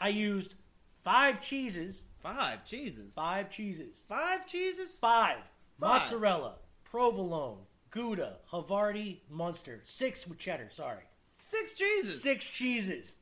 [0.00, 0.54] I used
[1.02, 2.02] five cheeses.
[2.20, 3.14] Five cheeses?
[3.14, 4.04] Five cheeses.
[4.08, 4.90] Five cheeses?
[5.00, 5.38] Five.
[5.78, 6.00] Five.
[6.02, 7.58] Mozzarella, provolone,
[7.90, 9.80] Gouda, Havarti, Munster.
[9.84, 11.02] Six with cheddar, sorry.
[11.38, 12.22] Six cheeses?
[12.22, 13.14] Six cheeses.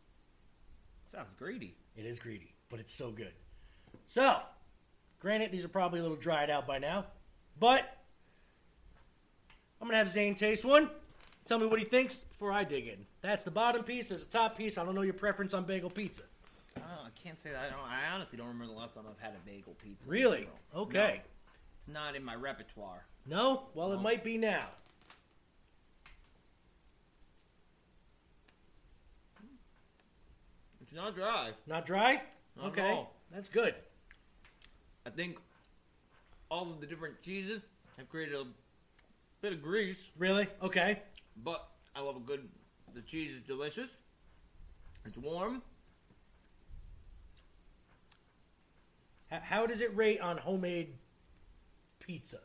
[1.10, 1.76] Sounds greedy.
[1.96, 3.32] It is greedy, but it's so good.
[4.06, 4.38] So,
[5.24, 7.06] granted, these are probably a little dried out by now,
[7.58, 7.96] but
[9.80, 10.90] I'm gonna have Zane taste one.
[11.46, 13.06] Tell me what he thinks before I dig in.
[13.22, 14.10] That's the bottom piece.
[14.10, 14.76] There's a top piece.
[14.76, 16.24] I don't know your preference on bagel pizza.
[16.76, 17.58] I, I can't say that.
[17.58, 20.06] I, don't, I honestly don't remember the last time I've had a bagel pizza.
[20.06, 20.46] Really?
[20.74, 20.82] No.
[20.82, 21.22] Okay.
[21.78, 23.06] It's not in my repertoire.
[23.26, 23.62] No?
[23.72, 24.66] Well, it might be now.
[30.82, 31.52] It's not dry.
[31.66, 32.20] Not dry?
[32.58, 33.06] Not okay.
[33.32, 33.74] That's good.
[35.06, 35.38] I think
[36.50, 37.62] all of the different cheeses
[37.98, 38.44] have created a
[39.42, 40.10] bit of grease.
[40.18, 40.48] Really?
[40.62, 41.00] Okay.
[41.42, 42.48] But I love a good.
[42.94, 43.90] The cheese is delicious.
[45.04, 45.62] It's warm.
[49.32, 50.94] H- How does it rate on homemade
[52.00, 52.38] pizza?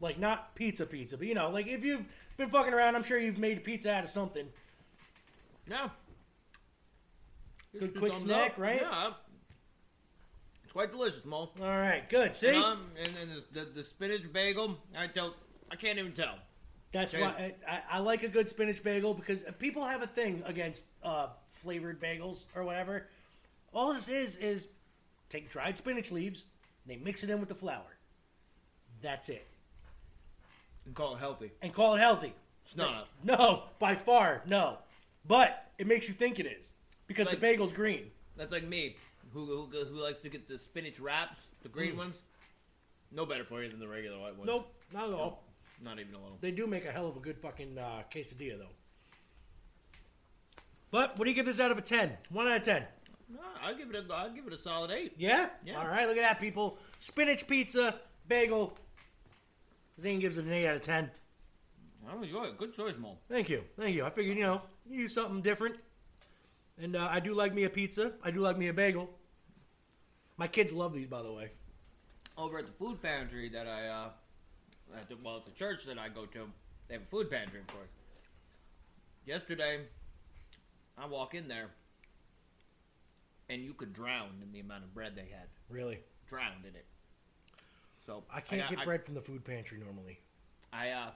[0.00, 2.04] Like not pizza pizza, but you know, like if you've
[2.36, 4.46] been fucking around, I'm sure you've made pizza out of something.
[5.68, 5.88] Yeah.
[7.78, 8.80] Good quick snack, right?
[8.80, 9.10] Yeah.
[10.78, 11.50] Quite delicious, Mo.
[11.60, 12.36] All right, good.
[12.36, 15.34] See, And, um, and then the, the, the spinach bagel, I don't,
[15.72, 16.36] I can't even tell.
[16.92, 17.24] that's Okay.
[17.24, 20.86] why I, I, I like a good spinach bagel because people have a thing against
[21.02, 23.08] uh, flavored bagels or whatever.
[23.74, 24.68] All this is is
[25.28, 26.44] take dried spinach leaves,
[26.86, 27.96] they mix it in with the flour.
[29.02, 29.44] That's it,
[30.86, 31.50] And call it healthy.
[31.60, 32.32] and call it healthy.
[32.66, 33.08] It's not.
[33.24, 34.78] No, by far, no.
[35.26, 36.68] But it makes you think it is
[37.08, 38.12] because Like- the bagel's green.
[38.36, 38.94] That's like me,
[39.32, 41.98] who, who, who likes to get the spinach wraps, the green Mm.
[41.98, 42.22] ones.
[43.10, 44.46] No better for you than the regular white ones.
[44.46, 45.42] Nope, not at all.
[45.82, 46.36] Not even a little.
[46.40, 48.74] They do make a hell of a good fucking uh, quesadilla, though.
[50.90, 52.16] But what do you give this out of a ten?
[52.30, 52.84] One out of ten.
[53.30, 55.12] No, I'll give it a, I'll give it a solid eight.
[55.18, 55.50] Yeah.
[55.64, 55.78] Yeah.
[55.78, 56.06] All right.
[56.08, 56.78] Look at that, people.
[56.98, 57.94] Spinach pizza,
[58.26, 58.76] bagel.
[60.00, 61.10] Zane gives it an eight out of ten.
[62.08, 62.56] I enjoy it.
[62.58, 63.18] Good choice, Mo.
[63.28, 63.64] Thank you.
[63.78, 64.04] Thank you.
[64.06, 65.76] I figured you know you use something different,
[66.80, 68.12] and uh, I do like me a pizza.
[68.24, 69.10] I do like me a bagel.
[70.38, 71.50] My kids love these, by the way.
[72.36, 74.08] Over at the food pantry that I, uh,
[74.96, 76.46] at the, well, at the church that I go to,
[76.86, 77.90] they have a food pantry, of course.
[79.26, 79.80] Yesterday,
[80.96, 81.66] I walk in there,
[83.50, 85.48] and you could drown in the amount of bread they had.
[85.68, 85.98] Really.
[86.28, 86.86] Drowned in it.
[88.06, 90.20] So I can't got- get bread from the food pantry normally.
[90.72, 91.10] I uh,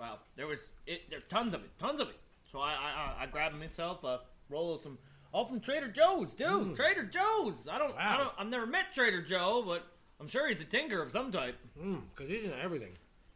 [0.00, 1.08] well, there was it.
[1.10, 2.16] There's tons of it, tons of it.
[2.50, 4.20] So I I, I- I grabbed myself a
[4.50, 4.98] roll of some,
[5.34, 6.46] all from Trader Joe's, dude.
[6.48, 6.76] Mm.
[6.76, 7.66] Trader Joe's.
[7.68, 9.84] I don't, I don't, I've never met Trader Joe, but
[10.20, 11.56] I'm sure he's a tinker of some type.
[11.78, 12.92] Mm, because he's in everything.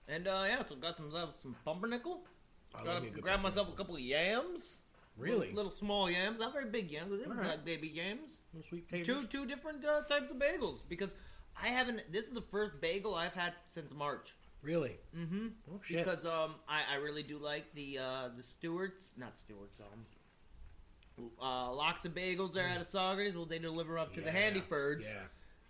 [0.07, 2.21] And uh, yeah, so got some uh, some pumpernickel.
[2.73, 4.79] I Got love me a good grabbed myself a couple of yams.
[5.19, 5.49] Really?
[5.49, 7.21] Little, little small yams, not very big yams.
[7.21, 7.49] They were All right.
[7.49, 8.31] like baby yams.
[8.55, 9.25] Little sweet Two taters.
[9.29, 11.17] two different uh, types of bagels because
[11.61, 12.13] I haven't.
[12.13, 14.35] This is the first bagel I've had since March.
[14.63, 14.97] Really?
[15.17, 15.49] Mm-hmm.
[15.73, 16.05] Oh shit.
[16.05, 20.05] Because um, I, I really do like the uh, the Stewarts, not Stewarts, um,
[21.41, 23.35] uh, Locks and Bagels there out of Saugerties.
[23.35, 25.11] Well, they deliver up to the Yeah, Hannafords, yeah.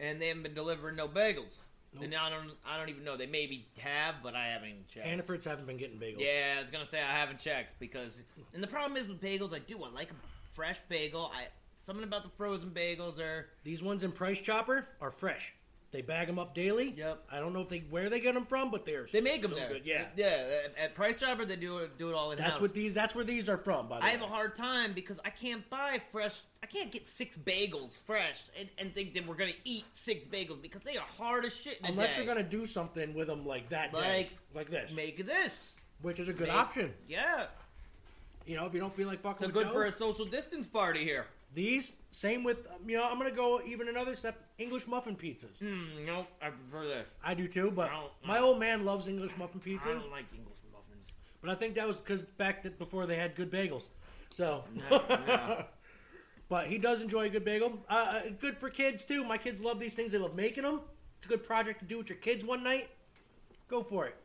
[0.00, 1.54] and they haven't been delivering no bagels.
[2.00, 3.16] And I don't, I don't even know.
[3.16, 5.06] They maybe have, but I haven't checked.
[5.06, 6.20] Hannaford's haven't been getting bagels.
[6.20, 8.18] Yeah, I was gonna say I haven't checked because,
[8.52, 10.14] and the problem is with bagels, I do I like a
[10.50, 11.32] fresh bagel.
[11.34, 15.54] I something about the frozen bagels are These ones in Price Chopper are fresh.
[15.90, 16.92] They bag them up daily.
[16.98, 17.22] Yep.
[17.32, 19.52] I don't know if they where they get them from, but they're they make them
[19.52, 19.68] so there.
[19.70, 19.86] Good.
[19.86, 20.04] Yeah.
[20.16, 20.26] yeah.
[20.66, 22.92] At, at Price Chopper, they do it, do it all in That's what these.
[22.92, 23.88] That's where these are from.
[23.88, 24.12] By the I way.
[24.12, 26.34] have a hard time because I can't buy fresh.
[26.62, 30.60] I can't get six bagels fresh and, and think that we're gonna eat six bagels
[30.60, 31.78] because they are hard as shit.
[31.80, 32.22] In Unless day.
[32.24, 36.18] you're gonna do something with them like that, day, Like- like this, make this, which
[36.20, 36.92] is a good Make- option.
[37.08, 37.46] Yeah,
[38.44, 39.90] You know, if you don't feel like fucking with good for dough.
[39.90, 41.26] a social distance party here.
[41.54, 44.38] These same with um, you know I'm gonna go even another step.
[44.58, 45.58] English muffin pizzas.
[45.62, 47.08] Mm, no, I prefer this.
[47.24, 49.86] I do too, but don't- my old man loves English muffin pizzas.
[49.86, 51.06] I don't like English muffins.
[51.40, 53.84] But I think that was because back that before they had good bagels.
[54.30, 54.64] So.
[56.50, 57.78] But he does enjoy a good bagel.
[57.90, 59.22] Uh, uh, good for kids too.
[59.22, 60.12] My kids love these things.
[60.12, 60.80] They love making them.
[61.18, 62.88] It's a good project to do with your kids one night.
[63.68, 64.16] Go for it.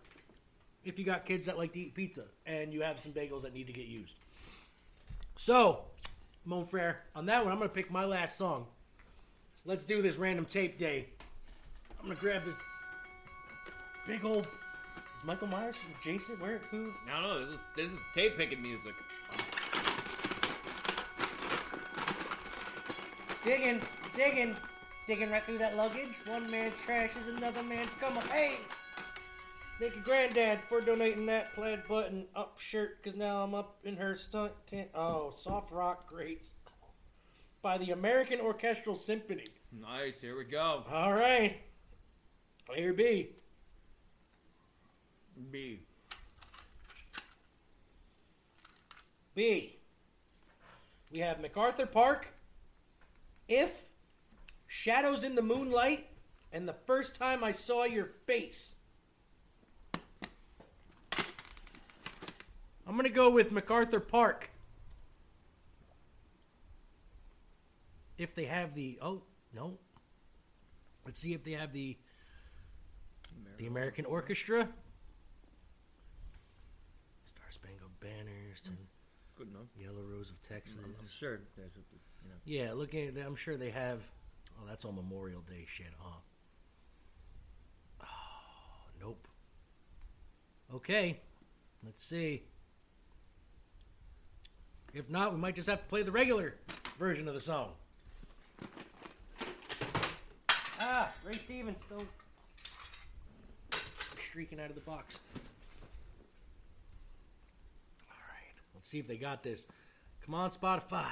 [0.86, 3.54] If you got kids that like to eat pizza and you have some bagels that
[3.54, 4.16] need to get used.
[5.36, 5.82] So,
[6.46, 8.66] Mon Frere, on that one, I'm gonna pick my last song.
[9.66, 11.06] Let's do this random tape day.
[12.00, 12.56] I'm gonna grab this
[14.06, 14.46] big old.
[14.46, 15.76] Is Michael Myers?
[16.04, 16.36] Jason?
[16.40, 16.60] Where?
[16.70, 16.92] Who?
[17.08, 17.40] No, don't.
[17.40, 18.94] This is this is tape picking music.
[23.46, 23.82] Digging,
[24.16, 24.56] digging,
[25.08, 26.14] digging right through that luggage.
[26.26, 28.28] One man's trash is another man's come up.
[28.28, 28.58] Hey!
[29.80, 33.98] Thank you, Granddad, for donating that plaid button up shirt, because now I'm up in
[33.98, 34.90] her stunt tent.
[34.96, 36.54] Oh, soft rock greats
[37.62, 39.48] by the American Orchestral Symphony.
[39.72, 40.14] Nice.
[40.22, 40.84] Here we go.
[40.90, 41.60] All right.
[42.74, 43.30] Here B.
[45.52, 45.82] B.
[49.36, 49.80] B.
[51.12, 52.34] We have MacArthur Park,
[53.48, 53.82] If,
[54.68, 56.08] Shadows in the Moonlight,
[56.52, 58.74] and the first time I saw your face.
[62.86, 64.50] I'm going to go with MacArthur Park.
[68.18, 69.00] If they have the.
[69.02, 69.24] Oh,
[69.54, 69.78] no.
[71.06, 71.98] Let's see if they have the.
[73.58, 74.68] The American Orchestra.
[77.26, 78.60] Star Spangled Banners.
[78.64, 78.70] Hmm.
[78.70, 78.78] and
[79.36, 79.68] Good enough.
[79.80, 80.78] Yellow Rose of Texas.
[80.84, 82.36] I'm, I'm sure a, you know.
[82.46, 84.00] Yeah, looking at I'm sure they have.
[84.60, 86.20] Oh, that's on Memorial Day shit, huh?
[88.02, 88.06] Oh,
[89.02, 89.28] nope.
[90.76, 91.20] Okay,
[91.84, 92.44] let's see.
[94.94, 96.56] If not, we might just have to play the regular
[97.00, 97.72] version of the song.
[100.80, 102.06] Ah, Ray Stevens still
[104.24, 105.20] streaking out of the box.
[108.10, 109.66] All right, let's see if they got this.
[110.26, 111.12] Come on, Spotify.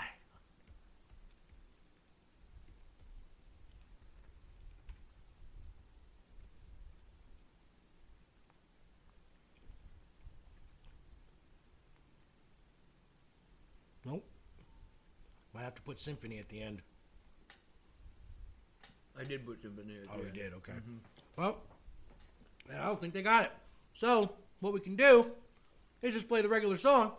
[14.04, 14.26] Nope.
[15.54, 16.82] Might have to put symphony at the end.
[19.20, 20.04] I did put some in there.
[20.10, 20.26] Oh, yeah.
[20.26, 20.54] you did.
[20.54, 20.74] Okay.
[20.74, 21.00] Mhm.
[21.36, 21.58] Well,
[22.72, 23.52] I don't think they got it.
[23.94, 25.32] So what we can do
[26.02, 27.12] is just play the regular song.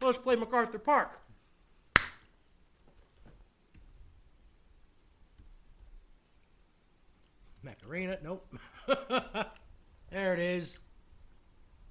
[0.00, 1.18] Let's play MacArthur Park.
[7.62, 8.18] Macarena.
[8.22, 8.54] Nope.
[10.10, 10.78] there it is.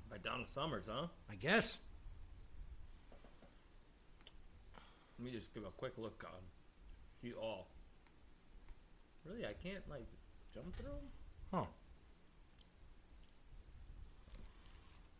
[0.09, 1.07] By Donna Summers, huh?
[1.29, 1.77] I guess.
[5.17, 6.39] Let me just give a quick look on.
[7.21, 7.67] See all.
[9.23, 10.05] Really, I can't like
[10.53, 11.09] jump through 'em?
[11.51, 11.65] Huh.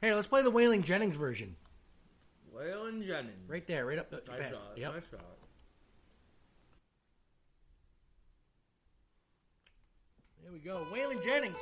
[0.02, 1.56] Hey, let's play the Waylon Jennings version.
[2.54, 3.50] Waylon Jennings.
[3.50, 4.56] Right there, right up the I past.
[4.56, 4.78] saw it.
[4.80, 4.92] Yep.
[4.92, 5.40] I saw it.
[10.44, 10.86] There we go.
[10.92, 11.58] Waylon Jennings.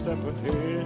[0.00, 0.79] Step ahead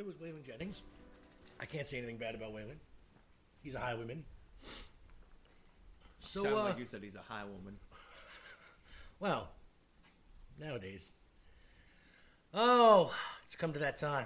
[0.00, 0.82] It was Waylon Jennings.
[1.60, 2.78] I can't say anything bad about Waylon.
[3.62, 4.24] He's a highwayman.
[6.20, 7.76] So, Sounded uh, like you said he's a high woman.
[9.20, 9.50] well,
[10.58, 11.10] nowadays.
[12.54, 13.14] Oh,
[13.44, 14.24] it's come to that time.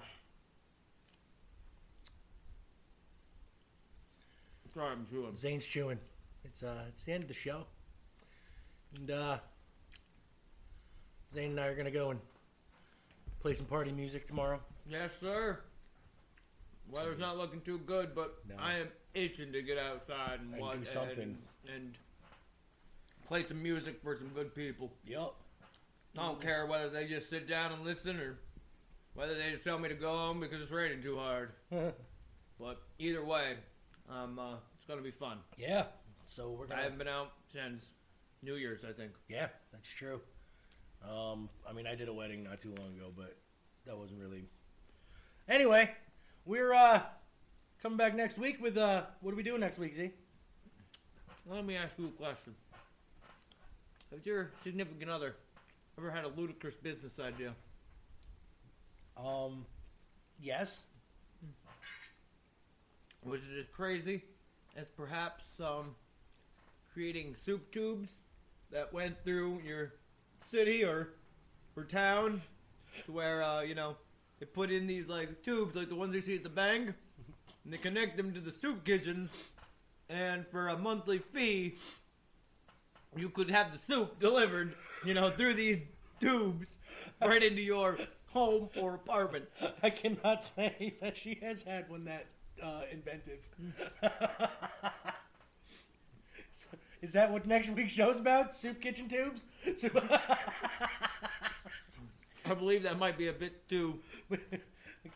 [4.72, 5.36] Sorry, I'm chewing.
[5.36, 5.98] Zane's chewing.
[6.44, 7.66] It's uh, it's the end of the show,
[8.94, 9.38] and uh,
[11.34, 12.20] Zane and I are gonna go and
[13.40, 14.60] play some party music tomorrow.
[14.86, 15.60] Yes, sir.
[16.90, 18.56] Weather's not looking too good, but No.
[18.58, 21.18] I am itching to get outside and, And watch do something.
[21.66, 21.98] And, and
[23.26, 24.92] play some music for some good people.
[25.06, 25.32] Yep.
[26.18, 28.36] I don't care whether they just sit down and listen or
[29.14, 31.52] whether they just tell me to go home because it's raining too hard.
[32.60, 33.56] but either way,
[34.10, 35.38] um, uh, it's gonna be fun.
[35.56, 35.84] Yeah.
[36.26, 36.82] So we're I gonna.
[36.82, 37.84] haven't been out since
[38.42, 39.12] New Year's, I think.
[39.28, 40.20] Yeah, that's true.
[41.02, 43.36] Um, I mean, I did a wedding not too long ago, but
[43.86, 44.44] that wasn't really.
[45.48, 45.90] Anyway,
[46.46, 47.00] we're uh
[47.82, 50.10] coming back next week with uh, what are we doing next week, Z?
[51.46, 52.54] Let me ask you a question.
[54.10, 55.36] Has your significant other
[55.98, 57.52] ever had a ludicrous business idea?
[59.22, 59.66] Um,
[60.40, 60.84] yes.
[63.22, 64.22] Was it as crazy
[64.76, 65.94] as perhaps um,
[66.94, 68.14] creating soup tubes
[68.70, 69.92] that went through your
[70.40, 71.10] city or
[71.76, 72.40] or town
[73.04, 73.96] to where uh, you know
[74.40, 76.92] they put in these like tubes like the ones you see at the bank
[77.64, 79.30] and they connect them to the soup kitchens
[80.08, 81.76] and for a monthly fee
[83.16, 84.74] you could have the soup delivered
[85.04, 85.82] you know through these
[86.20, 86.76] tubes
[87.24, 87.98] right into your
[88.32, 89.44] home or apartment
[89.82, 92.26] I cannot say that she has had one that
[92.62, 93.40] uh, inventive.
[97.02, 98.54] Is that what next week's show's about?
[98.54, 99.44] Soup kitchen tubes?
[99.76, 99.88] So-
[102.44, 104.00] I believe that might be a bit too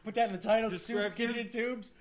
[0.05, 1.93] Put that in the title: Soup kitchen tubes,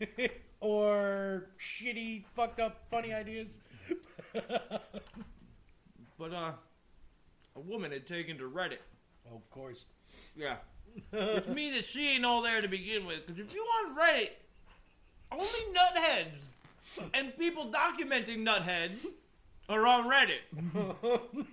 [0.60, 3.58] or shitty, fucked up, funny ideas.
[6.18, 6.52] But uh,
[7.56, 8.78] a woman had taken to Reddit.
[9.28, 9.86] Oh, of course.
[10.36, 10.54] Yeah.
[11.10, 13.26] Which means that she ain't all there to begin with.
[13.26, 14.28] Because if you on Reddit,
[15.32, 16.52] only nutheads
[17.12, 18.98] and people documenting nutheads
[19.68, 21.46] are on Reddit.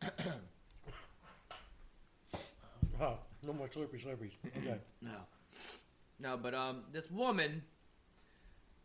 [3.00, 4.32] Oh, no more slurpy slurpees.
[4.58, 4.78] Okay.
[5.00, 5.16] No.
[6.18, 7.62] No, but um, this woman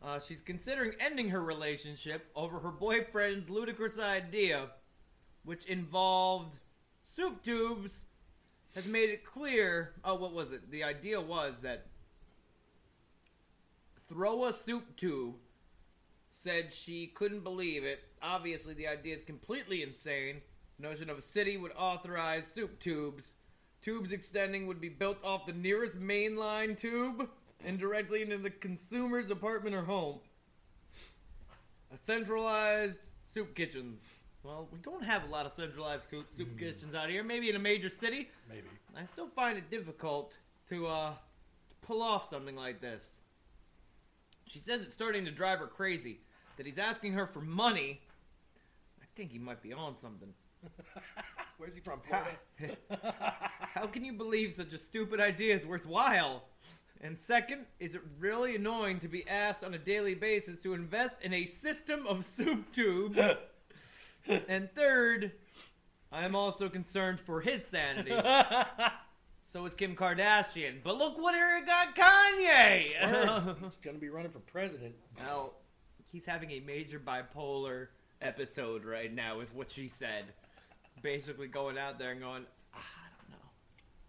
[0.03, 4.67] Uh, she's considering ending her relationship over her boyfriend's ludicrous idea,
[5.43, 6.59] which involved
[7.15, 8.01] soup tubes.
[8.75, 9.93] Has made it clear.
[10.03, 10.69] Oh, what was it?
[10.69, 11.87] The idea was that
[14.09, 15.35] throw a soup tube
[16.43, 18.01] said she couldn't believe it.
[18.21, 20.41] Obviously, the idea is completely insane.
[20.77, 23.23] The notion of a city would authorize soup tubes.
[23.85, 27.29] Tubes extending would be built off the nearest mainline tube
[27.63, 30.17] and directly into the consumer's apartment or home.
[31.93, 32.97] A centralized
[33.31, 34.03] soup kitchens.
[34.41, 37.23] Well, we don't have a lot of centralized coo- soup kitchens out here.
[37.23, 38.31] Maybe in a major city.
[38.49, 38.65] Maybe.
[38.97, 40.33] I still find it difficult
[40.69, 41.13] to uh,
[41.83, 43.03] pull off something like this.
[44.47, 46.21] She says it's starting to drive her crazy.
[46.57, 48.01] That he's asking her for money.
[48.99, 50.33] I think he might be on something.
[51.57, 52.01] Where's he from?
[52.01, 52.31] Florida?
[53.73, 56.43] How can you believe such a stupid idea is worthwhile?
[57.01, 61.15] And second, is it really annoying to be asked on a daily basis to invest
[61.21, 63.19] in a system of soup tubes?
[64.47, 65.33] and third,
[66.11, 68.13] I am also concerned for his sanity.
[69.51, 70.81] so is Kim Kardashian.
[70.83, 73.45] But look what here got Kanye!
[73.45, 73.55] Word.
[73.61, 74.95] He's gonna be running for president.
[75.17, 75.51] Now,
[76.11, 77.87] he's having a major bipolar
[78.21, 80.25] episode right now, is what she said.
[81.01, 83.49] Basically going out there and going, "Ah, I don't know.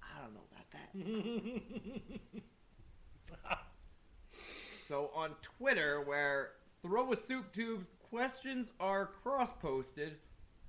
[0.03, 2.43] I don't know about that.
[4.89, 6.53] so on Twitter, where
[6.83, 10.17] throw a soup tube questions are cross posted,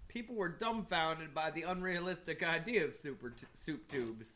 [0.08, 4.28] people were dumbfounded by the unrealistic idea of super t- soup tubes.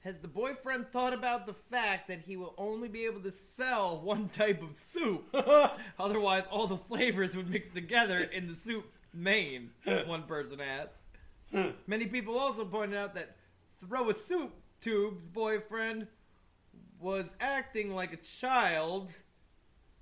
[0.00, 4.00] Has the boyfriend thought about the fact that he will only be able to sell
[4.00, 5.24] one type of soup?
[5.98, 8.86] Otherwise, all the flavors would mix together in the soup
[9.16, 9.70] main,
[10.06, 10.98] one person asked.
[11.50, 11.70] Hmm.
[11.86, 13.36] Many people also pointed out that
[13.80, 16.06] Throw a Soup Tube's boyfriend
[17.00, 19.10] was acting like a child.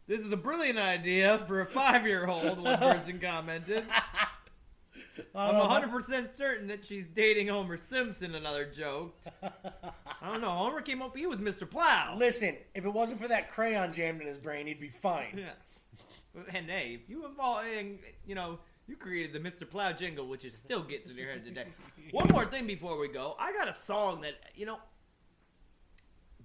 [0.06, 3.84] This is a brilliant idea for a five year old, one person commented.
[5.34, 9.28] I'm Oh, 100% certain that she's dating Homer Simpson, another joked.
[9.42, 10.50] I don't know.
[10.50, 11.68] Homer came up, he was Mr.
[11.68, 12.16] Plow.
[12.18, 15.38] Listen, if it wasn't for that crayon jammed in his brain, he'd be fine.
[15.38, 16.42] Yeah.
[16.52, 17.64] And hey, if you involve,
[18.26, 19.68] you know, you created the Mr.
[19.68, 21.66] Plow jingle, which is still gets in your head today.
[22.10, 23.34] One more thing before we go.
[23.38, 24.78] I got a song that, you know,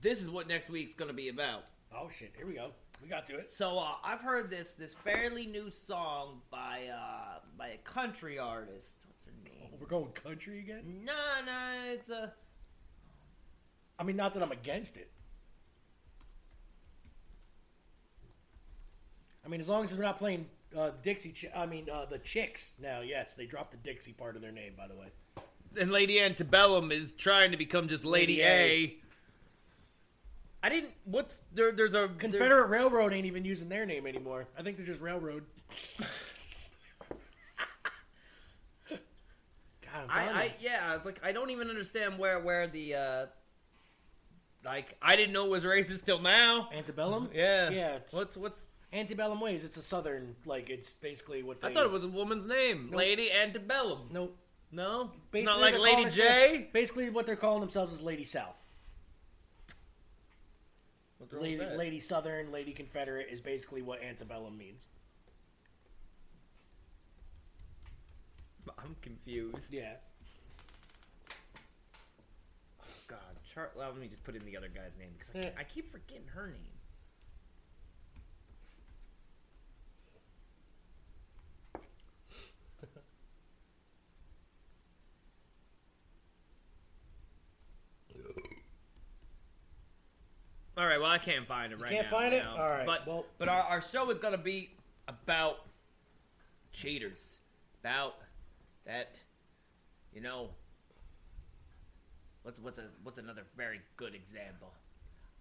[0.01, 1.63] this is what next week's going to be about.
[1.93, 2.33] Oh shit!
[2.37, 2.71] Here we go.
[3.01, 3.51] We got to it.
[3.51, 8.93] So uh, I've heard this this fairly new song by uh, by a country artist.
[9.07, 9.71] What's her name?
[9.79, 11.01] We're going country again.
[11.03, 11.13] No,
[11.45, 11.59] no,
[11.91, 12.31] it's a.
[13.97, 15.09] I mean, not that I'm against it.
[19.45, 20.45] I mean, as long as we're not playing
[20.77, 21.31] uh, Dixie.
[21.31, 22.71] Ch- I mean, uh, the Chicks.
[22.81, 25.07] Now, yes, they dropped the Dixie part of their name, by the way.
[25.79, 28.47] And Lady Antebellum is trying to become just Lady, Lady A.
[28.47, 28.95] A.
[30.61, 30.93] I didn't.
[31.05, 31.71] What's there?
[31.71, 34.47] There's a Confederate Railroad ain't even using their name anymore.
[34.57, 35.45] I think they're just Railroad.
[38.89, 43.25] God, I'm I, I yeah, it's like I don't even understand where where the uh
[44.65, 46.69] like I didn't know it was racist till now.
[46.73, 47.29] Antebellum.
[47.33, 47.69] Yeah.
[47.69, 47.97] yeah.
[48.11, 49.63] What's what's Antebellum ways?
[49.63, 50.69] It's a southern like.
[50.69, 51.67] It's basically what they.
[51.69, 52.99] I thought it was a woman's name, Nope.
[52.99, 54.09] Lady Antebellum.
[54.11, 54.35] Nope.
[54.71, 56.23] No, Basically, not like they're Lady calling J.
[56.51, 58.55] themselves- Basically, what they're calling themselves is Lady South.
[61.17, 61.77] What's wrong with Lady, that?
[61.77, 64.85] Lady Southern, Lady Confederate is basically what antebellum means.
[68.77, 69.71] I'm confused.
[69.73, 69.95] Yeah.
[73.07, 73.19] God,
[73.53, 75.43] Char- well, let me just put in the other guy's name because I, Yeah.
[75.45, 76.78] can't- I keep forgetting her name.
[90.79, 91.97] All right, well, I can't find it right now.
[91.97, 92.17] can't now.
[92.17, 92.43] find it?
[92.45, 92.55] now.
[92.55, 94.69] All right, but well- but our, our show is gonna be
[95.09, 95.57] about
[96.71, 97.19] cheaters,
[97.83, 98.15] about
[98.85, 99.19] that,
[100.13, 100.51] you know.
[102.43, 104.71] What's what's a what's another very good example?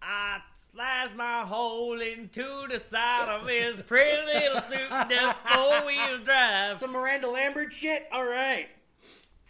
[0.03, 0.41] I
[0.73, 4.91] slashed my hole into the side of his pretty little suit
[5.55, 6.79] four wheel drive.
[6.79, 8.09] Some Miranda Lambert shit.
[8.13, 8.67] All right.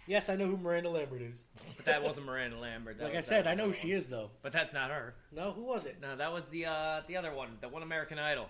[0.07, 1.45] Yes, I know who Miranda Lambert is.
[1.89, 2.99] That wasn't Miranda Lambert.
[2.99, 3.99] That Like I was- said, that I know who she one.
[3.99, 4.31] is though.
[4.43, 5.15] But that's not her.
[5.33, 6.01] No, who was it?
[6.01, 8.49] No, that was the uh the other one, the one American Idol.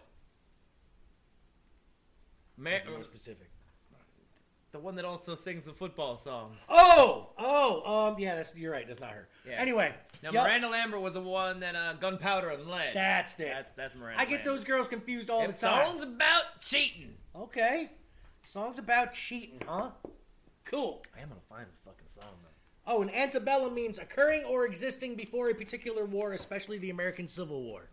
[2.59, 3.51] Be more specific.
[4.73, 6.59] the one that also sings the football songs.
[6.69, 8.87] Oh, oh, um, yeah, that's you're right.
[8.87, 9.29] That's not her.
[9.49, 9.55] Yeah.
[9.55, 12.91] Anyway, Now yup, Miranda Lambert was the one that uh, gunpowder and lead.
[12.95, 13.51] That's it.
[13.55, 14.21] That's that's Miranda.
[14.21, 15.57] I get those girls confused all the time.
[15.57, 17.15] songs about cheating.
[17.35, 17.91] Okay,
[18.43, 19.91] songs about cheating, huh?
[20.65, 21.03] Cool.
[21.17, 22.49] I am gonna find this fucking song though.
[22.91, 27.63] Oh, and antebellum means occurring or existing before a particular war, especially the American Civil
[27.63, 27.91] War.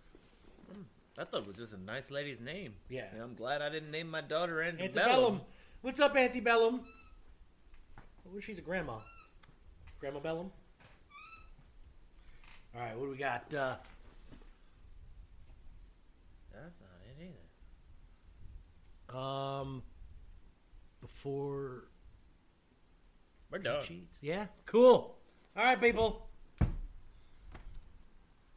[1.18, 2.74] I thought it was just a nice lady's name.
[2.90, 3.04] Yeah.
[3.12, 4.98] And I'm glad I didn't name my daughter Antebellum.
[4.98, 5.42] Antebellum.
[5.82, 6.80] What's up, Antebellum?
[8.34, 9.00] Oh, she's a grandma.
[10.00, 10.50] Grandma Bellum.
[12.74, 13.54] All right, what do we got?
[13.54, 13.76] Uh,
[16.54, 17.32] That's not it
[19.12, 19.18] either.
[19.18, 19.84] um,
[21.02, 21.84] before
[23.52, 23.84] We're done.
[23.84, 24.18] Cheats.
[24.22, 25.18] Yeah, cool.
[25.56, 26.28] All right, people.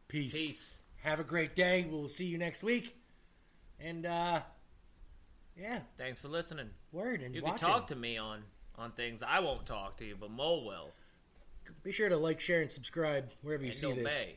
[0.09, 0.33] Peace.
[0.33, 0.75] Peace.
[1.03, 1.87] Have a great day.
[1.89, 2.97] We'll see you next week.
[3.81, 4.41] And uh,
[5.57, 6.71] yeah, Thanks for listening.
[6.93, 8.43] word and You can talk to me on
[8.77, 9.23] on things.
[9.27, 10.91] I won't talk to you, but Mo will.
[11.83, 14.05] Be sure to like, share, and subscribe wherever you and see this.
[14.23, 14.37] obey.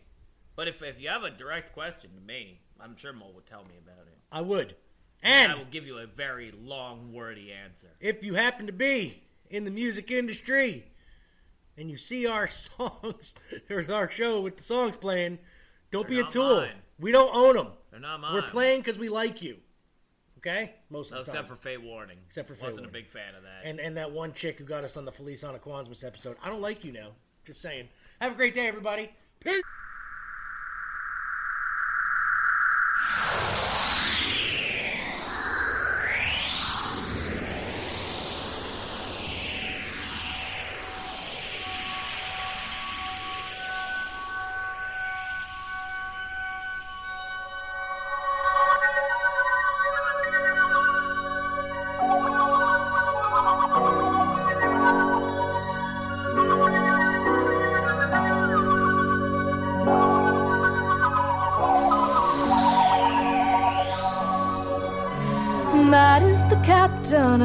[0.55, 3.63] But if if you have a direct question to me, I'm sure Mo will tell
[3.63, 4.17] me about it.
[4.31, 4.75] I would.
[5.23, 7.87] And And I will give you a very long, wordy answer.
[7.99, 10.85] if you happen to be in the music industry
[11.77, 13.35] and you see our songs
[13.69, 15.39] or our show with the songs playing,
[15.91, 16.61] don't They're be a tool.
[16.61, 16.71] mine.
[16.99, 17.73] We don't own them.
[17.91, 18.33] They're not mine.
[18.33, 19.57] We're playing because we like you.
[20.37, 21.41] Okay, most No, of the time.
[21.43, 22.17] except for Fate Warning.
[22.25, 23.61] Except for Faye Wasn't a big fan of that.
[23.63, 26.35] and and that one chick who got us on the Felice on a Aquansmas episode.
[26.43, 27.09] I don't like you now.
[27.45, 27.89] Just saying.
[28.19, 29.11] Have a great day, everybody.
[29.39, 29.61] Peace.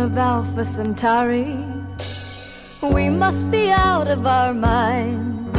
[0.06, 1.58] Of Alpha Centauri.
[2.80, 5.58] We must be out of our minds.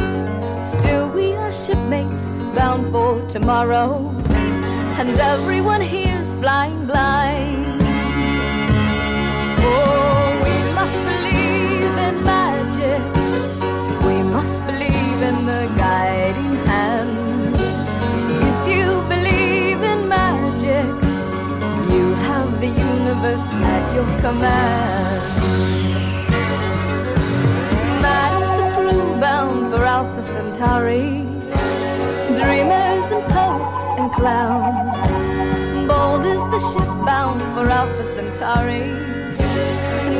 [0.72, 2.24] Still, we are shipmates
[2.56, 4.08] bound for tomorrow.
[5.00, 7.57] And everyone here's flying blind.
[23.64, 25.22] At your command.
[28.02, 31.26] Mad is the crew bound for Alpha Centauri.
[32.40, 35.88] Dreamers and poets and clowns.
[35.88, 38.86] Bold is the ship bound for Alpha Centauri.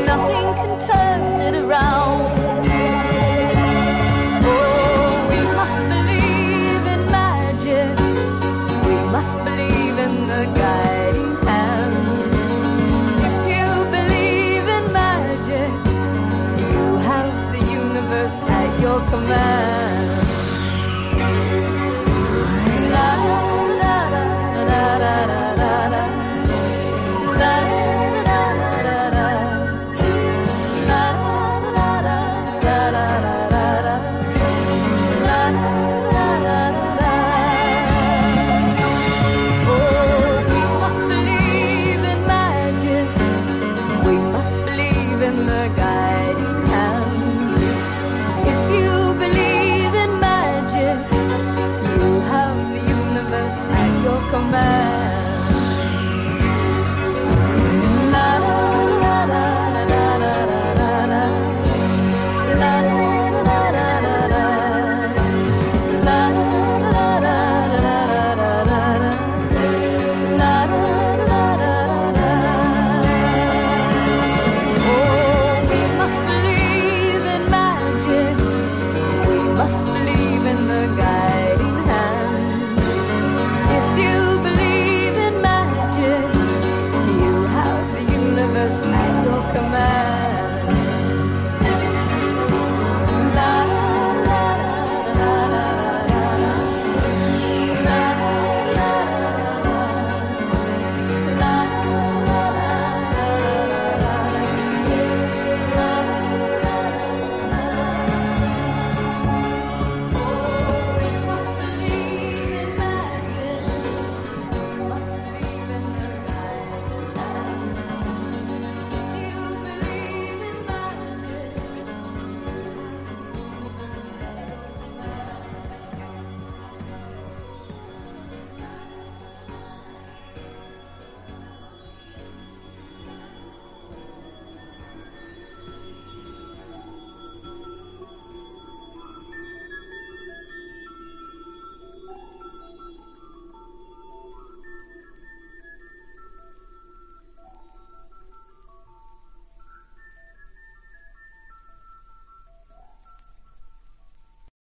[0.06, 0.48] Nothing